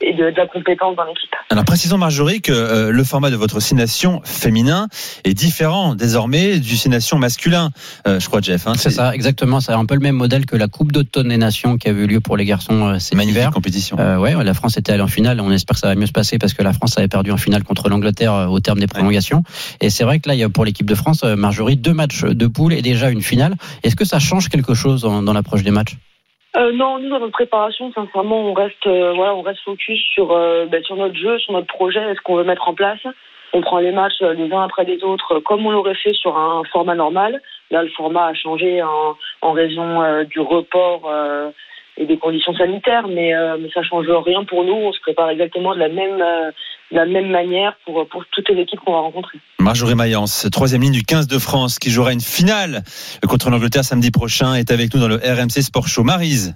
et 0.01 0.13
de, 0.13 0.25
la 0.25 0.47
compétence 0.47 0.95
dans 0.95 1.03
l'équipe. 1.03 1.31
Alors 1.49 1.65
précisons 1.65 1.97
Marjorie 1.97 2.41
que 2.41 2.51
euh, 2.51 2.91
le 2.91 3.03
format 3.03 3.29
de 3.29 3.35
votre 3.35 3.59
signation 3.59 4.21
féminin 4.23 4.87
est 5.23 5.33
différent 5.33 5.95
désormais 5.95 6.59
du 6.59 6.77
signation 6.77 7.17
masculin, 7.17 7.71
euh, 8.07 8.19
je 8.19 8.27
crois 8.27 8.41
Jeff. 8.41 8.67
Hein, 8.67 8.73
c'est 8.75 8.89
ça, 8.89 9.13
exactement. 9.13 9.59
C'est 9.59 9.71
un 9.71 9.85
peu 9.85 9.95
le 9.95 10.01
même 10.01 10.15
modèle 10.15 10.45
que 10.45 10.55
la 10.55 10.67
Coupe 10.67 10.91
d'automne 10.91 11.29
des 11.29 11.37
Nations 11.37 11.77
qui 11.77 11.87
a 11.87 11.91
eu 11.91 12.07
lieu 12.07 12.19
pour 12.19 12.37
les 12.37 12.45
garçons 12.45 12.87
euh, 12.87 12.99
cet 12.99 13.15
Magnifique 13.15 13.49
compétition. 13.51 13.97
Euh, 13.99 14.17
ouais, 14.17 14.43
la 14.43 14.53
France 14.53 14.77
était 14.77 14.91
allée 14.91 15.01
en 15.01 15.07
finale. 15.07 15.41
On 15.41 15.51
espère 15.51 15.75
que 15.75 15.79
ça 15.79 15.87
va 15.87 15.95
mieux 15.95 16.05
se 16.05 16.11
passer 16.11 16.37
parce 16.37 16.53
que 16.53 16.63
la 16.63 16.73
France 16.73 16.97
avait 16.97 17.07
perdu 17.07 17.31
en 17.31 17.37
finale 17.37 17.63
contre 17.63 17.89
l'Angleterre 17.89 18.33
euh, 18.33 18.45
au 18.47 18.59
terme 18.59 18.79
des 18.79 18.87
prolongations. 18.87 19.43
Et 19.79 19.89
c'est 19.89 20.03
vrai 20.03 20.19
que 20.19 20.27
là, 20.27 20.35
il 20.35 20.39
y 20.39 20.43
a 20.43 20.49
pour 20.49 20.65
l'équipe 20.65 20.87
de 20.87 20.95
France, 20.95 21.23
Marjorie, 21.23 21.77
deux 21.77 21.93
matchs 21.93 22.23
de 22.23 22.47
poule 22.47 22.73
et 22.73 22.81
déjà 22.81 23.09
une 23.09 23.21
finale. 23.21 23.55
Est-ce 23.83 23.95
que 23.95 24.05
ça 24.05 24.19
change 24.19 24.49
quelque 24.49 24.73
chose 24.73 25.01
dans, 25.01 25.21
dans 25.21 25.33
l'approche 25.33 25.63
des 25.63 25.71
matchs? 25.71 25.97
Euh, 26.57 26.71
non, 26.73 26.99
nous 26.99 27.09
dans 27.09 27.19
notre 27.19 27.31
préparation, 27.31 27.91
sincèrement, 27.93 28.41
on 28.41 28.53
reste, 28.53 28.85
euh, 28.85 29.13
voilà, 29.13 29.33
on 29.35 29.41
reste 29.41 29.61
focus 29.61 29.99
sur, 30.13 30.31
euh, 30.31 30.65
ben, 30.65 30.83
sur 30.83 30.97
notre 30.97 31.15
jeu, 31.15 31.39
sur 31.39 31.53
notre 31.53 31.67
projet, 31.67 32.13
ce 32.13 32.21
qu'on 32.21 32.35
veut 32.35 32.43
mettre 32.43 32.67
en 32.67 32.73
place. 32.73 32.99
On 33.53 33.61
prend 33.61 33.79
les 33.79 33.91
matchs 33.91 34.21
euh, 34.21 34.33
les 34.33 34.51
uns 34.51 34.63
après 34.63 34.83
les 34.83 35.03
autres, 35.03 35.39
comme 35.39 35.65
on 35.65 35.71
l'aurait 35.71 35.95
fait 35.95 36.13
sur 36.13 36.37
un 36.37 36.63
format 36.71 36.95
normal. 36.95 37.41
Là, 37.69 37.83
le 37.83 37.89
format 37.89 38.27
a 38.27 38.33
changé 38.33 38.83
en, 38.83 39.15
en 39.41 39.51
raison 39.53 40.23
du 40.25 40.41
report 40.41 41.09
des 42.05 42.17
conditions 42.17 42.53
sanitaires, 42.53 43.07
mais, 43.07 43.31
mais 43.59 43.69
ça 43.73 43.83
change 43.83 44.07
rien 44.09 44.43
pour 44.43 44.63
nous. 44.63 44.73
On 44.73 44.93
se 44.93 44.99
prépare 45.01 45.29
exactement 45.29 45.73
de 45.73 45.79
la 45.79 45.89
même 45.89 46.21
de 46.91 46.97
la 46.97 47.05
même 47.05 47.29
manière 47.29 47.75
pour, 47.85 48.05
pour 48.07 48.25
toutes 48.31 48.49
les 48.49 48.61
équipes 48.61 48.79
qu'on 48.81 48.93
va 48.93 48.99
rencontrer. 48.99 49.39
Marjorie 49.59 49.95
Mayence, 49.95 50.47
troisième 50.51 50.81
ligne 50.81 50.91
du 50.91 51.03
15 51.03 51.27
de 51.27 51.39
France, 51.39 51.79
qui 51.79 51.89
jouera 51.89 52.11
une 52.11 52.21
finale 52.21 52.83
contre 53.27 53.49
l'Angleterre 53.49 53.85
samedi 53.85 54.11
prochain, 54.11 54.55
est 54.55 54.71
avec 54.71 54.93
nous 54.93 54.99
dans 54.99 55.07
le 55.07 55.15
RMC 55.15 55.61
Sport 55.61 55.87
Show. 55.87 56.03
Marise. 56.03 56.55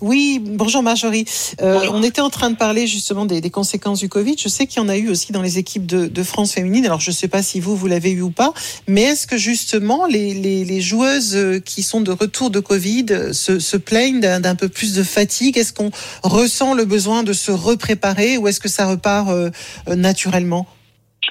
Oui, 0.00 0.40
bonjour 0.42 0.82
Marjorie. 0.82 1.24
Euh, 1.62 1.80
on 1.92 2.02
était 2.02 2.20
en 2.20 2.30
train 2.30 2.50
de 2.50 2.56
parler 2.56 2.86
justement 2.86 3.24
des, 3.26 3.40
des 3.40 3.50
conséquences 3.50 4.00
du 4.00 4.08
Covid. 4.08 4.36
Je 4.38 4.48
sais 4.48 4.66
qu'il 4.66 4.82
y 4.82 4.84
en 4.84 4.88
a 4.88 4.96
eu 4.96 5.08
aussi 5.08 5.32
dans 5.32 5.42
les 5.42 5.58
équipes 5.58 5.86
de, 5.86 6.06
de 6.06 6.22
France 6.22 6.54
féminine. 6.54 6.84
Alors 6.84 7.00
je 7.00 7.10
ne 7.10 7.14
sais 7.14 7.28
pas 7.28 7.42
si 7.42 7.60
vous, 7.60 7.76
vous 7.76 7.86
l'avez 7.86 8.10
eu 8.10 8.20
ou 8.20 8.30
pas, 8.30 8.52
mais 8.86 9.02
est-ce 9.02 9.26
que 9.26 9.36
justement 9.36 10.06
les, 10.06 10.34
les, 10.34 10.64
les, 10.64 10.80
joueuses 10.80 11.36
euh, 11.36 11.60
qui 11.60 11.82
sont 11.82 12.00
de 12.00 12.10
retour 12.10 12.50
de 12.50 12.60
Covid 12.60 13.06
euh, 13.10 13.32
se, 13.32 13.58
se 13.58 13.76
plaignent 13.76 14.20
d'un 14.20 14.54
peu 14.54 14.68
plus 14.68 14.94
de 14.94 15.02
fatigue? 15.02 15.56
Est-ce 15.58 15.72
qu'on 15.72 15.90
ressent 16.22 16.74
le 16.74 16.84
besoin 16.84 17.22
de 17.22 17.32
se 17.32 17.50
repréparer 17.50 18.36
ou 18.36 18.48
est-ce 18.48 18.60
que 18.60 18.68
ça 18.68 18.86
repart 18.86 19.30
euh, 19.30 19.50
naturellement? 19.94 20.66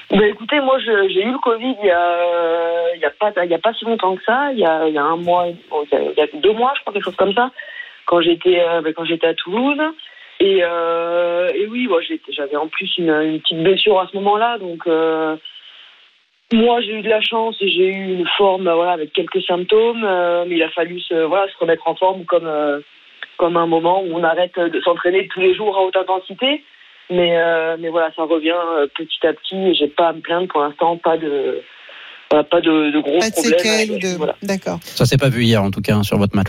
Bah 0.10 0.28
écoutez, 0.28 0.60
moi 0.62 0.78
j'ai 0.80 1.22
eu 1.22 1.32
le 1.32 1.40
Covid 1.40 1.76
il 1.82 1.88
y 1.88 1.92
a, 1.92 2.96
il 2.96 3.02
y 3.02 3.06
a 3.06 3.12
pas 3.12 3.32
il 3.44 3.52
y 3.52 3.54
a 3.54 3.60
pas 3.60 3.74
si 3.74 3.86
longtemps 3.86 4.16
que 4.16 4.24
ça, 4.26 4.52
il 4.52 4.60
y 4.60 4.66
a, 4.66 4.88
il 4.88 4.94
y 4.94 4.98
a 4.98 5.04
un 5.04 5.18
mois, 5.18 5.48
il 5.48 5.56
y 5.92 5.96
a, 5.96 6.02
il 6.02 6.18
y 6.18 6.22
a 6.22 6.28
deux 6.42 6.54
mois, 6.54 6.74
je 6.76 6.82
crois 6.82 6.94
quelque 6.94 7.06
chose 7.06 7.16
comme 7.16 7.34
ça 7.34 7.52
quand 8.06 8.22
j'étais 8.22 8.60
euh, 8.60 8.82
ben, 8.82 8.94
quand 8.94 9.06
j'étais 9.06 9.28
à 9.28 9.34
Toulouse. 9.34 9.80
Et, 10.40 10.60
euh, 10.64 11.52
et 11.54 11.68
oui, 11.68 11.88
j'avais 12.30 12.56
en 12.56 12.68
plus 12.68 12.98
une, 12.98 13.40
petite 13.40 13.64
blessure 13.64 14.00
à 14.00 14.08
ce 14.08 14.18
moment-là, 14.18 14.58
donc 14.58 14.86
euh, 14.88 15.38
moi 16.52 16.82
j'ai 16.82 16.96
eu 16.96 17.02
de 17.02 17.10
la 17.10 17.22
chance 17.22 17.56
et 17.62 17.70
j'ai 17.70 17.88
eu 17.88 18.20
une 18.20 18.28
forme 18.38 18.70
voilà 18.70 18.92
avec 18.92 19.14
quelques 19.14 19.42
symptômes, 19.44 20.02
mais 20.48 20.56
il 20.56 20.64
a 20.64 20.70
fallu 20.70 21.00
se 21.00 21.14
voilà 21.14 21.48
se 21.52 21.58
remettre 21.60 21.88
en 21.88 21.96
forme 21.96 22.26
comme 22.26 22.52
comme 23.38 23.58
un 23.58 23.68
moment 23.68 24.02
où 24.04 24.10
on 24.12 24.24
arrête 24.24 24.60
de 24.60 24.82
s'entraîner 24.82 25.28
tous 25.28 25.40
les 25.40 25.56
jours 25.56 25.78
à 25.78 25.82
haute 25.84 25.96
intensité. 25.96 26.64
Mais 27.10 27.38
mais 27.78 27.90
voilà, 27.90 28.12
ça 28.16 28.24
revient 28.24 28.60
petit 28.96 29.26
à 29.26 29.34
petit. 29.34 29.76
J'ai 29.76 29.88
pas 29.88 30.10
à 30.10 30.14
me 30.14 30.22
plaindre 30.22 30.48
pour 30.48 30.62
l'instant, 30.62 30.98
pas 30.98 31.18
de 31.18 31.62
pas 32.42 32.62
de, 32.62 32.92
de 32.92 33.02
gros 33.02 33.20
pas 33.20 33.30
de 33.30 33.36
problèmes. 33.36 34.00
De... 34.00 34.18
Voilà. 34.18 34.36
D'accord. 34.42 34.80
Ça 34.84 35.06
s'est 35.06 35.18
pas 35.18 35.30
vu 35.30 35.44
hier 35.44 35.62
en 35.62 35.70
tout 35.70 35.82
cas 35.82 35.98
hein, 35.98 36.04
sur 36.04 36.18
votre 36.18 36.36
match. 36.36 36.48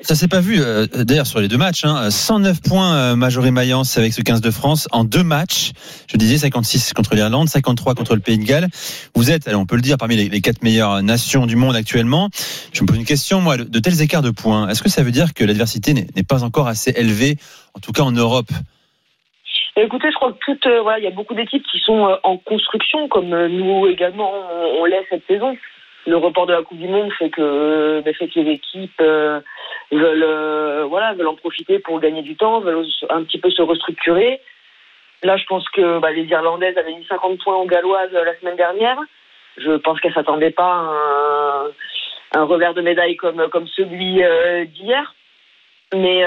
ça 0.00 0.14
s'est 0.14 0.28
pas 0.28 0.40
vu 0.40 0.60
euh, 0.60 0.86
d'ailleurs 0.86 1.26
sur 1.26 1.40
les 1.40 1.48
deux 1.48 1.58
matchs. 1.58 1.84
Hein. 1.84 2.10
109 2.10 2.62
points 2.62 2.94
euh, 2.94 3.16
Majoré 3.16 3.50
Mayence 3.50 3.98
avec 3.98 4.14
ce 4.14 4.22
15 4.22 4.40
de 4.40 4.50
France 4.50 4.88
en 4.92 5.04
deux 5.04 5.22
matchs. 5.22 5.72
Je 6.10 6.16
disais 6.16 6.38
56 6.38 6.94
contre 6.94 7.14
l'Irlande, 7.14 7.48
53 7.48 7.94
contre 7.94 8.14
le 8.14 8.20
Pays 8.20 8.38
de 8.38 8.44
Galles. 8.44 8.68
Vous 9.14 9.30
êtes, 9.30 9.52
on 9.52 9.66
peut 9.66 9.76
le 9.76 9.82
dire, 9.82 9.98
parmi 9.98 10.16
les, 10.16 10.28
les 10.28 10.40
quatre 10.40 10.62
meilleures 10.62 11.02
nations 11.02 11.46
du 11.46 11.56
monde 11.56 11.76
actuellement. 11.76 12.30
Je 12.72 12.82
me 12.82 12.86
pose 12.86 12.96
une 12.96 13.04
question, 13.04 13.40
moi, 13.40 13.56
de 13.56 13.78
tels 13.78 14.00
écarts 14.00 14.22
de 14.22 14.30
points, 14.30 14.68
est-ce 14.68 14.82
que 14.82 14.88
ça 14.88 15.02
veut 15.02 15.10
dire 15.10 15.34
que 15.34 15.44
l'adversité 15.44 15.92
n'est 15.94 16.22
pas 16.22 16.44
encore 16.44 16.68
assez 16.68 16.92
élevée, 16.96 17.36
en 17.74 17.80
tout 17.80 17.92
cas 17.92 18.02
en 18.02 18.12
Europe? 18.12 18.50
Écoutez, 19.76 20.08
je 20.10 20.14
crois 20.14 20.32
que 20.32 20.38
tout, 20.38 20.68
euh, 20.68 20.82
voilà, 20.82 20.98
il 21.00 21.04
y 21.04 21.08
a 21.08 21.10
beaucoup 21.10 21.34
d'équipes 21.34 21.66
qui 21.66 21.80
sont 21.80 22.06
euh, 22.06 22.14
en 22.22 22.36
construction, 22.36 23.08
comme 23.08 23.32
euh, 23.32 23.48
nous 23.48 23.88
également, 23.88 24.32
on, 24.32 24.82
on 24.82 24.84
l'est 24.84 25.04
cette 25.10 25.26
saison. 25.26 25.56
Le 26.06 26.16
report 26.16 26.46
de 26.46 26.52
la 26.52 26.62
Coupe 26.62 26.78
du 26.78 26.86
Monde 26.86 27.12
fait 27.14 27.30
que, 27.30 28.00
ben, 28.04 28.14
fait 28.14 28.28
que 28.28 28.38
les 28.38 28.52
équipes 28.52 29.02
veulent, 29.90 30.84
voilà, 30.88 31.14
veulent 31.14 31.28
en 31.28 31.34
profiter 31.34 31.78
pour 31.78 31.98
gagner 31.98 32.20
du 32.20 32.36
temps, 32.36 32.60
veulent 32.60 32.84
un 33.08 33.24
petit 33.24 33.38
peu 33.38 33.50
se 33.50 33.62
restructurer. 33.62 34.38
Là, 35.22 35.38
je 35.38 35.46
pense 35.46 35.66
que 35.70 35.98
bah, 36.00 36.12
les 36.12 36.24
Irlandaises 36.24 36.76
avaient 36.76 36.94
mis 36.94 37.06
50 37.06 37.42
points 37.42 37.56
aux 37.56 37.64
Galloises 37.64 38.12
la 38.12 38.38
semaine 38.38 38.56
dernière. 38.56 38.98
Je 39.56 39.72
pense 39.78 39.98
qu'elles 40.00 40.12
s'attendaient 40.12 40.50
pas 40.50 40.74
à 40.74 41.66
un, 42.36 42.40
un, 42.40 42.44
revers 42.44 42.74
de 42.74 42.82
médaille 42.82 43.16
comme, 43.16 43.48
comme 43.48 43.66
celui 43.68 44.22
d'hier. 44.66 45.14
Mais 45.94 46.22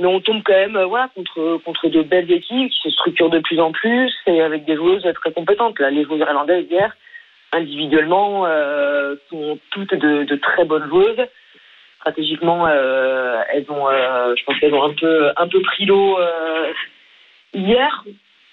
mais 0.00 0.06
on 0.06 0.20
tombe 0.20 0.42
quand 0.42 0.54
même 0.54 0.82
voilà, 0.84 1.08
contre, 1.14 1.58
contre 1.62 1.88
de 1.88 2.02
belles 2.02 2.32
équipes 2.32 2.70
qui 2.70 2.80
se 2.80 2.90
structurent 2.90 3.28
de 3.28 3.38
plus 3.40 3.60
en 3.60 3.70
plus 3.70 4.10
et 4.26 4.40
avec 4.40 4.64
des 4.64 4.74
joueuses 4.74 5.06
très 5.14 5.30
compétentes. 5.32 5.78
Là, 5.78 5.90
les 5.90 6.04
joueuses 6.04 6.20
irlandaises 6.20 6.66
hier, 6.70 6.96
individuellement, 7.52 8.46
euh, 8.46 9.16
sont 9.28 9.58
toutes 9.70 9.94
de, 9.94 10.36
très 10.36 10.64
bonnes 10.64 10.88
joueuses. 10.88 11.26
Stratégiquement, 11.96 12.66
euh, 12.66 13.42
elles 13.52 13.70
ont, 13.70 13.88
euh, 13.88 14.34
je 14.38 14.44
pense 14.44 14.58
qu'elles 14.58 14.72
ont 14.72 14.84
un 14.84 14.94
peu, 14.94 15.32
un 15.36 15.48
peu 15.48 15.60
pris 15.60 15.84
l'eau 15.84 16.18
euh, 16.18 16.72
hier, 17.52 18.04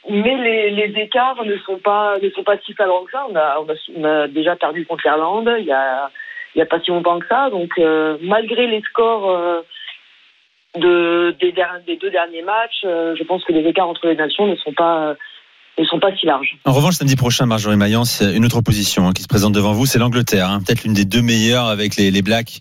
mais 0.09 0.69
les, 0.69 0.99
écarts 0.99 1.45
ne 1.45 1.57
sont 1.59 1.77
pas, 1.77 2.17
ne 2.21 2.29
sont 2.31 2.43
pas 2.43 2.57
si 2.57 2.73
flagrants 2.73 3.05
que 3.05 3.11
ça. 3.11 3.25
On 3.29 3.35
a, 3.37 3.57
on 3.61 3.69
a, 3.69 3.75
on 3.95 4.03
a 4.03 4.27
déjà 4.27 4.57
perdu 4.57 4.85
contre 4.85 5.03
l'Irlande 5.05 5.49
il 5.59 5.65
y 5.65 5.71
a, 5.71 6.11
y 6.55 6.61
a 6.61 6.65
pas 6.65 6.81
si 6.81 6.91
longtemps 6.91 7.19
que 7.19 7.27
ça. 7.27 7.49
Donc, 7.49 7.71
euh, 7.79 8.17
malgré 8.21 8.67
les 8.67 8.81
scores 8.81 9.63
de, 10.75 11.35
des, 11.39 11.53
des, 11.85 11.97
deux 11.97 12.11
derniers 12.11 12.43
matchs, 12.43 12.83
euh, 12.85 13.15
je 13.17 13.23
pense 13.23 13.43
que 13.43 13.53
les 13.53 13.67
écarts 13.67 13.89
entre 13.89 14.07
les 14.07 14.15
nations 14.15 14.47
ne 14.47 14.55
sont 14.55 14.73
pas 14.73 15.15
ne 15.79 15.85
sont 15.85 15.99
pas 15.99 16.15
si 16.15 16.25
larges. 16.25 16.57
En 16.65 16.73
revanche, 16.73 16.95
samedi 16.95 17.15
prochain, 17.15 17.45
Marjorie 17.45 17.77
Mayence, 17.77 18.21
une 18.21 18.45
autre 18.45 18.57
opposition 18.57 19.07
hein, 19.07 19.13
qui 19.13 19.21
se 19.21 19.27
présente 19.27 19.53
devant 19.53 19.73
vous, 19.73 19.85
c'est 19.85 19.99
l'Angleterre, 19.99 20.49
hein, 20.49 20.59
peut-être 20.65 20.83
l'une 20.83 20.93
des 20.93 21.05
deux 21.05 21.21
meilleures 21.21 21.67
avec 21.67 21.95
les, 21.97 22.09
les 22.09 22.21
Blacks, 22.21 22.59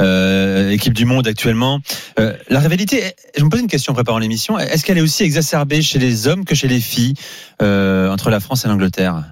euh, 0.00 0.70
équipe 0.70 0.92
du 0.92 1.04
monde 1.04 1.26
actuellement. 1.28 1.78
Euh, 2.18 2.32
la 2.50 2.60
rivalité, 2.60 3.12
je 3.36 3.44
me 3.44 3.50
pose 3.50 3.60
une 3.60 3.68
question 3.68 3.92
en 3.92 3.94
préparant 3.94 4.18
l'émission, 4.18 4.58
est-ce 4.58 4.84
qu'elle 4.84 4.98
est 4.98 5.02
aussi 5.02 5.22
exacerbée 5.22 5.82
chez 5.82 5.98
les 5.98 6.26
hommes 6.26 6.44
que 6.44 6.54
chez 6.54 6.68
les 6.68 6.80
filles 6.80 7.14
euh, 7.62 8.10
entre 8.10 8.30
la 8.30 8.40
France 8.40 8.64
et 8.64 8.68
l'Angleterre? 8.68 9.22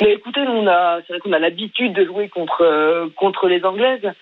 Mais 0.00 0.12
écoutez, 0.12 0.40
on 0.40 0.66
a, 0.66 1.00
c'est 1.06 1.14
vrai 1.14 1.20
qu'on 1.20 1.32
a 1.32 1.38
l'habitude 1.38 1.94
de 1.94 2.04
jouer 2.04 2.28
contre 2.28 2.62
euh, 2.62 3.08
contre 3.16 3.48
les 3.48 3.64
Anglaises. 3.64 4.12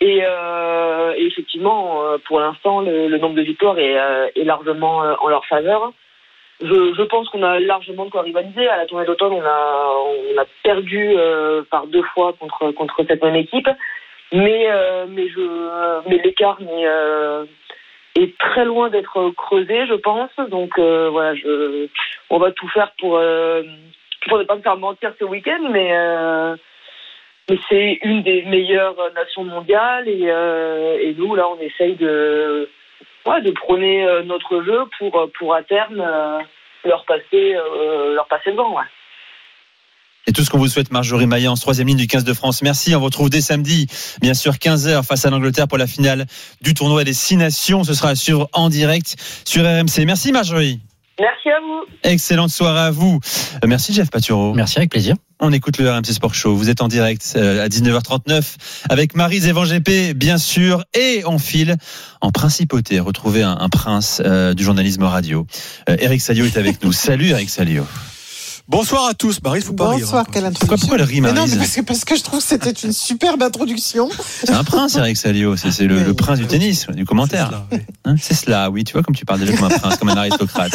Et, 0.00 0.20
euh, 0.24 1.14
effectivement, 1.16 2.02
euh, 2.02 2.18
pour 2.26 2.40
l'instant, 2.40 2.80
le, 2.80 3.08
le, 3.08 3.18
nombre 3.18 3.36
de 3.36 3.42
victoires 3.42 3.78
est, 3.78 3.98
euh, 3.98 4.28
est 4.34 4.44
largement 4.44 4.98
en 4.98 5.28
leur 5.28 5.46
faveur. 5.46 5.92
Je, 6.60 6.94
je 6.96 7.02
pense 7.02 7.28
qu'on 7.28 7.42
a 7.42 7.58
largement 7.60 8.04
de 8.04 8.10
quoi 8.10 8.22
rivaliser. 8.22 8.68
À 8.68 8.76
la 8.76 8.86
tournée 8.86 9.06
d'automne, 9.06 9.32
on 9.32 9.42
a, 9.42 9.94
on 10.36 10.38
a 10.40 10.44
perdu 10.62 11.16
par 11.70 11.86
deux 11.88 12.02
fois 12.14 12.32
contre, 12.38 12.70
contre 12.72 13.02
cette 13.08 13.22
même 13.22 13.34
équipe. 13.34 13.68
Mais, 14.32 14.68
mais, 15.08 15.28
je, 15.28 16.08
mais 16.08 16.18
l'écart 16.18 16.58
est 18.14 18.38
très 18.38 18.64
loin 18.64 18.88
d'être 18.88 19.30
creusé, 19.30 19.86
je 19.86 19.94
pense. 19.94 20.30
Donc 20.48 20.78
voilà, 20.78 21.34
je, 21.34 21.88
on 22.30 22.38
va 22.38 22.52
tout 22.52 22.68
faire 22.68 22.92
pour, 23.00 23.20
pour 24.28 24.38
ne 24.38 24.44
pas 24.44 24.56
me 24.56 24.62
faire 24.62 24.76
mentir 24.76 25.12
ce 25.18 25.24
week-end. 25.24 25.68
Mais 25.70 25.92
c'est 27.68 27.98
une 28.02 28.22
des 28.22 28.42
meilleures 28.42 28.96
nations 29.14 29.44
mondiales 29.44 30.08
et, 30.08 30.30
euh, 30.30 30.98
et, 31.00 31.14
nous 31.14 31.34
là 31.34 31.48
on 31.48 31.60
essaye 31.60 31.94
de 31.96 32.68
ouais, 33.26 33.42
de 33.42 33.50
prôner 33.50 34.04
euh, 34.04 34.22
notre 34.22 34.62
jeu 34.64 34.80
pour 34.98 35.28
pour 35.38 35.54
à 35.54 35.62
terme 35.62 36.00
euh, 36.00 36.38
leur 36.84 37.04
passer 37.04 37.54
euh, 37.54 38.14
leur 38.14 38.26
passer 38.28 38.50
devant 38.50 38.74
ouais. 38.76 38.84
Et 40.26 40.32
tout 40.32 40.42
ce 40.42 40.48
qu'on 40.48 40.56
vous 40.56 40.68
souhaite, 40.68 40.90
Marjorie 40.90 41.26
Maillet, 41.26 41.48
en 41.48 41.54
troisième 41.54 41.86
ligne 41.86 41.98
du 41.98 42.06
15 42.06 42.24
de 42.24 42.32
France. 42.32 42.62
Merci. 42.62 42.94
On 42.94 42.98
vous 42.98 43.04
retrouve 43.04 43.28
dès 43.28 43.42
samedi, 43.42 43.86
bien 44.22 44.32
sûr, 44.32 44.52
15h 44.54 45.04
face 45.04 45.26
à 45.26 45.30
l'Angleterre 45.30 45.68
pour 45.68 45.76
la 45.76 45.86
finale 45.86 46.24
du 46.62 46.72
tournoi 46.72 47.04
des 47.04 47.12
Six 47.12 47.36
Nations. 47.36 47.84
Ce 47.84 47.92
sera 47.92 48.08
à 48.08 48.14
suivre 48.14 48.48
en 48.54 48.70
direct 48.70 49.16
sur 49.44 49.62
RMC. 49.64 50.06
Merci, 50.06 50.32
Marjorie. 50.32 50.80
Merci 51.20 51.48
à 51.48 51.60
vous. 51.60 51.84
Excellente 52.02 52.50
soirée 52.50 52.80
à 52.80 52.90
vous. 52.90 53.20
Euh, 53.62 53.68
Merci, 53.68 53.92
Jeff 53.92 54.10
Patureau. 54.10 54.52
Merci 54.54 54.78
avec 54.78 54.90
plaisir. 54.90 55.14
On 55.40 55.52
écoute 55.52 55.78
le 55.78 55.90
RMC 55.90 56.06
Sport 56.06 56.34
Show. 56.34 56.56
Vous 56.56 56.70
êtes 56.70 56.80
en 56.82 56.88
direct 56.88 57.34
euh, 57.36 57.64
à 57.64 57.68
19h39 57.68 58.56
avec 58.88 59.14
Marise 59.14 59.46
Evan 59.46 59.64
GP, 59.64 60.14
bien 60.16 60.38
sûr, 60.38 60.84
et 60.94 61.22
on 61.26 61.38
file 61.38 61.76
en 62.20 62.30
principauté. 62.30 62.98
Retrouver 62.98 63.42
un, 63.42 63.56
un 63.60 63.68
prince 63.68 64.22
euh, 64.24 64.54
du 64.54 64.64
journalisme 64.64 65.04
radio. 65.04 65.46
Euh, 65.88 65.96
Eric 66.00 66.20
Salio 66.20 66.46
est 66.46 66.56
avec 66.56 66.82
nous. 66.82 66.92
Salut, 66.92 67.28
Eric 67.30 67.50
Salio. 67.50 67.84
Bonsoir 68.66 69.08
à 69.08 69.14
tous. 69.14 69.42
Marie, 69.42 69.60
faut 69.60 69.74
pas 69.74 69.90
rire. 69.90 70.00
Bonsoir, 70.00 70.22
hein. 70.22 70.30
quelle 70.32 70.42
Pourquoi, 70.44 70.48
introduction. 70.48 70.76
pourquoi 70.88 70.96
elle 70.98 71.02
rit, 71.04 71.20
Mais 71.20 71.32
non, 71.34 71.44
mais 71.46 71.56
parce 71.56 71.74
que, 71.76 71.80
parce 71.82 72.04
que 72.06 72.16
je 72.16 72.22
trouve 72.22 72.40
que 72.40 72.46
c'était 72.46 72.70
une 72.70 72.94
superbe 72.94 73.42
introduction. 73.42 74.08
C'est 74.40 74.50
un 74.52 74.64
prince, 74.64 74.96
Eric 74.96 75.18
Salio. 75.18 75.54
C'est 75.56 75.70
c'est 75.70 75.86
le, 75.86 76.02
le 76.02 76.14
prince 76.14 76.38
du 76.38 76.46
tennis, 76.46 76.86
du 76.86 76.94
C'est 77.00 77.04
commentaire. 77.04 77.48
cela, 77.48 77.66
oui. 77.70 77.78
Hein, 78.06 78.14
C'est 78.18 78.32
cela, 78.34 78.70
oui. 78.70 78.84
Tu 78.84 78.94
vois 78.94 79.02
comme 79.02 79.14
tu 79.14 79.26
parles 79.26 79.40
déjà 79.40 79.54
comme 79.54 79.66
un 79.70 79.78
prince, 79.78 79.96
comme 79.96 80.08
un 80.08 80.16
aristocrate. 80.16 80.74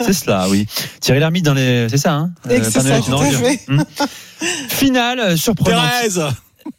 C'est 0.00 0.12
cela, 0.12 0.46
oui. 0.50 0.66
Thierry 1.00 1.20
Lhermitte 1.20 1.46
dans 1.46 1.54
les. 1.54 1.88
C'est 1.88 1.96
ça, 1.96 2.12
hein 2.12 2.32
que 2.46 2.62
c'est 2.62 2.80
ça, 2.80 3.00
tout 3.00 3.14
à 3.14 3.24
fait. 3.24 3.60
Hum. 3.68 3.82
Finale 4.68 5.20
euh, 5.20 5.36
surprenante. 5.36 5.84
Thérèse 5.90 6.22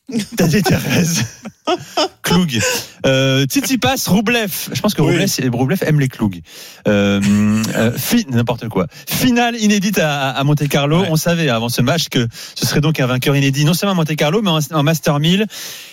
T'as 0.37 0.47
dit 0.47 0.61
Thérèse. 0.61 1.23
Cloug. 2.23 2.59
Euh, 3.05 3.45
Tsitsipas, 3.45 3.95
Roublev. 4.07 4.51
Je 4.73 4.81
pense 4.81 4.93
que 4.93 5.01
Oui. 5.01 5.11
Roublev, 5.11 5.27
c'est- 5.27 5.47
Roublev 5.47 5.79
aime 5.85 5.99
les 5.99 6.07
Cloug. 6.09 6.41
Euh, 6.87 7.21
euh, 7.75 7.91
n'importe 8.29 8.67
quoi. 8.69 8.87
Finale 9.07 9.55
inédite 9.57 9.99
à, 9.99 10.29
à 10.31 10.43
Monte 10.43 10.67
Carlo. 10.67 11.01
Ouais. 11.01 11.07
On 11.09 11.15
savait 11.15 11.49
avant 11.49 11.69
ce 11.69 11.81
match 11.81 12.09
que 12.09 12.27
ce 12.55 12.65
serait 12.65 12.81
donc 12.81 12.99
un 12.99 13.07
vainqueur 13.07 13.35
inédit, 13.35 13.65
non 13.65 13.73
seulement 13.73 13.93
à 13.93 13.95
Monte 13.95 14.15
Carlo, 14.15 14.41
mais 14.41 14.49
en, 14.51 14.59
en 14.71 14.83
Master 14.83 15.19
1000. 15.19 15.45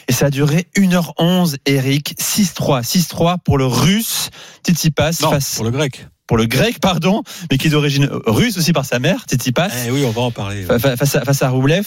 Et 0.08 0.12
ça 0.12 0.26
a 0.26 0.30
duré 0.30 0.66
1h11, 0.76 1.56
Eric. 1.66 2.14
6-3. 2.20 2.82
6-3 2.82 3.36
pour 3.44 3.58
le 3.58 3.66
russe 3.66 4.30
Tsitsipas 4.66 5.18
Non, 5.22 5.30
face 5.30 5.54
pour 5.54 5.64
le 5.64 5.70
grec. 5.70 6.06
Pour 6.30 6.36
le 6.36 6.46
grec, 6.46 6.78
pardon, 6.78 7.24
mais 7.50 7.58
qui 7.58 7.66
est 7.66 7.70
d'origine 7.70 8.08
russe 8.24 8.56
aussi 8.56 8.72
par 8.72 8.84
sa 8.84 9.00
mère, 9.00 9.24
Tsitsipas. 9.28 9.66
Eh 9.88 9.90
oui, 9.90 10.04
on 10.06 10.12
va 10.12 10.20
en 10.22 10.30
parler. 10.30 10.62
Fa- 10.62 10.78
fa- 10.78 10.96
Face 10.96 11.16
à, 11.16 11.22
face 11.24 11.42
à 11.42 11.48
Roublev, 11.48 11.84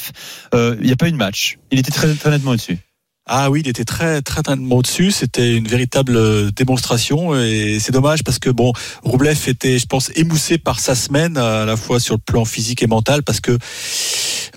euh, 0.53 0.75
il 0.81 0.87
n'y 0.87 0.91
a 0.91 0.97
pas 0.97 1.07
eu 1.07 1.13
de 1.13 1.17
match. 1.17 1.59
Il 1.71 1.79
était 1.79 1.91
très, 1.93 2.13
très 2.13 2.29
nettement 2.29 2.51
au-dessus. 2.51 2.77
Ah 3.25 3.49
oui, 3.49 3.61
il 3.63 3.69
était 3.69 3.85
très 3.85 4.21
très 4.21 4.41
nettement 4.45 4.75
au-dessus. 4.75 5.11
C'était 5.11 5.55
une 5.55 5.65
véritable 5.65 6.17
euh, 6.17 6.51
démonstration 6.51 7.33
et 7.39 7.77
c'est 7.79 7.93
dommage 7.93 8.21
parce 8.25 8.37
que 8.37 8.49
bon, 8.49 8.73
Roublev 9.03 9.39
était, 9.47 9.79
je 9.79 9.85
pense, 9.85 10.11
émoussé 10.17 10.57
par 10.57 10.81
sa 10.81 10.93
semaine 10.93 11.37
à 11.37 11.63
la 11.63 11.77
fois 11.77 12.01
sur 12.01 12.15
le 12.15 12.19
plan 12.19 12.43
physique 12.43 12.83
et 12.83 12.87
mental 12.87 13.23
parce 13.23 13.39
que 13.39 13.57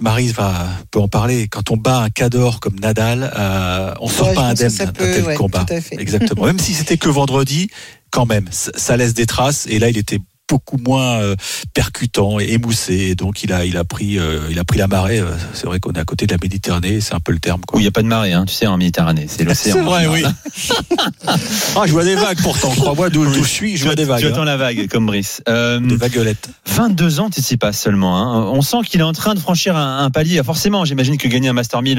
Marie 0.00 0.28
va 0.32 0.66
peut 0.90 0.98
en 0.98 1.06
parler. 1.06 1.46
Quand 1.48 1.70
on 1.70 1.76
bat 1.76 1.98
un 2.00 2.10
cador 2.10 2.58
comme 2.58 2.74
Nadal, 2.80 3.32
euh, 3.38 3.94
on 4.00 4.08
sort 4.08 4.28
Ouais, 4.30 4.34
pas 4.34 4.42
indemne 4.42 4.68
d'un 4.74 4.86
tel 4.88 5.24
ouais, 5.24 5.34
combat. 5.36 5.64
tout 5.64 5.72
à 5.74 5.80
fait. 5.80 5.96
Exactement. 6.00 6.44
Même 6.46 6.58
si 6.58 6.74
c'était 6.74 6.96
que 6.98 7.08
vendredi, 7.08 7.68
quand 8.10 8.26
même, 8.26 8.46
ça, 8.50 8.96
laisse 8.96 9.14
des 9.14 9.26
traces. 9.26 9.66
Et 9.68 9.78
là, 9.78 9.88
il 9.88 9.98
était 9.98 10.20
beaucoup 10.48 10.76
moins 10.78 11.20
euh, 11.20 11.34
percutant 11.74 12.38
et 12.38 12.52
émoussé. 12.52 12.94
Et 12.94 13.14
donc, 13.14 13.42
il 13.42 13.52
a, 13.52 13.64
il 13.64 13.76
a 13.76 13.84
pris, 13.84 14.18
euh, 14.18 14.46
il 14.50 14.58
a 14.58 14.64
pris 14.64 14.78
la 14.78 14.86
marée. 14.86 15.18
Euh, 15.18 15.32
C'est 15.54 15.66
vrai 15.66 15.80
qu'on 15.80 15.92
est 15.92 15.98
à 15.98 16.04
côté 16.04 16.26
de 16.26 16.32
la 16.32 16.38
Méditerranée. 16.40 17.00
C'est 17.00 17.14
un 17.14 17.20
peu 17.20 17.32
le 17.32 17.38
terme. 17.38 17.62
Quoi. 17.66 17.80
il 17.80 17.82
n'y 17.82 17.88
a 17.88 17.92
pas 17.92 18.02
de 18.02 18.06
marée, 18.06 18.32
hein, 18.32 18.44
tu 18.46 18.54
sais, 18.54 18.66
en 18.66 18.76
Méditerranée. 18.76 19.26
C'est 19.28 19.44
l'océan. 19.44 19.74
C'est 19.74 19.82
vrai, 19.82 20.06
oui. 20.06 20.22
ah, 21.26 21.82
je 21.86 21.92
vois 21.92 22.04
des 22.04 22.14
vagues 22.14 22.40
pourtant. 22.42 22.70
Crois-moi, 22.70 23.10
d'où 23.10 23.24
d'où 23.24 23.42
je 23.42 23.48
suis, 23.48 23.76
je 23.76 23.84
vois 23.84 23.94
des 23.94 24.04
vagues. 24.04 24.20
Tu 24.20 24.26
attends 24.26 24.42
hein. 24.42 24.44
la 24.44 24.56
vague, 24.56 24.88
comme 24.88 25.06
Brice. 25.06 25.42
Euh, 25.48 25.80
Des 25.80 25.96
vaguelettes. 25.96 26.48
22 26.66 27.20
ans, 27.20 27.28
Tsitsipas 27.28 27.72
seulement. 27.72 28.16
Hein. 28.16 28.50
On 28.52 28.62
sent 28.62 28.78
qu'il 28.86 29.00
est 29.00 29.04
en 29.04 29.12
train 29.12 29.34
de 29.34 29.40
franchir 29.40 29.76
un, 29.76 30.04
un 30.04 30.10
palier. 30.10 30.40
Forcément, 30.44 30.84
j'imagine 30.84 31.18
que 31.18 31.28
gagner 31.28 31.48
un 31.48 31.54
Master 31.54 31.82
1000, 31.82 31.98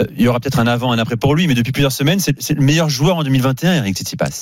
euh, 0.00 0.06
il 0.16 0.22
y 0.22 0.28
aura 0.28 0.40
peut-être 0.40 0.58
un 0.58 0.66
avant, 0.66 0.92
un 0.92 0.98
après 0.98 1.16
pour 1.16 1.34
lui, 1.34 1.46
mais 1.46 1.54
depuis 1.54 1.72
plusieurs 1.72 1.92
semaines, 1.92 2.20
c'est 2.20 2.40
c'est 2.40 2.54
le 2.54 2.62
meilleur 2.62 2.88
joueur 2.88 3.16
en 3.16 3.22
2021, 3.22 3.74
Eric 3.74 3.96
Tsitsipas. 3.96 4.40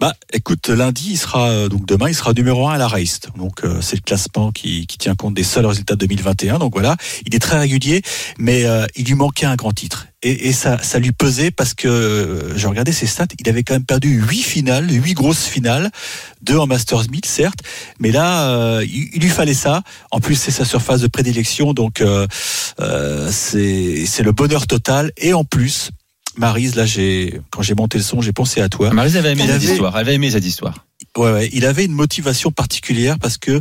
Bah, 0.00 0.14
écoute, 0.32 0.68
lundi, 0.68 1.08
il 1.10 1.16
sera 1.16 1.48
euh, 1.48 1.68
donc 1.68 1.84
demain, 1.84 2.08
il 2.08 2.14
sera 2.14 2.32
numéro 2.32 2.68
un 2.68 2.74
à 2.74 2.78
la 2.78 2.86
race. 2.86 3.20
Donc 3.36 3.64
euh, 3.64 3.80
c'est 3.80 3.96
le 3.96 4.02
classement 4.02 4.52
qui, 4.52 4.86
qui 4.86 4.96
tient 4.96 5.16
compte 5.16 5.34
des 5.34 5.42
seuls 5.42 5.66
résultats 5.66 5.94
de 5.94 6.06
2021. 6.06 6.58
Donc 6.58 6.74
voilà, 6.74 6.96
il 7.26 7.34
est 7.34 7.40
très 7.40 7.58
régulier, 7.58 8.02
mais 8.38 8.64
euh, 8.64 8.86
il 8.94 9.06
lui 9.06 9.14
manquait 9.14 9.46
un 9.46 9.56
grand 9.56 9.72
titre. 9.72 10.06
Et, 10.22 10.48
et 10.48 10.52
ça, 10.52 10.78
ça 10.82 11.00
lui 11.00 11.10
pesait 11.10 11.50
parce 11.50 11.74
que 11.74 11.88
euh, 11.88 12.56
j'ai 12.56 12.68
regardé 12.68 12.92
ses 12.92 13.06
stats, 13.06 13.26
il 13.40 13.48
avait 13.48 13.64
quand 13.64 13.74
même 13.74 13.84
perdu 13.84 14.20
huit 14.20 14.42
finales, 14.42 14.88
huit 14.88 15.14
grosses 15.14 15.46
finales, 15.46 15.90
deux 16.42 16.58
en 16.58 16.66
Masters 16.66 17.10
1000 17.10 17.24
certes, 17.24 17.60
mais 17.98 18.12
là, 18.12 18.50
euh, 18.50 18.84
il, 18.84 19.10
il 19.14 19.22
lui 19.22 19.30
fallait 19.30 19.54
ça. 19.54 19.82
En 20.12 20.20
plus, 20.20 20.36
c'est 20.36 20.52
sa 20.52 20.64
surface 20.64 21.00
de 21.00 21.08
prédilection, 21.08 21.72
donc 21.72 22.00
euh, 22.00 22.26
c'est 23.30 24.22
le 24.22 24.32
bonheur 24.32 24.68
total. 24.68 25.10
Et 25.16 25.32
en 25.34 25.42
plus. 25.44 25.90
Marise, 26.38 26.74
là, 26.76 26.86
j'ai 26.86 27.40
quand 27.50 27.62
j'ai 27.62 27.74
monté 27.74 27.98
le 27.98 28.04
son, 28.04 28.20
j'ai 28.22 28.32
pensé 28.32 28.60
à 28.60 28.68
toi. 28.68 28.90
Marise 28.92 29.16
avait 29.16 29.32
aimé 29.32 29.42
cette 29.42 29.50
avait- 29.56 29.66
histoire. 29.72 29.94
Elle 29.96 30.00
avait 30.02 30.14
aimé 30.14 30.30
cette 30.30 30.44
histoire. 30.46 30.86
Ouais, 31.16 31.32
ouais, 31.32 31.48
il 31.52 31.64
avait 31.66 31.84
une 31.84 31.92
motivation 31.92 32.50
particulière 32.52 33.18
parce 33.18 33.38
que 33.38 33.60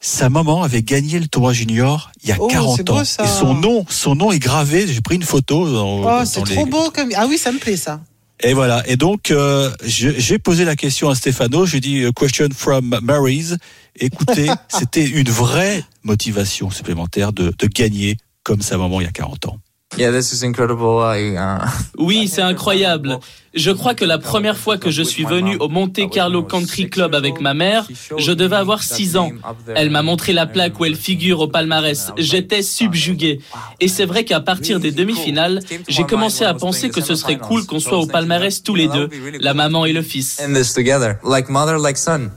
sa 0.00 0.28
maman 0.28 0.62
avait 0.62 0.82
gagné 0.82 1.18
le 1.20 1.26
tournoi 1.28 1.52
junior 1.52 2.10
il 2.22 2.28
y 2.28 2.32
a 2.32 2.36
Oh, 2.38 2.48
40 2.48 2.76
c'est 2.76 2.82
beau, 2.84 2.94
ans. 2.98 3.04
ça. 3.04 3.24
Et 3.24 3.28
son 3.28 3.54
nom, 3.54 3.84
son 3.88 4.14
nom 4.14 4.32
est 4.32 4.38
gravé. 4.38 4.86
J'ai 4.86 5.00
pris 5.00 5.14
une 5.16 5.22
photo. 5.22 5.70
Dans, 5.70 6.00
Oh, 6.00 6.02
dans 6.04 6.24
c'est 6.26 6.44
les- 6.48 6.54
trop 6.56 6.66
beau 6.66 6.90
comme. 6.90 7.10
Ah 7.16 7.26
oui, 7.28 7.38
ça 7.38 7.52
me 7.52 7.58
plaît 7.58 7.76
ça. 7.76 8.00
Et 8.42 8.52
voilà. 8.52 8.82
Et 8.88 8.96
donc, 8.96 9.30
euh, 9.30 9.70
je- 9.84 10.10
j'ai 10.18 10.38
posé 10.38 10.64
la 10.66 10.76
question 10.76 11.08
à 11.08 11.14
Stéphano. 11.14 11.64
J'ai 11.64 11.80
dit 11.80 12.02
euh, 12.02 12.12
question 12.12 12.48
from 12.54 12.98
Maryse. 13.02 13.56
Écoutez, 13.98 14.46
c'était 14.68 15.06
une 15.06 15.30
vraie 15.30 15.82
motivation 16.02 16.70
supplémentaire 16.70 17.32
de, 17.32 17.54
de 17.58 17.66
gagner 17.66 18.16
comme 18.42 18.60
sa 18.62 18.76
maman 18.78 19.00
il 19.00 19.04
y 19.04 19.08
a 19.08 19.12
40 19.12 19.46
ans. 19.46 19.58
Yeah, 19.96 20.10
this 20.10 20.32
is 20.32 20.42
incredible. 20.44 21.00
I, 21.00 21.36
uh, 21.36 21.66
Oui, 21.98 22.28
c'est 22.28 22.42
incroyable. 22.42 23.18
Je 23.54 23.70
crois 23.70 23.94
que 23.94 24.04
la 24.04 24.18
première 24.18 24.56
fois 24.58 24.76
que 24.76 24.90
je 24.90 25.02
suis 25.02 25.24
venu 25.24 25.56
au 25.56 25.68
Monte 25.68 26.10
Carlo 26.10 26.42
Country 26.42 26.90
Club 26.90 27.14
avec 27.14 27.40
ma 27.40 27.54
mère, 27.54 27.88
je 28.18 28.32
devais 28.32 28.56
avoir 28.56 28.82
6 28.82 29.16
ans. 29.16 29.30
Elle 29.74 29.88
m'a 29.90 30.02
montré 30.02 30.34
la 30.34 30.44
plaque 30.46 30.78
où 30.78 30.84
elle 30.84 30.96
figure 30.96 31.40
au 31.40 31.48
palmarès. 31.48 32.12
J'étais 32.18 32.62
subjugué. 32.62 33.40
Et 33.80 33.88
c'est 33.88 34.04
vrai 34.04 34.24
qu'à 34.24 34.40
partir 34.40 34.80
des 34.80 34.90
demi-finales, 34.90 35.60
j'ai 35.88 36.04
commencé 36.04 36.44
à 36.44 36.52
penser 36.52 36.90
que 36.90 37.00
ce 37.00 37.14
serait 37.14 37.38
cool 37.38 37.64
qu'on 37.64 37.80
soit 37.80 37.98
au 37.98 38.06
palmarès 38.06 38.62
tous 38.62 38.74
les 38.74 38.88
deux, 38.88 39.08
la 39.40 39.54
maman 39.54 39.86
et 39.86 39.92
le 39.92 40.02
fils. 40.02 40.40
in 40.40 40.52
this 40.52 40.74
together, 40.74 41.18
like 41.24 41.48
mother, 41.48 41.78
like 41.78 41.96
son. 41.96 42.30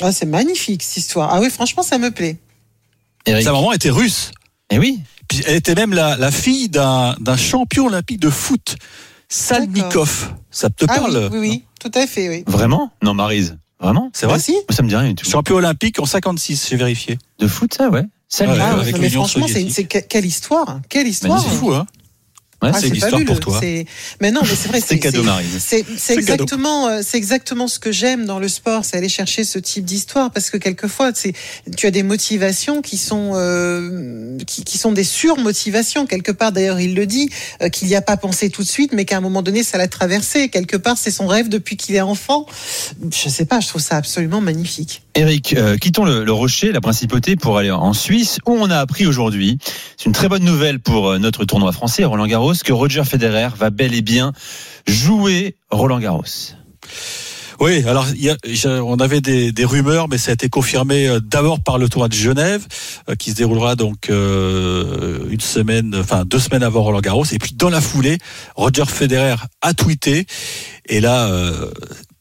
Ah, 0.00 0.10
c'est 0.10 0.26
magnifique 0.26 0.82
cette 0.82 0.96
histoire. 0.96 1.30
Ah 1.32 1.40
oui, 1.40 1.50
franchement, 1.50 1.82
ça 1.82 1.98
me 1.98 2.10
plaît. 2.10 2.40
Eric. 3.26 3.44
Sa 3.44 3.52
maman 3.52 3.72
était 3.72 3.90
russe. 3.90 4.32
Et 4.70 4.78
oui. 4.78 5.00
Puis 5.32 5.40
elle 5.46 5.56
était 5.56 5.74
même 5.74 5.94
la, 5.94 6.14
la 6.18 6.30
fille 6.30 6.68
d'un 6.68 7.16
d'un 7.18 7.38
champion 7.38 7.86
olympique 7.86 8.20
de 8.20 8.28
foot, 8.28 8.76
Salnikov. 9.30 10.34
Ça 10.50 10.68
te 10.68 10.84
Ah 10.86 10.94
parle 10.94 11.30
oui, 11.32 11.38
oui, 11.38 11.48
oui, 11.48 11.64
tout 11.80 11.90
à 11.94 12.06
fait, 12.06 12.28
oui. 12.28 12.44
Vraiment? 12.46 12.90
Non, 13.02 13.14
Marise. 13.14 13.56
Vraiment? 13.80 14.10
C'est 14.12 14.26
vrai? 14.26 14.34
Ah, 14.36 14.38
si. 14.38 14.54
Ça 14.68 14.82
me 14.82 14.88
dit 14.90 14.94
rien 14.96 15.08
du 15.08 15.14
tout. 15.14 15.28
Champion 15.28 15.56
olympique 15.56 15.98
en 16.00 16.04
56, 16.04 16.66
j'ai 16.68 16.76
vérifié. 16.76 17.16
De 17.38 17.46
foot, 17.48 17.72
ça, 17.72 17.88
ouais. 17.88 18.04
Salut. 18.28 18.52
Ouais, 18.52 18.58
Ah, 18.60 18.72
avec 18.72 18.94
non, 18.94 19.00
mais 19.00 19.08
l'Union 19.08 19.22
franchement, 19.24 19.46
c'est 19.46 19.54
soviétique. 19.54 19.74
c'est 19.74 19.84
que- 20.02 20.06
quelle 20.06 20.26
histoire, 20.26 20.80
quelle 20.90 21.08
histoire. 21.08 21.42
C'est 21.42 21.56
fou, 21.56 21.72
hein 21.72 21.86
Ouais, 22.62 22.70
Ah, 22.72 22.78
c'est 22.78 22.88
une 22.88 22.94
histoire 22.94 23.12
fabuleux. 23.12 23.26
pour 23.26 23.40
toi. 23.40 23.60
Mais 24.20 24.30
non, 24.30 24.40
mais 24.42 24.54
c'est 24.54 24.68
vrai. 24.68 24.80
C'est 24.86 24.98
cadeau, 24.98 25.22
Marise. 25.22 25.58
C'est 25.58 26.14
exactement, 26.14 26.88
euh, 26.88 27.00
c'est 27.04 27.16
exactement 27.18 27.66
ce 27.68 27.78
que 27.78 27.92
j'aime 27.92 28.24
dans 28.26 28.38
le 28.38 28.48
sport, 28.48 28.84
c'est 28.84 28.96
aller 28.96 29.08
chercher 29.08 29.44
ce 29.44 29.58
type 29.58 29.84
d'histoire 29.84 30.30
parce 30.30 30.50
que 30.50 30.56
quelquefois, 30.56 31.12
tu 31.12 31.86
as 31.86 31.90
des 31.90 32.02
motivations 32.02 32.82
qui 32.82 32.98
sont, 32.98 33.32
euh, 33.34 34.38
qui, 34.46 34.64
qui 34.64 34.78
sont 34.78 34.92
des 34.92 35.04
surmotivations 35.04 36.06
quelque 36.06 36.32
part. 36.32 36.52
D'ailleurs, 36.52 36.80
il 36.80 36.94
le 36.94 37.06
dit 37.06 37.30
euh, 37.62 37.68
qu'il 37.68 37.88
n'y 37.88 37.94
a 37.96 38.02
pas 38.02 38.16
pensé 38.16 38.50
tout 38.50 38.62
de 38.62 38.68
suite, 38.68 38.92
mais 38.92 39.04
qu'à 39.04 39.16
un 39.16 39.20
moment 39.20 39.42
donné, 39.42 39.62
ça 39.62 39.78
l'a 39.78 39.88
traversé. 39.88 40.48
Quelque 40.48 40.76
part, 40.76 40.98
c'est 40.98 41.10
son 41.10 41.26
rêve 41.26 41.48
depuis 41.48 41.76
qu'il 41.76 41.94
est 41.94 42.00
enfant. 42.00 42.46
Je 43.12 43.28
sais 43.28 43.44
pas, 43.46 43.60
je 43.60 43.68
trouve 43.68 43.82
ça 43.82 43.96
absolument 43.96 44.40
magnifique. 44.40 45.02
Eric, 45.14 45.54
euh, 45.56 45.76
quittons 45.76 46.04
le, 46.04 46.24
le 46.24 46.32
Rocher, 46.32 46.72
la 46.72 46.80
principauté, 46.80 47.36
pour 47.36 47.58
aller 47.58 47.70
en 47.70 47.92
Suisse, 47.92 48.38
où 48.46 48.52
on 48.52 48.70
a 48.70 48.78
appris 48.78 49.06
aujourd'hui, 49.06 49.58
c'est 49.96 50.06
une 50.06 50.12
très 50.12 50.28
bonne 50.28 50.44
nouvelle 50.44 50.80
pour 50.80 51.18
notre 51.18 51.44
tournoi 51.44 51.72
français, 51.72 52.04
Roland 52.04 52.26
Garros, 52.26 52.51
que 52.54 52.72
Roger 52.72 53.04
Federer 53.04 53.48
va 53.56 53.70
bel 53.70 53.94
et 53.94 54.02
bien 54.02 54.32
jouer 54.86 55.56
Roland 55.70 55.98
Garros. 55.98 56.54
Oui, 57.60 57.84
alors 57.86 58.06
on 58.82 58.96
avait 58.96 59.20
des, 59.20 59.64
rumeurs, 59.64 60.08
mais 60.08 60.18
ça 60.18 60.32
a 60.32 60.34
été 60.34 60.48
confirmé 60.48 61.06
euh, 61.06 61.20
d'abord 61.20 61.60
par 61.60 61.78
le 61.78 61.88
tournoi 61.88 62.08
de 62.08 62.14
Genève, 62.14 62.66
euh, 63.08 63.14
qui 63.14 63.30
se 63.30 63.36
déroulera 63.36 63.76
donc 63.76 64.10
euh, 64.10 65.20
une 65.30 65.40
semaine, 65.40 65.94
enfin 65.96 66.24
deux 66.24 66.40
semaines 66.40 66.64
avant 66.64 66.82
Roland 66.82 67.00
Garros, 67.00 67.24
et 67.30 67.38
puis 67.38 67.52
dans 67.54 67.70
la 67.70 67.80
foulée, 67.80 68.18
Roger 68.56 68.86
Federer 68.86 69.36
a 69.60 69.74
tweeté, 69.74 70.26
et 70.86 71.00
là, 71.00 71.30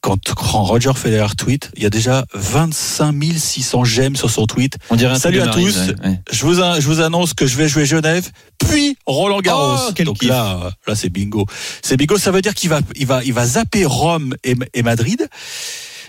quand, 0.01 0.17
quand 0.35 0.63
Roger 0.63 0.93
Federer 0.95 1.35
tweet, 1.37 1.71
il 1.75 1.83
y 1.83 1.85
a 1.85 1.89
déjà 1.89 2.25
25 2.33 3.13
600 3.37 3.83
j'aime 3.83 4.15
sur 4.15 4.29
son 4.29 4.45
tweet. 4.47 4.77
On 4.89 4.95
dirait 4.95 5.13
un 5.13 5.19
Salut 5.19 5.41
à 5.41 5.47
tous. 5.47 5.77
ouais, 5.77 5.95
ouais. 6.03 6.19
Je 6.31 6.45
vous, 6.45 6.55
je 6.55 6.85
vous 6.87 7.01
annonce 7.01 7.33
que 7.33 7.45
je 7.45 7.55
vais 7.55 7.67
jouer 7.69 7.85
Genève, 7.85 8.29
puis 8.57 8.97
Roland 9.05 9.41
Garros. 9.41 9.77
Oh, 9.87 9.91
quel 9.95 10.07
Donc 10.07 10.19
kiff. 10.19 10.29
là, 10.29 10.71
là 10.87 10.95
c'est 10.95 11.09
bingo. 11.09 11.45
C'est 11.83 11.97
bingo. 11.97 12.17
Ça 12.17 12.31
veut 12.31 12.41
dire 12.41 12.55
qu'il 12.55 12.69
va, 12.69 12.81
il 12.95 13.05
va, 13.05 13.23
il 13.23 13.33
va 13.33 13.45
zapper 13.45 13.85
Rome 13.85 14.35
et, 14.43 14.55
et 14.73 14.83
Madrid. 14.83 15.27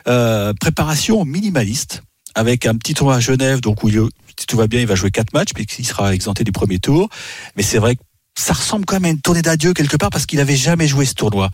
Euh, 0.09 0.53
préparation 0.61 1.24
minimaliste. 1.24 2.03
avec 2.34 2.66
un 2.66 2.76
petit 2.76 2.95
tournoi 2.95 3.16
à 3.16 3.20
Genève, 3.20 3.61
donc 3.61 3.84
où 3.84 3.88
il, 3.88 4.01
si 4.38 4.47
tout 4.47 4.57
va 4.57 4.66
bien, 4.66 4.80
il 4.80 4.86
va 4.86 4.95
jouer 4.95 5.11
quatre 5.11 5.32
matchs, 5.34 5.53
puisqu'il 5.55 5.86
sera 5.86 6.14
exempté 6.14 6.45
du 6.45 6.53
premier 6.53 6.78
tour. 6.78 7.09
Mais 7.57 7.62
c'est 7.62 7.78
vrai 7.78 7.97
que 7.97 8.01
ça 8.37 8.53
ressemble 8.53 8.85
quand 8.85 8.97
même 8.97 9.05
à 9.05 9.09
une 9.11 9.20
tournée 9.20 9.43
d'adieu 9.43 9.72
quelque 9.72 9.97
part 9.97 10.11
parce 10.11 10.26
qu'il 10.26 10.39
n'avait 10.39 10.57
jamais 10.57 10.87
joué 10.87 11.05
ce 11.05 11.14
tournoi. 11.14 11.51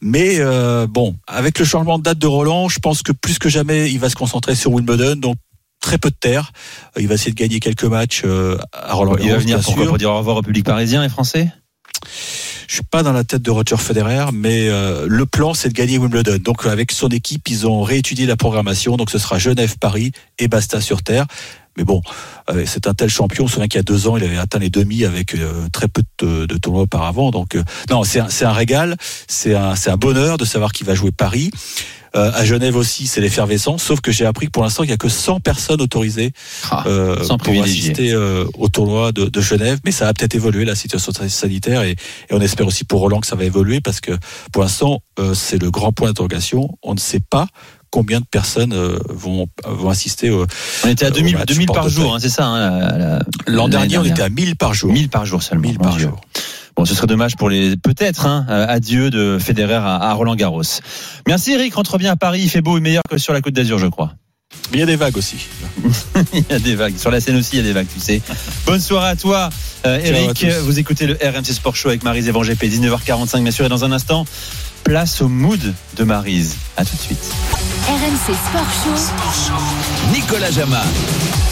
Mais 0.00 0.36
euh, 0.38 0.86
bon, 0.86 1.16
avec 1.26 1.58
le 1.58 1.64
changement 1.64 1.98
de 1.98 2.04
date 2.04 2.18
de 2.18 2.26
Roland, 2.26 2.68
je 2.68 2.78
pense 2.78 3.02
que 3.02 3.12
plus 3.12 3.38
que 3.38 3.48
jamais, 3.48 3.90
il 3.90 3.98
va 3.98 4.08
se 4.10 4.14
concentrer 4.14 4.54
sur 4.54 4.72
Wimbledon. 4.72 5.16
Donc 5.16 5.36
très 5.80 5.98
peu 5.98 6.10
de 6.10 6.16
terre. 6.18 6.52
Il 6.98 7.08
va 7.08 7.14
essayer 7.14 7.32
de 7.32 7.36
gagner 7.36 7.60
quelques 7.60 7.84
matchs 7.84 8.22
euh, 8.24 8.58
à 8.72 8.94
Roland 8.94 9.16
Il 9.20 9.30
va 9.30 9.38
venir 9.38 9.60
pourquoi, 9.60 9.86
pour 9.86 9.98
dire 9.98 10.10
au 10.10 10.18
revoir 10.18 10.36
au 10.36 10.42
public 10.42 10.64
parisien 10.64 11.02
et 11.04 11.08
français? 11.08 11.50
Je 12.68 12.74
suis 12.74 12.84
pas 12.84 13.02
dans 13.02 13.12
la 13.12 13.24
tête 13.24 13.40
de 13.40 13.50
Roger 13.50 13.78
Federer, 13.78 14.26
mais 14.32 14.68
euh, 14.68 15.06
le 15.08 15.24
plan 15.24 15.54
c'est 15.54 15.70
de 15.70 15.74
gagner 15.74 15.96
Wimbledon. 15.96 16.38
Donc 16.38 16.66
avec 16.66 16.92
son 16.92 17.08
équipe, 17.08 17.48
ils 17.48 17.66
ont 17.66 17.82
réétudié 17.82 18.26
la 18.26 18.36
programmation. 18.36 18.96
Donc 18.96 19.10
ce 19.10 19.18
sera 19.18 19.38
Genève, 19.38 19.78
Paris 19.78 20.12
et 20.38 20.48
basta 20.48 20.80
sur 20.80 21.02
terre. 21.02 21.26
Mais 21.78 21.84
bon, 21.84 22.02
euh, 22.50 22.64
c'est 22.66 22.86
un 22.86 22.94
tel 22.94 23.08
champion. 23.08 23.44
On 23.44 23.46
se 23.46 23.54
souvient 23.54 23.68
qu'il 23.68 23.78
y 23.78 23.80
a 23.80 23.84
deux 23.84 24.08
ans, 24.08 24.16
il 24.16 24.24
avait 24.24 24.36
atteint 24.36 24.58
les 24.58 24.70
demi 24.70 25.04
avec 25.04 25.34
euh, 25.34 25.68
très 25.72 25.88
peu 25.88 26.02
de, 26.18 26.44
de, 26.44 26.58
tournois 26.58 26.82
auparavant. 26.82 27.30
Donc 27.30 27.56
non, 27.90 28.04
c'est 28.04 28.20
un, 28.20 28.28
un, 28.42 28.52
régal, 28.52 28.96
c'est 29.28 29.54
un, 29.54 29.74
un 29.86 29.96
bonheur 29.96 30.36
de 30.36 30.44
savoir 30.44 30.72
qu'il 30.72 30.86
va 30.86 30.94
jouer 30.94 31.12
Paris. 31.12 31.50
Euh, 32.16 32.30
à 32.34 32.44
Genève 32.44 32.76
aussi, 32.76 33.06
c'est 33.06 33.20
l'effervescence. 33.20 33.82
Sauf 33.82 34.00
que 34.00 34.12
j'ai 34.12 34.24
appris 34.24 34.46
que 34.46 34.50
pour 34.50 34.62
l'instant, 34.62 34.82
il 34.82 34.86
n'y 34.86 34.92
a 34.92 34.96
que 34.96 35.08
100 35.08 35.40
personnes 35.40 35.80
autorisées 35.80 36.32
ah, 36.70 36.84
euh, 36.86 37.16
pour 37.42 37.62
assister 37.62 38.12
euh, 38.12 38.44
au 38.56 38.68
tournoi 38.68 39.12
de, 39.12 39.26
de, 39.26 39.40
Genève. 39.40 39.78
Mais 39.84 39.92
ça 39.92 40.08
a 40.08 40.14
peut-être 40.14 40.34
évolué 40.34 40.64
la 40.64 40.74
situation 40.74 41.12
sanitaire 41.28 41.82
et, 41.82 41.92
et, 41.92 41.96
on 42.32 42.40
espère 42.40 42.66
aussi 42.66 42.84
pour 42.84 43.00
Roland 43.00 43.20
que 43.20 43.26
ça 43.26 43.36
va 43.36 43.44
évoluer 43.44 43.80
parce 43.80 44.00
que 44.00 44.12
pour 44.52 44.62
l'instant, 44.62 45.02
euh, 45.18 45.34
c'est 45.34 45.60
le 45.60 45.70
grand 45.70 45.92
point 45.92 46.08
d'interrogation. 46.08 46.70
On 46.82 46.94
ne 46.94 46.98
sait 46.98 47.20
pas 47.20 47.46
combien 47.90 48.20
de 48.20 48.26
personnes 48.26 48.72
euh, 48.72 48.98
vont, 49.08 49.46
vont 49.64 49.90
assister 49.90 50.30
au. 50.30 50.46
On 50.84 50.88
était 50.88 51.06
à 51.06 51.10
2000, 51.10 51.44
2000 51.46 51.66
par 51.66 51.88
jour, 51.88 52.14
hein, 52.14 52.18
c'est 52.20 52.28
ça. 52.28 52.46
Hein, 52.46 53.20
L'an 53.46 53.68
dernier, 53.68 53.98
on 53.98 54.04
était 54.04 54.22
à 54.22 54.28
1000 54.28 54.56
par 54.56 54.74
jour. 54.74 54.92
1000 54.92 55.08
par 55.08 55.26
jour 55.26 55.42
seulement. 55.42 55.68
1000 55.68 55.78
par 55.78 55.98
jour. 55.98 56.20
Bon, 56.78 56.84
ce 56.84 56.94
serait 56.94 57.08
dommage 57.08 57.34
pour 57.36 57.50
les 57.50 57.76
peut-être 57.76 58.24
hein, 58.26 58.46
adieu 58.48 59.10
de 59.10 59.38
Federer 59.40 59.74
à, 59.74 60.12
Roland 60.12 60.36
Garros. 60.36 60.62
Merci 61.26 61.52
Eric, 61.52 61.74
rentre 61.74 61.98
bien 61.98 62.12
à 62.12 62.16
Paris, 62.16 62.40
il 62.44 62.48
fait 62.48 62.60
beau 62.60 62.78
et 62.78 62.80
meilleur 62.80 63.02
que 63.10 63.18
sur 63.18 63.32
la 63.32 63.40
Côte 63.40 63.54
d'Azur, 63.54 63.80
je 63.80 63.88
crois. 63.88 64.12
il 64.72 64.78
y 64.78 64.82
a 64.82 64.86
des 64.86 64.94
vagues 64.94 65.16
aussi. 65.16 65.38
il 66.32 66.44
y 66.48 66.52
a 66.52 66.60
des 66.60 66.76
vagues. 66.76 66.96
Sur 66.96 67.10
la 67.10 67.20
scène 67.20 67.34
aussi, 67.34 67.54
il 67.54 67.56
y 67.56 67.60
a 67.60 67.64
des 67.64 67.72
vagues, 67.72 67.88
tu 67.92 67.98
sais. 67.98 68.22
Bonne 68.66 68.80
soirée 68.80 69.08
à 69.08 69.16
toi, 69.16 69.50
euh, 69.86 69.98
Eric. 70.04 70.46
Vous 70.62 70.78
écoutez 70.78 71.08
le 71.08 71.14
RMC 71.14 71.46
Sport 71.46 71.74
Show 71.74 71.88
avec 71.88 72.04
Marise 72.04 72.28
Evan 72.28 72.44
GP, 72.44 72.62
19h45, 72.62 73.42
bien 73.42 73.50
sûr. 73.50 73.66
Et 73.66 73.68
dans 73.68 73.84
un 73.84 73.90
instant, 73.90 74.24
place 74.84 75.20
au 75.20 75.28
mood 75.28 75.60
de 75.96 76.04
Marise. 76.04 76.56
À 76.76 76.84
tout 76.84 76.96
de 76.96 77.00
suite. 77.00 77.32
RMC 77.88 78.34
Sport 78.34 78.66
Show. 79.46 80.12
Nicolas 80.12 80.50
Jama. 80.50 80.82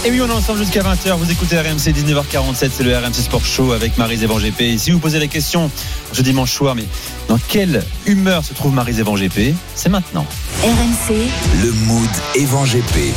Et 0.04 0.10
oui, 0.10 0.20
on 0.20 0.28
est 0.28 0.32
ensemble 0.32 0.60
jusqu'à 0.60 0.82
20h. 0.82 1.16
Vous 1.18 1.30
écoutez 1.30 1.58
RMC 1.58 1.92
19h47, 1.92 2.70
c'est 2.76 2.84
le 2.84 2.96
RMC 2.96 3.14
Sport 3.14 3.44
Show 3.44 3.72
avec 3.72 3.98
Marie 3.98 4.18
Zévan 4.18 4.38
GP. 4.38 4.60
Et 4.60 4.78
si 4.78 4.90
vous 4.90 4.98
posez 4.98 5.18
la 5.18 5.26
question 5.26 5.70
ce 6.12 6.22
dimanche 6.22 6.52
soir, 6.52 6.74
mais 6.74 6.84
dans 7.28 7.38
quelle 7.48 7.82
humeur 8.06 8.44
se 8.44 8.54
trouve 8.54 8.72
Marie 8.72 8.94
Zévan 8.94 9.16
GP 9.16 9.54
C'est 9.74 9.88
maintenant. 9.88 10.26
RMC. 10.62 11.14
Le 11.62 11.72
mood 11.72 12.10
Evan 12.34 12.64
GP. 12.64 13.12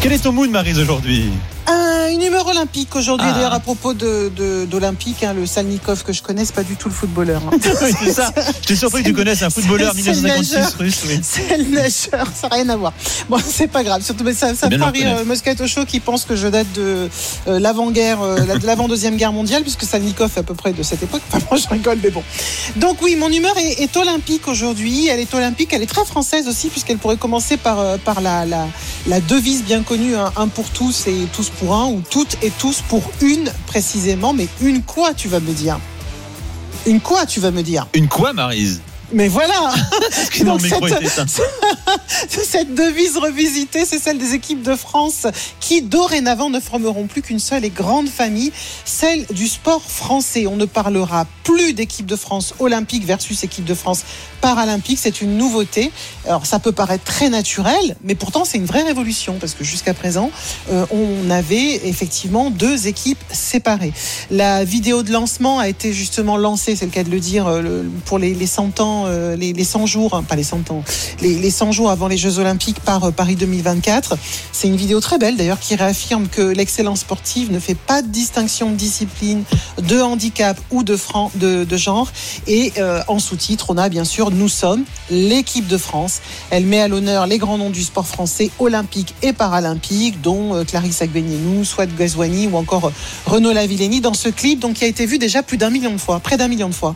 Quel 0.00 0.12
est 0.12 0.18
ton 0.18 0.32
mood, 0.32 0.50
Marise, 0.50 0.78
aujourd'hui? 0.78 1.30
Une 1.68 2.22
humeur 2.22 2.46
olympique 2.46 2.94
aujourd'hui. 2.96 3.26
Ah. 3.30 3.34
D'ailleurs, 3.34 3.54
à 3.54 3.60
propos 3.60 3.94
d'Olympique, 3.94 5.20
de, 5.20 5.26
hein, 5.26 5.34
le 5.34 5.46
Salnikov 5.46 6.02
que 6.04 6.12
je 6.12 6.22
connais, 6.22 6.44
c'est 6.44 6.54
pas 6.54 6.62
du 6.62 6.76
tout 6.76 6.88
le 6.88 6.94
footballeur. 6.94 7.42
Hein. 7.46 7.56
c'est 8.02 8.12
ça. 8.12 8.32
J'étais 8.60 8.76
surpris 8.76 9.02
que 9.02 9.08
tu 9.08 9.14
connaisses 9.14 9.42
un 9.42 9.50
footballeur 9.50 9.94
1956 9.94 10.74
russe. 10.78 11.04
C'est 11.22 11.56
le 11.56 11.64
nageur, 11.64 12.26
ça 12.34 12.48
n'a 12.48 12.56
rien 12.56 12.68
à 12.68 12.76
voir. 12.76 12.92
Bon, 13.28 13.38
c'est 13.46 13.68
pas 13.68 13.82
grave. 13.82 14.02
Surtout, 14.02 14.24
mais 14.24 14.34
ça, 14.34 14.54
ça 14.54 14.68
me 14.68 14.82
rire 14.84 15.16
euh, 15.18 15.24
Moscato 15.24 15.66
Show 15.66 15.84
qui 15.84 16.00
pense 16.00 16.24
que 16.24 16.36
je 16.36 16.48
date 16.48 16.72
de 16.74 17.08
euh, 17.48 17.58
l'avant-guerre, 17.58 18.22
euh, 18.22 18.58
de 18.58 18.66
l'avant-deuxième 18.66 19.16
guerre 19.16 19.32
mondiale, 19.32 19.62
puisque 19.62 19.84
Salnikov 19.84 20.32
est 20.36 20.40
à 20.40 20.42
peu 20.42 20.54
près 20.54 20.72
de 20.72 20.82
cette 20.82 21.02
époque. 21.02 21.22
Enfin, 21.32 21.44
moi, 21.50 21.58
je 21.58 21.68
rigole, 21.68 21.98
mais 22.02 22.10
bon. 22.10 22.22
Donc, 22.76 23.00
oui, 23.00 23.16
mon 23.16 23.28
humeur 23.30 23.56
est, 23.56 23.82
est 23.82 23.96
olympique 23.96 24.48
aujourd'hui. 24.48 25.08
Elle 25.08 25.20
est 25.20 25.34
olympique, 25.34 25.70
elle 25.72 25.82
est 25.82 25.86
très 25.86 26.04
française 26.04 26.46
aussi, 26.48 26.68
puisqu'elle 26.68 26.98
pourrait 26.98 27.16
commencer 27.16 27.56
par, 27.56 27.80
euh, 27.80 27.96
par 27.96 28.20
la, 28.20 28.44
la, 28.44 28.66
la 29.06 29.20
devise 29.20 29.62
bien 29.62 29.82
connue, 29.82 30.14
hein, 30.14 30.32
un 30.36 30.48
pour 30.48 30.68
tous 30.70 31.06
et 31.06 31.26
tous 31.32 31.51
pour 31.58 31.74
un, 31.74 31.86
ou 31.86 32.02
toutes 32.10 32.36
et 32.42 32.50
tous 32.50 32.82
pour 32.88 33.02
une 33.20 33.50
précisément. 33.66 34.32
Mais 34.32 34.48
une 34.60 34.82
quoi, 34.82 35.14
tu 35.14 35.28
vas 35.28 35.40
me 35.40 35.52
dire? 35.52 35.78
Une 36.86 37.00
quoi, 37.00 37.26
tu 37.26 37.40
vas 37.40 37.50
me 37.50 37.62
dire? 37.62 37.86
Une 37.94 38.08
quoi, 38.08 38.32
Marise? 38.32 38.80
Mais 39.12 39.28
voilà 39.28 39.72
Donc 40.44 40.60
cette, 40.60 41.28
cette, 42.28 42.74
devise 42.74 43.16
revisitée, 43.16 43.84
c'est 43.84 43.98
celle 43.98 44.18
des 44.18 44.34
équipes 44.34 44.62
de 44.62 44.74
France 44.74 45.26
qui 45.60 45.82
dorénavant 45.82 46.50
ne 46.50 46.60
formeront 46.60 47.06
plus 47.06 47.22
qu'une 47.22 47.38
seule 47.38 47.64
et 47.64 47.70
grande 47.70 48.08
famille, 48.08 48.52
celle 48.84 49.26
du 49.26 49.48
sport 49.48 49.82
français. 49.82 50.46
On 50.46 50.56
ne 50.56 50.64
parlera 50.64 51.26
plus 51.44 51.72
d'équipe 51.72 52.06
de 52.06 52.16
France 52.16 52.54
olympique 52.58 53.04
versus 53.04 53.44
équipe 53.44 53.64
de 53.64 53.74
France 53.74 54.04
paralympique. 54.40 54.98
C'est 55.00 55.20
une 55.20 55.36
nouveauté. 55.36 55.90
Alors 56.26 56.46
ça 56.46 56.58
peut 56.58 56.72
paraître 56.72 57.04
très 57.04 57.28
naturel, 57.28 57.96
mais 58.02 58.14
pourtant 58.14 58.44
c'est 58.44 58.58
une 58.58 58.66
vraie 58.66 58.82
révolution 58.82 59.36
parce 59.40 59.54
que 59.54 59.64
jusqu'à 59.64 59.94
présent, 59.94 60.30
euh, 60.70 60.86
on 60.90 61.30
avait 61.30 61.86
effectivement 61.86 62.50
deux 62.50 62.86
équipes 62.86 63.22
séparées. 63.30 63.92
La 64.30 64.64
vidéo 64.64 65.02
de 65.02 65.12
lancement 65.12 65.58
a 65.58 65.68
été 65.68 65.92
justement 65.92 66.36
lancée, 66.36 66.76
c'est 66.76 66.86
le 66.86 66.90
cas 66.90 67.04
de 67.04 67.10
le 67.10 67.20
dire, 67.20 67.46
euh, 67.46 67.82
pour 68.04 68.18
les, 68.18 68.34
les 68.34 68.46
100 68.46 68.80
ans 68.80 69.01
euh, 69.06 69.36
les, 69.36 69.52
les, 69.52 69.64
100 69.64 69.86
jours, 69.86 70.14
hein, 70.14 70.22
pas 70.22 70.36
les 70.36 70.42
100 70.42 70.70
ans, 70.70 70.84
les, 71.20 71.34
les 71.34 71.50
100 71.50 71.72
jours 71.72 71.90
avant 71.90 72.08
les 72.08 72.16
Jeux 72.16 72.38
Olympiques 72.38 72.80
par 72.80 73.04
euh, 73.04 73.10
Paris 73.10 73.36
2024. 73.36 74.16
C'est 74.52 74.68
une 74.68 74.76
vidéo 74.76 75.00
très 75.00 75.18
belle 75.18 75.36
d'ailleurs 75.36 75.58
qui 75.58 75.74
réaffirme 75.74 76.28
que 76.28 76.42
l'excellence 76.42 77.00
sportive 77.00 77.52
ne 77.52 77.58
fait 77.58 77.74
pas 77.74 78.02
de 78.02 78.08
distinction 78.08 78.70
de 78.70 78.76
discipline, 78.76 79.44
de 79.78 80.00
handicap 80.00 80.58
ou 80.70 80.82
de, 80.82 80.96
genre. 81.76 82.10
Et 82.46 82.72
euh, 82.78 83.02
en 83.08 83.18
sous-titre, 83.18 83.66
on 83.70 83.78
a 83.78 83.88
bien 83.88 84.04
sûr 84.04 84.30
Nous 84.30 84.48
sommes 84.48 84.84
l'équipe 85.10 85.66
de 85.66 85.76
France. 85.76 86.20
Elle 86.50 86.66
met 86.66 86.80
à 86.80 86.88
l'honneur 86.88 87.26
les 87.26 87.38
grands 87.38 87.58
noms 87.58 87.70
du 87.70 87.82
sport 87.82 88.06
français 88.06 88.50
olympique 88.58 89.14
et 89.22 89.32
paralympique, 89.32 90.20
dont 90.20 90.64
Clarisse 90.64 91.02
Agbenienou, 91.02 91.64
Swat 91.64 91.86
Gazwani 91.86 92.48
ou 92.48 92.56
encore 92.56 92.92
Renaud 93.26 93.52
Lavillenie 93.52 94.00
dans 94.00 94.14
ce 94.14 94.28
clip 94.28 94.60
donc, 94.60 94.74
qui 94.74 94.84
a 94.84 94.86
été 94.88 95.06
vu 95.06 95.18
déjà 95.18 95.42
plus 95.42 95.58
d'un 95.58 95.70
million 95.70 95.92
de 95.92 95.98
fois, 95.98 96.20
près 96.20 96.36
d'un 96.36 96.48
million 96.48 96.68
de 96.68 96.74
fois. 96.74 96.94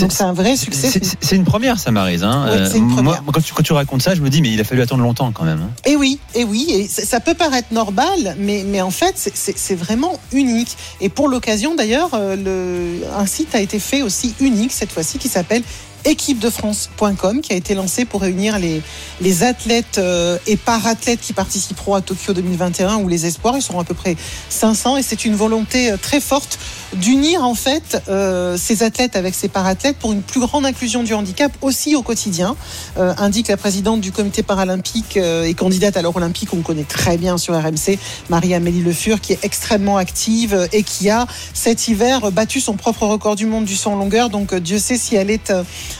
Donc 0.00 0.12
c'est 0.12 0.24
un 0.24 0.32
vrai 0.32 0.56
succès. 0.56 1.00
C'est 1.20 1.36
une 1.36 1.44
première, 1.44 1.78
ça, 1.78 1.90
Marise. 1.90 2.24
Hein. 2.24 2.46
Oui, 2.72 2.78
une 2.78 2.86
moi, 2.86 3.20
quand 3.32 3.40
tu, 3.40 3.52
quand 3.52 3.62
tu, 3.62 3.72
racontes 3.72 4.02
ça, 4.02 4.14
je 4.14 4.20
me 4.20 4.30
dis, 4.30 4.42
mais 4.42 4.50
il 4.50 4.60
a 4.60 4.64
fallu 4.64 4.82
attendre 4.82 5.02
longtemps 5.02 5.30
quand 5.32 5.44
même. 5.44 5.60
Hein. 5.62 5.70
Et 5.84 5.92
eh 5.92 5.96
oui, 5.96 6.18
et 6.34 6.40
eh 6.40 6.44
oui, 6.44 6.66
et 6.70 6.88
ça 6.88 7.20
peut 7.20 7.34
paraître 7.34 7.72
normal, 7.72 8.36
mais, 8.38 8.64
mais 8.66 8.80
en 8.80 8.90
fait, 8.90 9.14
c'est 9.16 9.74
vraiment 9.74 10.18
unique. 10.32 10.76
Et 11.00 11.08
pour 11.08 11.28
l'occasion, 11.28 11.74
d'ailleurs, 11.74 12.10
euh, 12.14 13.00
un 13.16 13.26
site 13.26 13.54
a 13.54 13.60
été 13.60 13.78
fait 13.78 14.02
aussi 14.02 14.34
unique 14.40 14.72
cette 14.72 14.92
fois-ci 14.92 15.18
qui 15.18 15.28
s'appelle 15.28 15.62
équipedefrance.com 16.04 17.40
qui 17.40 17.52
a 17.52 17.56
été 17.56 17.74
lancé 17.74 18.04
pour 18.04 18.22
réunir 18.22 18.58
les, 18.58 18.82
les 19.20 19.42
athlètes 19.42 19.98
euh, 19.98 20.38
et 20.46 20.56
parathlètes 20.56 21.20
qui 21.20 21.32
participeront 21.32 21.94
à 21.94 22.00
Tokyo 22.00 22.32
2021 22.32 22.96
ou 22.96 23.08
les 23.08 23.26
espoirs. 23.26 23.56
Ils 23.56 23.62
seront 23.62 23.80
à 23.80 23.84
peu 23.84 23.94
près 23.94 24.16
500 24.48 24.98
et 24.98 25.02
c'est 25.02 25.24
une 25.24 25.34
volonté 25.34 25.92
euh, 25.92 25.96
très 25.96 26.20
forte 26.20 26.58
d'unir 26.94 27.44
en 27.44 27.54
fait 27.54 28.02
euh, 28.08 28.56
ces 28.56 28.82
athlètes 28.82 29.16
avec 29.16 29.34
ces 29.34 29.48
parathlètes 29.48 29.96
pour 29.96 30.12
une 30.12 30.22
plus 30.22 30.40
grande 30.40 30.64
inclusion 30.64 31.02
du 31.02 31.14
handicap 31.14 31.52
aussi 31.62 31.94
au 31.94 32.02
quotidien, 32.02 32.56
euh, 32.98 33.14
indique 33.18 33.48
la 33.48 33.56
présidente 33.56 34.00
du 34.00 34.12
comité 34.12 34.42
paralympique 34.42 35.16
euh, 35.16 35.44
et 35.44 35.54
candidate 35.54 35.96
à 35.96 36.02
l'Euro 36.02 36.18
olympique, 36.18 36.50
on 36.52 36.62
connaît 36.62 36.84
très 36.84 37.16
bien 37.16 37.38
sur 37.38 37.54
RMC, 37.54 37.98
Marie-Amélie 38.28 38.82
Le 38.82 38.92
Fur, 38.92 39.20
qui 39.20 39.32
est 39.32 39.44
extrêmement 39.44 39.96
active 39.96 40.68
et 40.72 40.82
qui 40.82 41.10
a 41.10 41.26
cet 41.52 41.88
hiver 41.88 42.30
battu 42.30 42.60
son 42.60 42.74
propre 42.74 43.06
record 43.06 43.36
du 43.36 43.46
monde 43.46 43.64
du 43.64 43.74
saut 43.74 43.90
en 43.90 43.96
longueur. 43.96 44.30
Donc 44.30 44.54
Dieu 44.54 44.78
sait 44.78 44.96
si 44.96 45.16
elle 45.16 45.30
est 45.30 45.52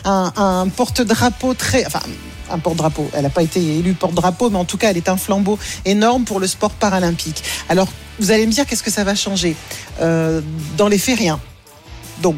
un, 0.04 0.32
un 0.36 0.68
porte-drapeau 0.68 1.54
très... 1.54 1.86
Enfin, 1.86 2.00
un 2.50 2.58
porte-drapeau. 2.58 3.08
Elle 3.14 3.22
n'a 3.22 3.30
pas 3.30 3.42
été 3.42 3.60
élue 3.78 3.94
porte-drapeau, 3.94 4.50
mais 4.50 4.58
en 4.58 4.64
tout 4.64 4.76
cas, 4.76 4.90
elle 4.90 4.96
est 4.96 5.08
un 5.08 5.16
flambeau 5.16 5.58
énorme 5.84 6.24
pour 6.24 6.40
le 6.40 6.46
sport 6.46 6.70
paralympique. 6.70 7.42
Alors, 7.68 7.88
vous 8.20 8.30
allez 8.30 8.46
me 8.46 8.52
dire, 8.52 8.66
qu'est-ce 8.66 8.82
que 8.82 8.90
ça 8.90 9.04
va 9.04 9.14
changer? 9.14 9.56
Euh, 10.00 10.40
Dans 10.76 10.88
les 10.88 10.98
faits, 10.98 11.18
rien. 11.18 11.40
Donc, 12.22 12.36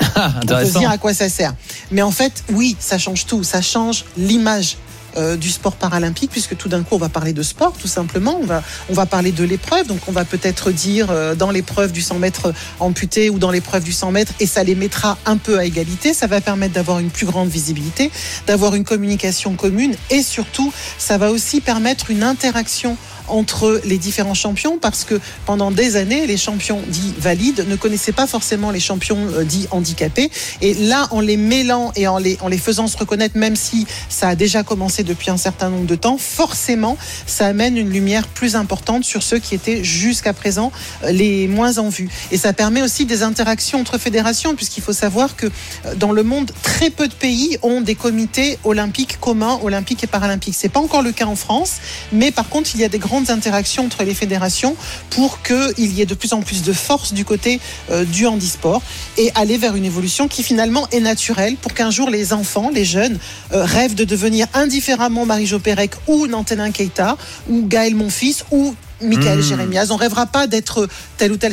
on 0.16 0.46
peut 0.46 0.64
se 0.66 0.78
dire 0.78 0.90
à 0.90 0.98
quoi 0.98 1.14
ça 1.14 1.28
sert. 1.28 1.54
Mais 1.90 2.02
en 2.02 2.10
fait, 2.10 2.44
oui, 2.52 2.76
ça 2.78 2.98
change 2.98 3.26
tout. 3.26 3.42
Ça 3.42 3.62
change 3.62 4.04
l'image 4.16 4.76
euh, 5.16 5.36
du 5.36 5.50
sport 5.50 5.76
paralympique, 5.76 6.30
puisque 6.30 6.56
tout 6.56 6.68
d'un 6.68 6.82
coup, 6.82 6.94
on 6.94 6.98
va 6.98 7.08
parler 7.08 7.32
de 7.32 7.42
sport, 7.42 7.72
tout 7.72 7.88
simplement. 7.88 8.40
On 8.88 8.94
va, 8.94 9.06
parler 9.06 9.32
de 9.32 9.44
l'épreuve. 9.44 9.86
Donc, 9.86 10.00
on 10.08 10.12
va 10.12 10.24
peut-être 10.24 10.70
dire 10.70 11.08
euh, 11.10 11.34
dans 11.34 11.50
l'épreuve 11.50 11.92
du 11.92 12.02
100 12.02 12.18
mètres 12.18 12.52
amputé 12.80 13.30
ou 13.30 13.38
dans 13.38 13.50
l'épreuve 13.50 13.84
du 13.84 13.92
100 13.92 14.10
mètres, 14.12 14.32
et 14.40 14.46
ça 14.46 14.64
les 14.64 14.74
mettra 14.74 15.18
un 15.26 15.36
peu 15.36 15.58
à 15.58 15.64
égalité. 15.64 16.14
Ça 16.14 16.26
va 16.26 16.40
permettre 16.40 16.74
d'avoir 16.74 16.98
une 16.98 17.10
plus 17.10 17.26
grande 17.26 17.48
visibilité, 17.48 18.10
d'avoir 18.46 18.74
une 18.74 18.84
communication 18.84 19.54
commune, 19.54 19.94
et 20.10 20.22
surtout, 20.22 20.72
ça 20.98 21.18
va 21.18 21.30
aussi 21.30 21.60
permettre 21.60 22.10
une 22.10 22.22
interaction 22.22 22.96
entre 23.28 23.80
les 23.84 23.98
différents 23.98 24.34
champions 24.34 24.78
parce 24.78 25.04
que 25.04 25.20
pendant 25.46 25.70
des 25.70 25.96
années, 25.96 26.26
les 26.26 26.36
champions 26.36 26.80
dits 26.88 27.14
valides 27.18 27.66
ne 27.68 27.76
connaissaient 27.76 28.12
pas 28.12 28.26
forcément 28.26 28.70
les 28.70 28.80
champions 28.80 29.18
euh, 29.34 29.44
dits 29.44 29.66
handicapés. 29.70 30.30
Et 30.60 30.74
là, 30.74 31.08
en 31.10 31.20
les 31.20 31.36
mêlant 31.36 31.92
et 31.96 32.06
en 32.06 32.18
les, 32.18 32.38
en 32.40 32.48
les 32.48 32.58
faisant 32.58 32.86
se 32.86 32.96
reconnaître, 32.96 33.36
même 33.36 33.56
si 33.56 33.86
ça 34.08 34.28
a 34.28 34.34
déjà 34.34 34.62
commencé 34.62 35.02
depuis 35.02 35.30
un 35.30 35.36
certain 35.36 35.70
nombre 35.70 35.86
de 35.86 35.94
temps, 35.94 36.18
forcément, 36.18 36.96
ça 37.26 37.46
amène 37.46 37.76
une 37.76 37.90
lumière 37.90 38.28
plus 38.28 38.56
importante 38.56 39.04
sur 39.04 39.22
ceux 39.22 39.38
qui 39.38 39.54
étaient 39.54 39.84
jusqu'à 39.84 40.32
présent 40.32 40.72
euh, 41.04 41.12
les 41.12 41.48
moins 41.48 41.78
en 41.78 41.88
vue. 41.88 42.08
Et 42.30 42.38
ça 42.38 42.52
permet 42.52 42.82
aussi 42.82 43.04
des 43.04 43.22
interactions 43.22 43.80
entre 43.80 43.98
fédérations, 43.98 44.54
puisqu'il 44.54 44.82
faut 44.82 44.92
savoir 44.92 45.36
que 45.36 45.46
euh, 45.46 45.94
dans 45.96 46.12
le 46.12 46.22
monde, 46.22 46.52
très 46.62 46.90
peu 46.90 47.08
de 47.08 47.14
pays 47.14 47.58
ont 47.62 47.80
des 47.80 47.94
comités 47.94 48.58
olympiques 48.64 49.18
communs, 49.20 49.58
olympiques 49.62 50.04
et 50.04 50.06
paralympiques. 50.06 50.54
C'est 50.56 50.68
pas 50.68 50.80
encore 50.80 51.02
le 51.02 51.12
cas 51.12 51.26
en 51.26 51.36
France, 51.36 51.76
mais 52.12 52.30
par 52.30 52.48
contre, 52.48 52.70
il 52.74 52.80
y 52.80 52.84
a 52.84 52.88
des 52.88 52.98
interactions 53.28 53.84
entre 53.84 54.04
les 54.04 54.14
fédérations 54.14 54.76
pour 55.10 55.42
qu'il 55.42 55.92
y 55.92 56.02
ait 56.02 56.06
de 56.06 56.14
plus 56.14 56.32
en 56.32 56.42
plus 56.42 56.62
de 56.62 56.72
force 56.72 57.12
du 57.12 57.24
côté 57.24 57.60
euh, 57.90 58.04
du 58.04 58.26
handisport 58.26 58.82
et 59.18 59.30
aller 59.34 59.58
vers 59.58 59.76
une 59.76 59.84
évolution 59.84 60.28
qui 60.28 60.42
finalement 60.42 60.88
est 60.90 61.00
naturelle 61.00 61.56
pour 61.56 61.74
qu'un 61.74 61.90
jour 61.90 62.10
les 62.10 62.32
enfants, 62.32 62.70
les 62.72 62.84
jeunes, 62.84 63.18
euh, 63.52 63.64
rêvent 63.64 63.94
de 63.94 64.04
devenir 64.04 64.46
indifféremment 64.54 65.26
Marie-Jo 65.26 65.58
Pérec 65.58 65.92
ou 66.06 66.26
Nantenin 66.26 66.70
Keita 66.70 67.16
ou 67.48 67.66
Gaël 67.66 67.94
Monfils 67.94 68.44
ou 68.50 68.74
Michael 69.04 69.38
Mmh. 69.38 69.42
Jérémiaz. 69.42 69.90
On 69.90 69.96
rêvera 69.96 70.26
pas 70.26 70.46
d'être 70.46 70.88
tel 71.16 71.32
ou 71.32 71.36
tel, 71.36 71.52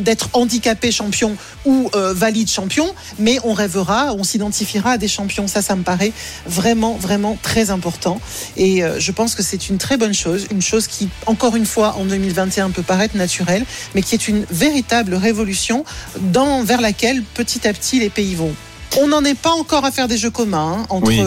d'être 0.00 0.30
handicapé 0.32 0.90
champion 0.90 1.36
ou 1.64 1.90
euh, 1.94 2.12
valide 2.12 2.50
champion, 2.50 2.92
mais 3.18 3.38
on 3.44 3.52
rêvera, 3.52 4.14
on 4.14 4.24
s'identifiera 4.24 4.92
à 4.92 4.98
des 4.98 5.08
champions. 5.08 5.46
Ça, 5.46 5.62
ça 5.62 5.76
me 5.76 5.82
paraît 5.82 6.12
vraiment, 6.46 6.94
vraiment 6.94 7.38
très 7.42 7.70
important. 7.70 8.20
Et 8.56 8.82
euh, 8.82 8.98
je 8.98 9.12
pense 9.12 9.34
que 9.34 9.42
c'est 9.42 9.68
une 9.68 9.78
très 9.78 9.96
bonne 9.96 10.14
chose, 10.14 10.46
une 10.50 10.62
chose 10.62 10.86
qui, 10.86 11.08
encore 11.26 11.56
une 11.56 11.66
fois, 11.66 11.96
en 11.98 12.04
2021 12.04 12.70
peut 12.70 12.82
paraître 12.82 13.16
naturelle, 13.16 13.64
mais 13.94 14.02
qui 14.02 14.14
est 14.14 14.28
une 14.28 14.44
véritable 14.50 15.14
révolution 15.14 15.84
dans, 16.20 16.62
vers 16.62 16.80
laquelle 16.80 17.22
petit 17.34 17.66
à 17.66 17.72
petit 17.72 18.00
les 18.00 18.10
pays 18.10 18.34
vont. 18.34 18.54
On 18.96 19.08
n'en 19.08 19.24
est 19.24 19.34
pas 19.38 19.50
encore 19.52 19.84
à 19.84 19.90
faire 19.90 20.08
des 20.08 20.16
jeux 20.16 20.30
communs 20.30 20.78
hein, 20.80 20.86
entre 20.88 21.08
Oui. 21.08 21.20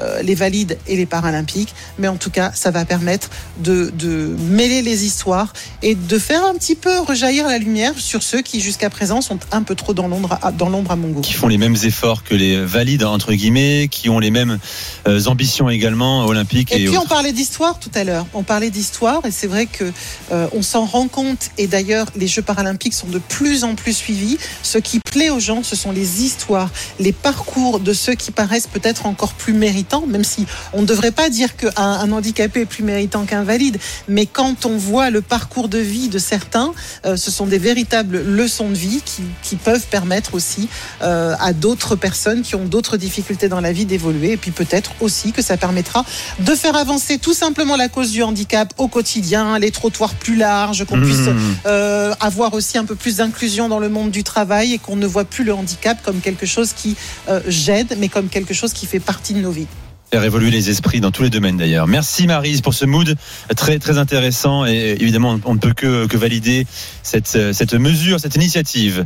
euh, 0.00 0.22
les 0.22 0.34
valides 0.34 0.76
et 0.88 0.96
les 0.96 1.06
paralympiques, 1.06 1.72
mais 1.98 2.08
en 2.08 2.16
tout 2.16 2.30
cas, 2.30 2.50
ça 2.54 2.70
va 2.72 2.84
permettre 2.84 3.30
de, 3.58 3.92
de 3.96 4.34
mêler 4.50 4.82
les 4.82 5.04
histoires 5.04 5.52
et 5.82 5.94
de 5.94 6.18
faire 6.18 6.44
un 6.44 6.54
petit 6.54 6.74
peu 6.74 6.98
rejaillir 7.00 7.46
la 7.46 7.58
lumière 7.58 7.92
sur 7.96 8.22
ceux 8.22 8.42
qui, 8.42 8.60
jusqu'à 8.60 8.90
présent, 8.90 9.20
sont 9.20 9.38
un 9.52 9.62
peu 9.62 9.74
trop 9.76 9.94
dans 9.94 10.08
l'ombre 10.08 10.38
à, 10.42 10.50
dans 10.52 10.68
l'ombre 10.68 10.90
à 10.90 10.96
mon 10.96 11.08
goût. 11.08 11.20
qui 11.20 11.32
font 11.32 11.46
les 11.46 11.58
mêmes 11.58 11.76
efforts 11.84 12.24
que 12.24 12.34
les 12.34 12.64
valides 12.64 13.04
entre 13.04 13.32
guillemets, 13.32 13.88
qui 13.90 14.08
ont 14.08 14.18
les 14.18 14.30
mêmes 14.30 14.58
euh, 15.06 15.24
ambitions 15.26 15.70
également 15.70 16.26
olympiques 16.26 16.72
et, 16.72 16.82
Et 16.82 16.88
puis 16.88 16.98
on 16.98 17.06
parlait 17.06 17.32
d'histoire 17.32 17.78
tout 17.78 17.90
à 17.94 18.02
l'heure. 18.04 18.26
On 18.34 18.42
parlait 18.42 18.70
d'histoire 18.70 19.24
et 19.24 19.30
c'est 19.30 19.46
vrai 19.46 19.66
que 19.66 19.84
euh, 20.32 20.46
on 20.52 20.62
s'en 20.62 20.84
rend 20.84 21.06
compte. 21.08 21.50
Et 21.58 21.66
d'ailleurs, 21.68 22.06
les 22.16 22.26
Jeux 22.26 22.42
paralympiques 22.42 22.94
sont 22.94 23.06
de 23.06 23.18
plus 23.20 23.62
en 23.64 23.74
plus 23.76 23.92
suivis. 23.96 24.36
Ce 24.62 24.78
qui 24.78 24.98
plaît 24.98 25.30
aux 25.30 25.40
gens, 25.40 25.62
ce 25.62 25.76
sont 25.76 25.92
les 25.92 26.22
histoires, 26.24 26.70
les 27.04 27.12
parcours 27.12 27.80
de 27.80 27.92
ceux 27.92 28.14
qui 28.14 28.30
paraissent 28.30 28.66
peut-être 28.66 29.06
encore 29.06 29.34
plus 29.34 29.52
méritants, 29.52 30.04
même 30.06 30.24
si 30.24 30.46
on 30.72 30.82
ne 30.82 30.86
devrait 30.86 31.10
pas 31.10 31.28
dire 31.28 31.56
qu'un 31.56 31.72
un 31.76 32.10
handicapé 32.12 32.62
est 32.62 32.66
plus 32.66 32.82
méritant 32.82 33.24
qu'un 33.24 33.44
valide. 33.44 33.78
Mais 34.08 34.26
quand 34.26 34.66
on 34.66 34.76
voit 34.76 35.10
le 35.10 35.20
parcours 35.20 35.68
de 35.68 35.78
vie 35.78 36.08
de 36.08 36.18
certains, 36.18 36.72
euh, 37.04 37.16
ce 37.16 37.30
sont 37.30 37.46
des 37.46 37.58
véritables 37.58 38.22
leçons 38.22 38.70
de 38.70 38.74
vie 38.74 39.02
qui, 39.04 39.22
qui 39.42 39.56
peuvent 39.56 39.86
permettre 39.90 40.34
aussi 40.34 40.68
euh, 41.02 41.34
à 41.40 41.52
d'autres 41.52 41.96
personnes 41.96 42.42
qui 42.42 42.54
ont 42.54 42.64
d'autres 42.64 42.96
difficultés 42.96 43.48
dans 43.48 43.60
la 43.60 43.72
vie 43.72 43.84
d'évoluer. 43.84 44.32
Et 44.32 44.36
puis 44.36 44.50
peut-être 44.50 44.92
aussi 45.00 45.32
que 45.32 45.42
ça 45.42 45.56
permettra 45.56 46.04
de 46.40 46.54
faire 46.54 46.76
avancer 46.76 47.18
tout 47.18 47.34
simplement 47.34 47.76
la 47.76 47.88
cause 47.88 48.10
du 48.12 48.22
handicap 48.22 48.72
au 48.78 48.88
quotidien, 48.88 49.58
les 49.58 49.70
trottoirs 49.70 50.14
plus 50.14 50.36
larges, 50.36 50.84
qu'on 50.84 51.00
puisse 51.00 51.24
Mmh. 51.32 51.54
euh, 51.66 52.14
avoir 52.20 52.54
aussi 52.54 52.78
un 52.78 52.84
peu 52.84 52.94
plus 52.94 53.16
d'inclusion 53.16 53.68
dans 53.68 53.78
le 53.78 53.88
monde 53.88 54.10
du 54.10 54.24
travail 54.24 54.74
et 54.74 54.78
qu'on 54.78 54.96
ne 54.96 55.06
voit 55.06 55.24
plus 55.24 55.44
le 55.44 55.54
handicap 55.54 55.98
comme 56.04 56.20
quelque 56.20 56.46
chose 56.46 56.72
qui 56.72 56.93
euh, 57.28 57.40
gêne, 57.48 57.88
mais 57.98 58.08
comme 58.08 58.28
quelque 58.28 58.54
chose 58.54 58.72
qui 58.72 58.86
fait 58.86 59.00
partie 59.00 59.34
de 59.34 59.40
nos 59.40 59.50
vies. 59.50 59.66
Faire 60.10 60.24
évoluer 60.24 60.50
les 60.50 60.70
esprits 60.70 61.00
dans 61.00 61.10
tous 61.10 61.22
les 61.22 61.30
domaines 61.30 61.56
d'ailleurs. 61.56 61.86
Merci 61.86 62.26
Marise 62.26 62.60
pour 62.60 62.74
ce 62.74 62.84
mood 62.84 63.16
très 63.56 63.78
très 63.78 63.98
intéressant 63.98 64.64
et 64.64 64.96
évidemment 65.00 65.40
on 65.44 65.54
ne 65.54 65.58
peut 65.58 65.72
que, 65.72 66.06
que 66.06 66.16
valider 66.16 66.66
cette, 67.02 67.34
euh, 67.36 67.52
cette 67.52 67.74
mesure, 67.74 68.20
cette 68.20 68.36
initiative. 68.36 69.04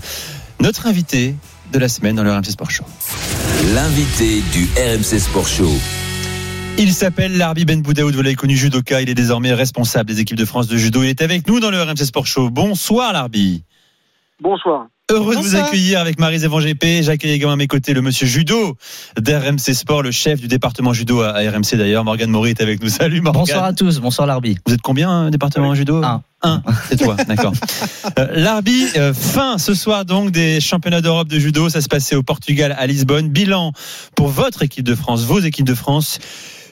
Notre 0.61 0.87
invité 0.87 1.35
de 1.73 1.79
la 1.79 1.89
semaine 1.89 2.17
dans 2.17 2.25
le 2.25 2.33
RMC 2.33 2.51
Sport 2.51 2.71
Show. 2.71 2.85
L'invité 3.75 4.43
du 4.53 4.69
RMC 4.77 5.19
Sport 5.19 5.47
Show. 5.47 5.73
Il 6.79 6.93
s'appelle 6.93 7.37
Larbi 7.37 7.65
Ben 7.65 7.83
Boudaoud, 7.83 8.15
vous 8.15 8.23
l'avez 8.23 8.37
connu 8.37 8.57
judoka, 8.57 9.01
il 9.03 9.11
est 9.11 9.15
désormais 9.15 9.53
responsable 9.53 10.09
des 10.09 10.21
équipes 10.21 10.37
de 10.37 10.45
France 10.45 10.69
de 10.69 10.77
judo. 10.77 11.03
Il 11.03 11.09
est 11.09 11.23
avec 11.23 11.49
nous 11.49 11.59
dans 11.59 11.71
le 11.71 11.83
RMC 11.83 12.05
Sport 12.05 12.27
Show. 12.27 12.51
Bonsoir 12.51 13.13
Larbi. 13.13 13.65
Bonsoir. 14.41 14.87
Heureux 15.11 15.37
de 15.37 15.41
vous 15.41 15.57
accueillir 15.57 16.01
avec 16.01 16.19
Marise 16.19 16.45
Evan 16.45 16.61
GP. 16.61 17.03
J'accueille 17.03 17.31
également 17.31 17.55
à 17.55 17.57
mes 17.57 17.67
côtés 17.67 17.95
le 17.95 18.03
monsieur 18.03 18.27
judo 18.27 18.77
d'RMC 19.19 19.73
Sport, 19.73 20.03
le 20.03 20.11
chef 20.11 20.39
du 20.39 20.49
département 20.49 20.93
judo 20.93 21.23
à 21.23 21.33
RMC 21.33 21.77
d'ailleurs. 21.79 22.05
Morgane 22.05 22.29
Maury 22.29 22.51
est 22.51 22.61
avec 22.61 22.83
nous. 22.83 22.89
Salut 22.91 23.23
Morgane. 23.23 23.41
Bonsoir 23.41 23.65
à 23.65 23.73
tous, 23.73 24.01
bonsoir 24.01 24.27
Larbi. 24.27 24.59
Vous 24.67 24.75
êtes 24.75 24.83
combien 24.83 25.25
euh, 25.25 25.31
département 25.31 25.75
judo 25.75 26.03
Un. 26.05 26.23
Un, 26.43 26.63
c'est 26.91 26.97
toi, 26.97 27.17
d'accord. 27.27 27.55
Euh, 28.19 28.27
Larbi, 28.35 28.85
euh, 28.97 29.15
fin 29.15 29.57
ce 29.57 29.73
soir 29.73 30.05
donc 30.05 30.31
des 30.31 30.61
championnats 30.61 31.01
d'Europe 31.01 31.29
de 31.29 31.39
judo. 31.39 31.71
Ça 31.71 31.81
se 31.81 31.89
passait 31.89 32.15
au 32.15 32.23
Portugal, 32.23 32.77
à 32.79 32.87
Lisbonne. 32.87 33.31
Bilan 33.31 33.73
pour 34.15 34.29
votre 34.29 34.63
équipe 34.63 34.85
de 34.85 34.95
France, 34.95 35.23
vos 35.23 35.41
équipes 35.41 35.67
de 35.67 35.75
France. 35.75 36.19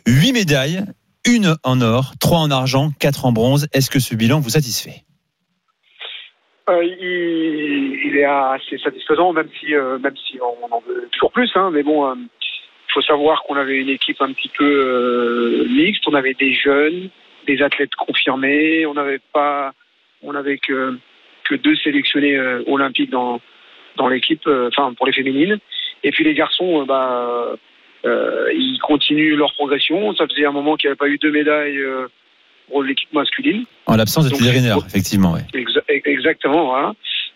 Huit 0.07 0.35
médailles, 0.35 0.85
une 1.25 1.57
en 1.65 1.81
or, 1.81 2.13
trois 2.21 2.41
en 2.41 2.51
argent, 2.51 2.93
quatre 2.99 3.25
en 3.25 3.33
bronze. 3.33 3.67
Est-ce 3.73 3.89
que 3.89 3.99
ce 3.99 4.15
bilan 4.15 4.41
vous 4.41 4.51
satisfait? 4.51 5.06
Euh, 6.69 6.83
il, 6.83 8.17
est 8.17 8.25
assez 8.25 8.79
satisfaisant, 8.79 9.33
même 9.33 9.49
si, 9.61 9.75
euh, 9.75 9.99
même 9.99 10.17
si 10.17 10.39
on 10.41 10.73
en 10.73 10.81
veut 10.81 11.09
toujours 11.13 11.31
plus. 11.31 11.51
Hein, 11.55 11.71
mais 11.73 11.83
bon, 11.83 12.13
il 12.15 12.93
faut 12.93 13.03
savoir 13.03 13.43
qu'on 13.45 13.57
avait 13.57 13.77
une 13.77 13.89
équipe 13.89 14.21
un 14.21 14.33
petit 14.33 14.49
peu 14.49 14.65
euh, 14.65 15.69
mixte. 15.69 16.09
On 16.09 16.15
avait 16.15 16.35
des 16.35 16.53
jeunes, 16.53 17.11
des 17.47 17.63
athlètes 17.63 17.95
confirmés. 17.95 18.85
On 18.87 18.95
n'avait 18.95 19.21
pas, 19.33 19.73
on 20.23 20.33
n'avait 20.33 20.59
que 20.59 20.99
deux 21.55 21.77
sélectionnés 21.77 22.37
euh, 22.37 22.63
olympiques 22.67 23.11
dans 23.11 23.41
dans 23.97 24.09
l'équipe, 24.09 24.47
euh, 24.47 24.69
enfin 24.69 24.93
pour 24.95 25.07
les 25.07 25.13
féminines. 25.13 25.59
Et 26.05 26.11
puis 26.11 26.25
les 26.25 26.35
garçons, 26.35 26.83
euh, 26.83 26.85
bah, 26.85 27.57
euh, 28.05 28.53
ils 28.53 28.79
continuent 28.81 29.37
leur 29.37 29.53
progression. 29.55 30.15
Ça 30.15 30.27
faisait 30.27 30.47
un 30.47 30.53
moment 30.53 30.77
qu'il 30.77 30.89
n'y 30.89 30.93
avait 30.93 30.99
pas 30.99 31.09
eu 31.09 31.19
deux 31.19 31.33
médailles 31.33 31.79
euh, 31.79 32.07
pour 32.69 32.83
l'équipe 32.83 33.13
masculine. 33.13 33.65
En 33.87 33.97
l'absence 33.97 34.29
de 34.29 34.35
Thierry 34.37 34.61
effectivement. 34.87 35.33
Ouais. 35.33 35.41
Exa- 35.55 35.83
Exactement, 35.89 36.67
voilà. 36.67 36.95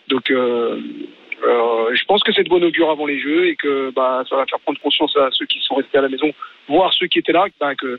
Donc, 0.08 0.30
euh, 0.30 0.80
euh, 1.46 1.94
je 1.94 2.04
pense 2.04 2.22
que 2.22 2.32
c'est 2.32 2.42
de 2.44 2.48
bon 2.48 2.62
augure 2.62 2.90
avant 2.90 3.06
les 3.06 3.20
Jeux 3.20 3.46
et 3.46 3.56
que 3.56 3.90
bah, 3.94 4.24
ça 4.28 4.36
va 4.36 4.44
faire 4.46 4.60
prendre 4.60 4.80
conscience 4.80 5.16
à 5.16 5.28
ceux 5.32 5.46
qui 5.46 5.58
sont 5.62 5.76
restés 5.76 5.98
à 5.98 6.02
la 6.02 6.08
maison, 6.08 6.30
voire 6.68 6.92
ceux 6.94 7.06
qui 7.06 7.18
étaient 7.18 7.32
là, 7.32 7.46
bah, 7.60 7.74
que 7.74 7.98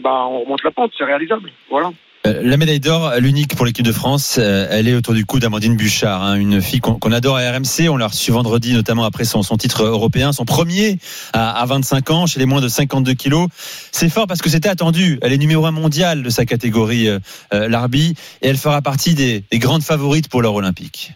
bah, 0.00 0.24
on 0.28 0.40
remonte 0.40 0.62
la 0.62 0.70
pente, 0.70 0.92
c'est 0.96 1.04
réalisable. 1.04 1.50
Voilà. 1.70 1.90
Euh, 2.26 2.40
La 2.42 2.56
médaille 2.56 2.80
d'or, 2.80 3.12
l'unique 3.20 3.54
pour 3.56 3.64
l'équipe 3.64 3.84
de 3.84 3.92
France, 3.92 4.38
euh, 4.40 4.66
elle 4.70 4.88
est 4.88 4.94
autour 4.94 5.14
du 5.14 5.24
cou 5.24 5.38
d'Amandine 5.38 5.76
Bouchard, 5.76 6.22
hein, 6.22 6.34
une 6.34 6.60
fille 6.60 6.80
qu'on 6.80 7.12
adore 7.12 7.36
à 7.36 7.50
RMC. 7.52 7.88
On 7.88 7.96
l'a 7.96 8.08
reçue 8.08 8.32
vendredi, 8.32 8.72
notamment 8.74 9.04
après 9.04 9.24
son, 9.24 9.42
son 9.42 9.56
titre 9.56 9.84
européen, 9.84 10.32
son 10.32 10.44
premier 10.44 10.98
à, 11.32 11.60
à 11.60 11.66
25 11.66 12.10
ans, 12.10 12.26
chez 12.26 12.40
les 12.40 12.46
moins 12.46 12.60
de 12.60 12.68
52 12.68 13.14
kilos. 13.14 13.48
C'est 13.92 14.08
fort 14.08 14.26
parce 14.26 14.42
que 14.42 14.48
c'était 14.50 14.68
attendu. 14.68 15.18
Elle 15.22 15.32
est 15.32 15.38
numéro 15.38 15.64
un 15.66 15.70
mondial 15.70 16.22
de 16.22 16.28
sa 16.30 16.44
catégorie, 16.44 17.08
euh, 17.08 17.18
euh, 17.54 17.68
l'Arbi, 17.68 18.14
et 18.42 18.48
elle 18.48 18.56
fera 18.56 18.82
partie 18.82 19.14
des, 19.14 19.44
des 19.50 19.58
grandes 19.58 19.82
favorites 19.82 20.28
pour 20.28 20.42
l'or 20.42 20.56
olympique. 20.56 21.12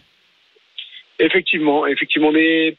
Effectivement, 1.19 1.85
effectivement, 1.85 2.31
mais 2.31 2.75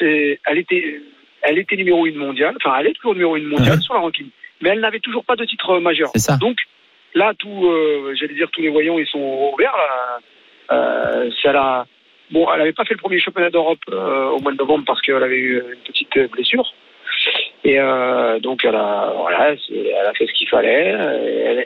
elle 0.00 0.58
était, 0.58 1.00
elle 1.42 1.58
était 1.58 1.76
numéro 1.76 2.06
une 2.06 2.16
mondiale, 2.16 2.56
enfin, 2.62 2.76
elle 2.80 2.88
est 2.88 2.94
toujours 2.94 3.14
numéro 3.14 3.36
une 3.36 3.46
mondiale 3.46 3.76
Ouais. 3.78 3.80
sur 3.84 3.94
la 3.94 4.00
ranking, 4.00 4.26
mais 4.60 4.70
elle 4.70 4.80
n'avait 4.80 5.00
toujours 5.00 5.24
pas 5.24 5.36
de 5.36 5.44
titre 5.44 5.78
majeur. 5.78 6.10
C'est 6.12 6.20
ça. 6.20 6.36
Donc, 6.36 6.58
là, 7.14 7.32
tout, 7.38 7.66
euh, 7.66 8.14
j'allais 8.14 8.34
dire, 8.34 8.50
tous 8.50 8.60
les 8.62 8.68
voyants, 8.68 8.98
ils 8.98 9.06
sont 9.06 9.50
ouverts. 9.54 9.74
Euh, 10.70 11.30
c'est 11.40 11.48
à 11.48 11.52
la- 11.52 11.86
Bon, 12.30 12.46
elle 12.52 12.60
n'avait 12.60 12.72
pas 12.72 12.84
fait 12.84 12.94
le 12.94 13.00
premier 13.00 13.18
championnat 13.18 13.50
d'Europe 13.50 13.80
euh, 13.90 14.28
au 14.28 14.38
mois 14.38 14.52
de 14.52 14.56
novembre 14.56 14.84
parce 14.86 15.00
qu'elle 15.00 15.20
avait 15.22 15.36
eu 15.36 15.56
une 15.58 15.80
petite 15.84 16.16
blessure. 16.30 16.72
Et 17.64 17.80
euh, 17.80 18.38
donc, 18.38 18.64
elle 18.64 18.76
a, 18.76 19.12
voilà, 19.16 19.56
elle 19.68 20.06
a 20.06 20.12
fait 20.14 20.26
ce 20.28 20.32
qu'il 20.34 20.48
fallait. 20.48 20.94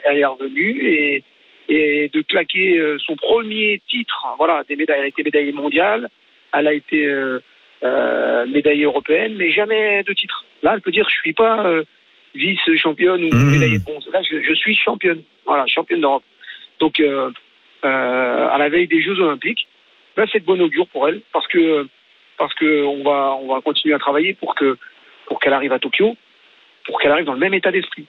Elle, 0.03 0.17
est 0.17 0.25
revenue 0.25 0.87
et, 0.89 1.23
et 1.69 2.09
de 2.09 2.21
claquer 2.23 2.79
euh, 2.79 2.97
son 2.97 3.15
premier 3.15 3.79
titre, 3.87 4.25
voilà, 4.39 4.63
des 4.67 4.75
médailles. 4.75 4.97
Elle 4.99 5.05
a 5.05 5.07
été 5.09 5.23
médaillée 5.23 5.51
mondiale, 5.51 6.09
elle 6.51 6.67
a 6.67 6.73
été 6.73 7.05
euh, 7.05 8.45
médaillée 8.47 8.85
européenne, 8.85 9.35
mais 9.37 9.51
jamais 9.51 10.01
de 10.01 10.13
titre. 10.13 10.45
Là, 10.63 10.71
elle 10.73 10.81
peut 10.81 10.91
dire, 10.91 11.07
je 11.07 11.15
suis 11.21 11.33
pas 11.33 11.63
vice-championne 12.35 13.23
ou 13.23 13.27
Mmh. 13.33 13.59
de 13.59 13.83
bronze. 13.83 14.07
Là, 14.11 14.21
je, 14.29 14.41
je 14.41 14.53
suis 14.53 14.75
championne. 14.75 15.21
Voilà, 15.45 15.65
championne 15.67 16.01
d'Europe. 16.01 16.23
Donc, 16.79 16.99
euh, 16.99 17.31
euh, 17.83 18.47
à 18.49 18.57
la 18.57 18.69
veille 18.69 18.87
des 18.87 19.01
Jeux 19.01 19.19
Olympiques, 19.19 19.67
là, 20.17 20.25
c'est 20.31 20.39
de 20.39 20.45
bon 20.45 20.61
augure 20.61 20.87
pour 20.87 21.07
elle 21.07 21.21
parce 21.33 21.47
que 21.47 21.87
parce 22.37 22.53
que 22.55 22.83
on 22.83 23.03
va 23.03 23.35
on 23.41 23.53
va 23.53 23.61
continuer 23.61 23.93
à 23.95 23.99
travailler 23.99 24.33
pour 24.33 24.55
que 24.55 24.77
pour 25.27 25.39
qu'elle 25.39 25.53
arrive 25.53 25.71
à 25.73 25.79
Tokyo, 25.79 26.15
pour 26.85 26.99
qu'elle 26.99 27.11
arrive 27.11 27.25
dans 27.25 27.33
le 27.33 27.39
même 27.39 27.53
état 27.53 27.71
d'esprit. 27.71 28.05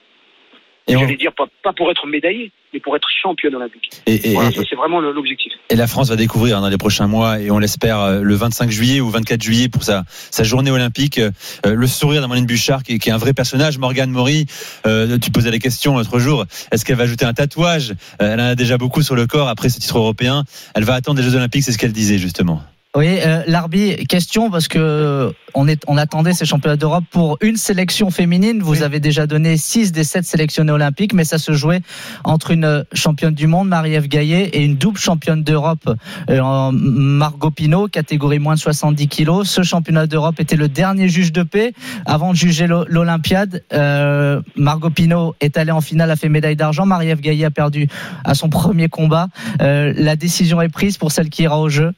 Et 0.87 0.95
on- 0.95 0.99
J'allais 0.99 1.15
dire 1.15 1.33
pas, 1.33 1.47
pas 1.63 1.73
pour 1.73 1.89
être 1.91 2.05
médaillée, 2.07 2.51
mais 2.73 2.79
pour 2.79 2.95
être 2.95 3.07
championne 3.21 3.55
olympique. 3.55 3.89
Et, 4.05 4.29
et- 4.31 4.33
Voilà, 4.33 4.49
et- 4.49 4.53
ça 4.53 4.61
c'est 4.69 4.75
vraiment 4.75 4.99
l'objectif. 4.99 5.53
et 5.69 5.75
la 5.75 5.87
France 5.87 6.09
va 6.09 6.15
découvrir 6.15 6.59
dans 6.61 6.69
les 6.69 6.77
prochains 6.77 7.07
mois, 7.07 7.39
et 7.39 7.49
on 7.51 7.59
l'espère 7.59 7.99
euh, 8.01 8.21
le 8.21 8.35
25 8.35 8.69
juillet 8.71 8.99
ou 9.01 9.09
24 9.09 9.41
juillet 9.41 9.69
pour 9.69 9.83
sa, 9.83 10.03
sa 10.31 10.43
journée 10.43 10.71
olympique, 10.71 11.19
euh, 11.19 11.31
le 11.65 11.87
sourire 11.87 12.21
d'Ameline 12.21 12.45
Bouchard, 12.45 12.83
qui, 12.83 12.93
est- 12.93 12.99
qui 12.99 13.09
est 13.09 13.13
un 13.13 13.17
vrai 13.17 13.33
personnage. 13.33 13.77
Morgane 13.77 14.11
Maury, 14.11 14.45
euh, 14.85 15.17
tu 15.17 15.31
posais 15.31 15.51
la 15.51 15.59
question 15.59 15.97
l'autre 15.97 16.19
jour, 16.19 16.45
est-ce 16.71 16.83
qu'elle 16.85 16.97
va 16.97 17.03
ajouter 17.03 17.25
un 17.25 17.33
tatouage? 17.33 17.93
Elle 18.19 18.39
en 18.39 18.45
a 18.45 18.55
déjà 18.55 18.77
beaucoup 18.77 19.01
sur 19.01 19.15
le 19.15 19.27
corps 19.27 19.47
après 19.47 19.69
ce 19.69 19.79
titre 19.79 19.97
européen. 19.97 20.43
Elle 20.75 20.83
va 20.83 20.93
attendre 20.95 21.19
les 21.21 21.25
Jeux 21.27 21.35
olympiques, 21.35 21.63
c'est 21.63 21.71
ce 21.71 21.77
qu'elle 21.77 21.93
disait 21.93 22.17
justement. 22.17 22.61
Oui, 22.97 23.19
euh, 23.23 23.43
Larbi, 23.45 23.95
question 24.07 24.49
parce 24.49 24.67
que 24.67 25.31
on, 25.53 25.67
est, 25.67 25.83
on 25.87 25.97
attendait 25.97 26.33
ces 26.33 26.45
championnats 26.45 26.77
d'Europe 26.77 27.03
pour 27.11 27.37
une 27.41 27.55
sélection 27.55 28.09
féminine. 28.09 28.59
Vous 28.63 28.81
avez 28.81 28.99
déjà 28.99 29.27
donné 29.27 29.55
6 29.55 29.91
des 29.91 30.03
7 30.03 30.25
sélectionnées 30.25 30.71
olympiques, 30.71 31.13
mais 31.13 31.23
ça 31.23 31.37
se 31.37 31.51
jouait 31.51 31.81
entre 32.23 32.49
une 32.49 32.85
championne 32.93 33.35
du 33.35 33.45
monde, 33.45 33.67
Marie-Ève 33.67 34.07
Gaillet, 34.07 34.45
et 34.53 34.63
une 34.65 34.77
double 34.77 34.97
championne 34.97 35.43
d'Europe, 35.43 35.93
euh, 36.31 36.71
Margot 36.71 37.51
Pino, 37.51 37.87
catégorie 37.87 38.39
moins 38.39 38.55
de 38.55 38.59
70 38.59 39.07
kilos. 39.09 39.47
Ce 39.47 39.61
championnat 39.61 40.07
d'Europe 40.07 40.39
était 40.39 40.55
le 40.55 40.67
dernier 40.67 41.07
juge 41.07 41.31
de 41.31 41.43
paix 41.43 41.73
avant 42.07 42.31
de 42.31 42.35
juger 42.35 42.65
l'O- 42.65 42.85
l'Olympiade. 42.87 43.61
Euh, 43.73 44.41
Margot 44.55 44.89
Pino 44.89 45.35
est 45.39 45.55
allée 45.57 45.71
en 45.71 45.81
finale, 45.81 46.09
a 46.09 46.15
fait 46.15 46.29
médaille 46.29 46.55
d'argent. 46.55 46.87
Marie-Ève 46.87 47.19
Gaillet 47.21 47.45
a 47.45 47.51
perdu 47.51 47.87
à 48.23 48.33
son 48.33 48.49
premier 48.49 48.89
combat. 48.89 49.27
Euh, 49.61 49.93
la 49.95 50.15
décision 50.15 50.63
est 50.63 50.69
prise 50.69 50.97
pour 50.97 51.11
celle 51.11 51.29
qui 51.29 51.43
ira 51.43 51.59
au 51.59 51.69
jeu. 51.69 51.91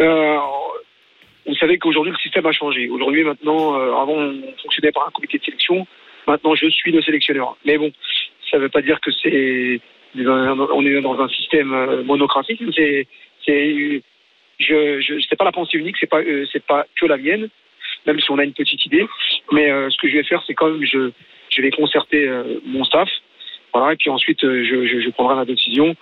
Euh, 0.00 0.38
vous 1.46 1.54
savez 1.56 1.78
qu'aujourd'hui 1.78 2.12
le 2.12 2.18
système 2.18 2.46
a 2.46 2.52
changé. 2.52 2.88
Aujourd'hui 2.88 3.22
maintenant, 3.22 3.78
euh, 3.78 3.94
avant 3.94 4.14
on 4.14 4.42
fonctionnait 4.62 4.92
par 4.92 5.06
un 5.06 5.10
comité 5.10 5.38
de 5.38 5.44
sélection. 5.44 5.86
Maintenant 6.26 6.54
je 6.54 6.68
suis 6.68 6.90
le 6.90 7.02
sélectionneur. 7.02 7.56
Mais 7.64 7.76
bon, 7.76 7.92
ça 8.50 8.56
ne 8.56 8.62
veut 8.62 8.68
pas 8.68 8.82
dire 8.82 9.00
que 9.00 9.10
c'est 9.10 9.80
on 10.16 10.86
est 10.86 11.00
dans 11.00 11.20
un 11.20 11.28
système 11.28 11.72
euh, 11.72 12.02
monocratique. 12.02 12.62
C'est 12.74 13.06
je, 14.58 15.00
je 15.00 15.14
c'est 15.28 15.36
pas 15.36 15.44
la 15.44 15.52
pensée 15.52 15.78
unique, 15.78 15.96
c'est 15.98 16.08
pas 16.08 16.20
c'est 16.52 16.64
pas 16.64 16.86
que 16.98 17.06
la 17.06 17.16
mienne, 17.16 17.48
même 18.06 18.20
si 18.20 18.30
on 18.30 18.38
a 18.38 18.44
une 18.44 18.52
petite 18.52 18.84
idée. 18.86 19.06
Mais 19.52 19.68
ce 19.90 19.96
que 19.96 20.08
je 20.08 20.16
vais 20.16 20.24
faire, 20.24 20.42
c'est 20.46 20.54
quand 20.54 20.68
même 20.68 20.84
je 20.84 21.10
je 21.48 21.62
vais 21.62 21.70
concerter 21.70 22.28
mon 22.66 22.84
staff, 22.84 23.08
voilà, 23.72 23.94
et 23.94 23.96
puis 23.96 24.10
ensuite 24.10 24.42
je, 24.42 25.00
je, 25.00 25.10
prendrai 25.10 25.34
ma 25.34 25.44
décision. 25.46 25.96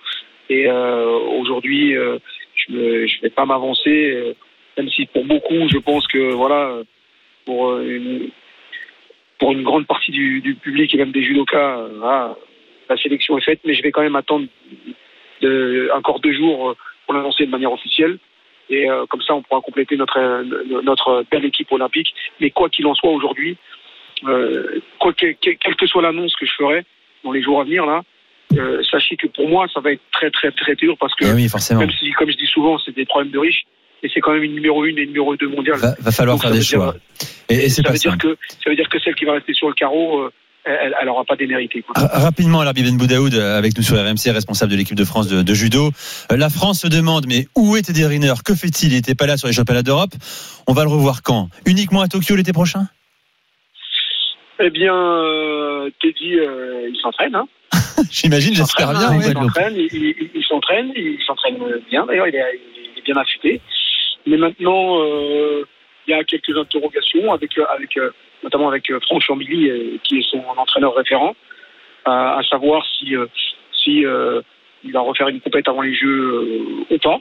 Et 0.49 0.69
aujourd'hui, 0.69 1.95
je 2.67 2.73
ne 2.73 3.21
vais 3.21 3.29
pas 3.29 3.45
m'avancer, 3.45 4.11
euh, 4.11 4.33
même 4.77 4.89
si 4.89 5.05
pour 5.05 5.25
beaucoup, 5.25 5.67
je 5.69 5.77
pense 5.77 6.07
que 6.07 6.33
voilà, 6.33 6.81
pour 7.45 7.69
euh, 7.69 8.31
une, 9.41 9.63
grande 9.63 9.87
partie 9.87 10.11
du, 10.11 10.57
public 10.61 10.93
et 10.93 10.97
même 10.97 11.11
des 11.11 11.23
judokas, 11.23 11.79
euh, 11.79 12.33
la 12.89 12.97
sélection 12.97 13.37
est 13.37 13.41
faite, 13.41 13.61
mais 13.65 13.73
je 13.73 13.81
vais 13.81 13.91
quand 13.91 14.01
même 14.01 14.15
attendre 14.15 14.47
encore 15.93 16.19
deux 16.19 16.33
jours 16.33 16.75
pour 17.05 17.13
l'annoncer 17.13 17.45
de 17.45 17.51
manière 17.51 17.71
officielle. 17.71 18.17
Et 18.69 18.87
comme 19.09 19.21
ça, 19.21 19.33
on 19.33 19.41
pourra 19.41 19.61
compléter 19.61 19.95
notre 19.95 21.23
belle 21.31 21.45
équipe 21.45 21.71
olympique. 21.71 22.13
Mais 22.39 22.51
quoi 22.51 22.69
qu'il 22.69 22.85
en 22.87 22.93
soit 22.93 23.11
aujourd'hui, 23.11 23.57
quelle 24.21 25.75
que 25.77 25.87
soit 25.87 26.01
l'annonce 26.01 26.35
que 26.35 26.45
je 26.45 26.53
ferai 26.53 26.83
dans 27.23 27.31
les 27.31 27.41
jours 27.41 27.61
à 27.61 27.63
venir 27.63 27.85
là, 27.85 28.03
euh, 28.57 28.81
sachez 28.89 29.15
que 29.17 29.27
pour 29.27 29.47
moi, 29.49 29.67
ça 29.73 29.79
va 29.79 29.91
être 29.91 30.01
très 30.11 30.31
très 30.31 30.51
très 30.51 30.75
dur 30.75 30.95
parce 30.99 31.13
que 31.15 31.25
oui, 31.33 31.47
forcément. 31.49 31.81
même 31.81 31.91
si, 31.91 32.11
comme 32.13 32.31
je 32.31 32.37
dis 32.37 32.47
souvent, 32.47 32.77
c'est 32.79 32.95
des 32.95 33.05
problèmes 33.05 33.31
de 33.31 33.39
riches, 33.39 33.63
et 34.03 34.09
c'est 34.13 34.19
quand 34.21 34.31
même 34.33 34.43
une 34.43 34.53
numéro 34.55 34.85
une 34.85 34.97
et 34.97 35.01
une 35.01 35.09
numéro 35.09 35.35
deux 35.35 35.49
mondiale. 35.49 35.77
Va, 35.77 35.95
va 35.99 36.11
falloir 36.11 36.35
Donc, 36.37 36.43
faire 36.43 36.51
des 36.51 36.59
dire- 36.59 36.67
choix. 36.79 36.95
Et, 37.49 37.55
et 37.55 37.69
c'est 37.69 37.81
ça 37.81 37.83
pas 37.83 37.91
veut 37.91 37.97
dire 37.99 38.17
que 38.17 38.37
ça 38.63 38.69
veut 38.69 38.75
dire 38.75 38.89
que 38.89 38.99
celle 38.99 39.15
qui 39.15 39.25
va 39.25 39.33
rester 39.33 39.53
sur 39.53 39.67
le 39.67 39.73
carreau, 39.73 40.21
euh, 40.21 40.31
elle, 40.65 40.95
elle 41.01 41.09
aura 41.09 41.23
pas 41.25 41.35
démérité. 41.35 41.83
Ra- 41.95 42.07
Rapidement, 42.19 42.63
Larbi 42.63 42.83
Ben 42.83 42.95
Boudaoud, 42.97 43.33
euh, 43.33 43.57
avec 43.57 43.75
nous 43.77 43.83
sur 43.83 43.95
RMC, 43.97 44.31
responsable 44.31 44.71
de 44.71 44.77
l'équipe 44.77 44.95
de 44.97 45.05
France 45.05 45.27
de, 45.27 45.41
de 45.41 45.53
judo. 45.53 45.89
Euh, 46.31 46.37
La 46.37 46.49
France 46.49 46.81
se 46.81 46.87
demande, 46.87 47.25
mais 47.27 47.47
où 47.55 47.75
est 47.75 47.81
Teddy 47.83 48.05
Riner 48.05 48.33
Que 48.45 48.53
fait-il? 48.55 48.91
Il 48.91 48.95
n'était 48.95 49.15
pas 49.15 49.25
là 49.25 49.37
sur 49.37 49.47
les 49.47 49.53
championnats 49.53 49.83
d'Europe. 49.83 50.11
On 50.67 50.73
va 50.73 50.83
le 50.83 50.89
revoir 50.89 51.21
quand? 51.23 51.49
Uniquement 51.65 52.01
à 52.01 52.07
Tokyo 52.07 52.35
l'été 52.35 52.53
prochain? 52.53 52.87
Eh 54.61 54.69
bien, 54.69 54.93
euh, 54.93 55.89
Teddy, 56.01 56.35
euh, 56.39 56.89
il 56.93 56.99
s'entraîne. 57.01 57.33
Hein. 57.35 57.47
J'imagine, 58.11 58.53
j'espère 58.55 58.91
bien. 58.91 59.13
Il 59.13 59.17
oui. 59.19 59.33
s'entraîne, 59.33 59.75
il, 59.75 60.43
s'entraîne, 60.47 60.91
il 60.95 61.19
s'entraîne 61.25 61.57
bien. 61.89 62.05
D'ailleurs, 62.05 62.27
il 62.27 62.35
est, 62.35 62.59
il 62.95 62.99
est 62.99 63.05
bien 63.05 63.15
affûté. 63.17 63.61
Mais 64.25 64.37
maintenant, 64.37 64.99
euh, 65.01 65.63
il 66.07 66.11
y 66.11 66.13
a 66.13 66.23
quelques 66.23 66.55
interrogations 66.57 67.31
avec, 67.31 67.57
euh, 67.57 67.65
avec 67.75 67.97
euh, 67.97 68.11
notamment 68.43 68.69
avec 68.69 68.91
Franck 69.03 69.21
Chambilly, 69.21 69.69
euh, 69.69 69.97
qui 70.03 70.19
est 70.19 70.29
son 70.29 70.43
entraîneur 70.57 70.95
référent, 70.95 71.35
à, 72.05 72.37
à 72.39 72.43
savoir 72.43 72.85
si, 72.97 73.13
si 73.83 74.05
euh, 74.05 74.41
il 74.83 74.91
va 74.91 75.01
refaire 75.01 75.27
une 75.29 75.41
compète 75.41 75.67
avant 75.67 75.81
les 75.81 75.93
Jeux 75.93 76.61
ou 76.89 76.97
pas. 76.99 77.19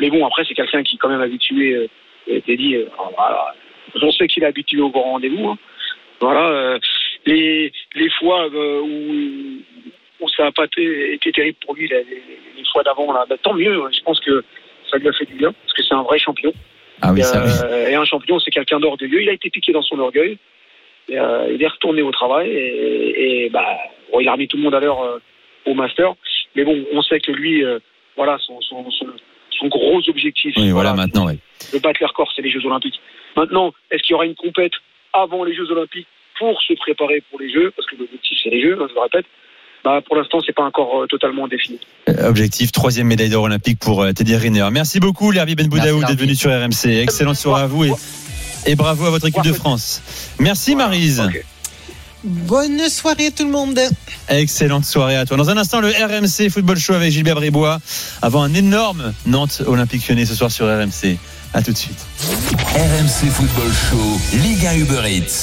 Mais 0.00 0.10
bon, 0.10 0.24
après, 0.26 0.44
c'est 0.46 0.54
quelqu'un 0.54 0.82
qui 0.82 0.94
est 0.96 0.98
quand 0.98 1.08
même 1.08 1.20
habitué. 1.20 1.88
Et 2.26 2.40
Teddy, 2.42 2.76
euh, 2.76 2.86
voilà, 3.16 3.54
on 4.02 4.12
sait 4.12 4.26
qu'il 4.28 4.42
est 4.42 4.46
habitué 4.46 4.80
au 4.80 4.90
grand 4.90 5.12
rendez-vous. 5.12 5.48
hein. 5.48 5.58
Voilà. 6.20 6.46
euh, 6.48 6.78
les, 7.26 7.72
les 7.94 8.10
fois 8.10 8.48
euh, 8.52 8.80
où, 8.80 9.62
où 10.20 10.28
ça 10.28 10.44
n'a 10.44 10.52
pas 10.52 10.64
été, 10.64 11.14
été 11.14 11.32
terrible 11.32 11.58
pour 11.64 11.74
lui, 11.74 11.88
les, 11.88 12.04
fois 12.72 12.82
d'avant, 12.82 13.12
là, 13.12 13.24
bah, 13.28 13.36
tant 13.42 13.54
mieux. 13.54 13.80
Je 13.92 14.00
pense 14.02 14.20
que 14.20 14.44
ça 14.90 14.98
lui 14.98 15.08
a 15.08 15.12
fait 15.12 15.24
du 15.24 15.34
bien, 15.34 15.52
parce 15.52 15.72
que 15.72 15.82
c'est 15.82 15.94
un 15.94 16.02
vrai 16.02 16.18
champion. 16.18 16.52
Ah 17.00 17.12
oui, 17.12 17.20
et, 17.20 17.22
ça 17.22 17.42
oui. 17.42 17.50
euh, 17.64 17.88
et 17.88 17.94
un 17.94 18.04
champion, 18.04 18.38
c'est 18.38 18.50
quelqu'un 18.50 18.80
d'orgueilleux. 18.80 19.22
Il 19.22 19.28
a 19.28 19.32
été 19.32 19.48
piqué 19.50 19.72
dans 19.72 19.82
son 19.82 19.98
orgueil. 19.98 20.36
Et, 21.08 21.18
euh, 21.18 21.52
il 21.52 21.62
est 21.62 21.68
retourné 21.68 22.02
au 22.02 22.10
travail. 22.10 22.50
Et, 22.50 23.44
et, 23.44 23.50
bah, 23.50 23.64
bon, 24.12 24.20
il 24.20 24.28
a 24.28 24.32
remis 24.32 24.48
tout 24.48 24.56
le 24.56 24.62
monde 24.64 24.74
à 24.74 24.80
l'heure 24.80 25.02
euh, 25.02 25.18
au 25.64 25.74
master. 25.74 26.14
Mais 26.56 26.64
bon, 26.64 26.84
on 26.92 27.02
sait 27.02 27.20
que 27.20 27.32
lui, 27.32 27.64
euh, 27.64 27.78
voilà, 28.16 28.36
son, 28.40 28.60
son, 28.60 28.90
son, 28.90 29.06
son 29.50 29.66
gros 29.68 30.00
objectif, 30.08 30.54
Oui, 30.56 30.70
voilà, 30.70 30.94
maintenant, 30.94 31.26
oui. 31.26 31.38
de 31.72 31.78
battre 31.78 32.00
les 32.00 32.06
records, 32.06 32.32
c'est 32.34 32.42
les 32.42 32.50
Jeux 32.50 32.64
Olympiques. 32.66 33.00
Maintenant, 33.36 33.72
est-ce 33.90 34.02
qu'il 34.02 34.12
y 34.12 34.14
aura 34.14 34.26
une 34.26 34.34
compète 34.34 34.72
avant 35.12 35.44
les 35.44 35.54
Jeux 35.54 35.70
Olympiques 35.70 36.08
pour 36.38 36.60
se 36.62 36.72
préparer 36.74 37.22
pour 37.30 37.40
les 37.40 37.50
Jeux? 37.50 37.70
Parce 37.76 37.88
que 37.88 37.96
l'objectif, 37.96 38.38
c'est 38.42 38.50
les 38.50 38.60
Jeux, 38.60 38.76
hein, 38.80 38.86
je 38.88 38.94
le 38.94 39.00
répète. 39.00 39.26
Bah, 39.84 40.00
pour 40.06 40.16
l'instant, 40.16 40.38
c'est 40.44 40.54
pas 40.54 40.64
encore 40.64 41.02
euh, 41.02 41.06
totalement 41.06 41.46
défini. 41.48 41.78
Euh, 42.08 42.28
Objectif, 42.28 42.72
troisième 42.72 43.06
médaille 43.06 43.30
d'or 43.30 43.44
olympique 43.44 43.78
pour 43.78 44.02
euh, 44.02 44.12
Teddy 44.12 44.36
Riner. 44.36 44.68
Merci 44.72 45.00
beaucoup, 45.00 45.30
Larbi 45.30 45.54
Ben 45.54 45.68
Boudaoud, 45.68 46.04
d'être 46.04 46.18
venu 46.18 46.34
sur 46.34 46.50
RMC. 46.50 47.00
Excellente 47.00 47.36
soirée 47.36 47.62
à 47.62 47.66
vous 47.66 47.84
et, 47.84 47.92
et 48.66 48.74
bravo 48.74 49.06
à 49.06 49.10
votre 49.10 49.26
équipe 49.26 49.44
de 49.44 49.52
France. 49.52 50.02
Merci, 50.38 50.74
Marise. 50.74 51.22
Bonne 52.24 52.88
soirée 52.88 53.30
tout 53.30 53.44
le 53.44 53.50
monde. 53.50 53.78
Excellente 54.28 54.84
soirée 54.84 55.16
à 55.16 55.24
toi. 55.24 55.36
Dans 55.36 55.50
un 55.50 55.56
instant, 55.56 55.80
le 55.80 55.88
RMC 55.88 56.50
Football 56.50 56.78
Show 56.78 56.94
avec 56.94 57.12
Gilbert 57.12 57.36
Bribois 57.36 57.78
avant 58.22 58.42
un 58.42 58.52
énorme 58.54 59.12
Nantes 59.26 59.62
Olympique 59.66 60.06
Lyonnais 60.08 60.26
ce 60.26 60.34
soir 60.34 60.50
sur 60.50 60.66
RMC. 60.66 61.16
À 61.54 61.62
tout 61.62 61.72
de 61.72 61.78
suite. 61.78 62.04
RMC 62.74 63.30
Football 63.30 63.72
Show, 63.72 64.20
Ligue 64.36 64.66
1 64.66 64.74
Uber 64.78 65.02
Eats. 65.06 65.36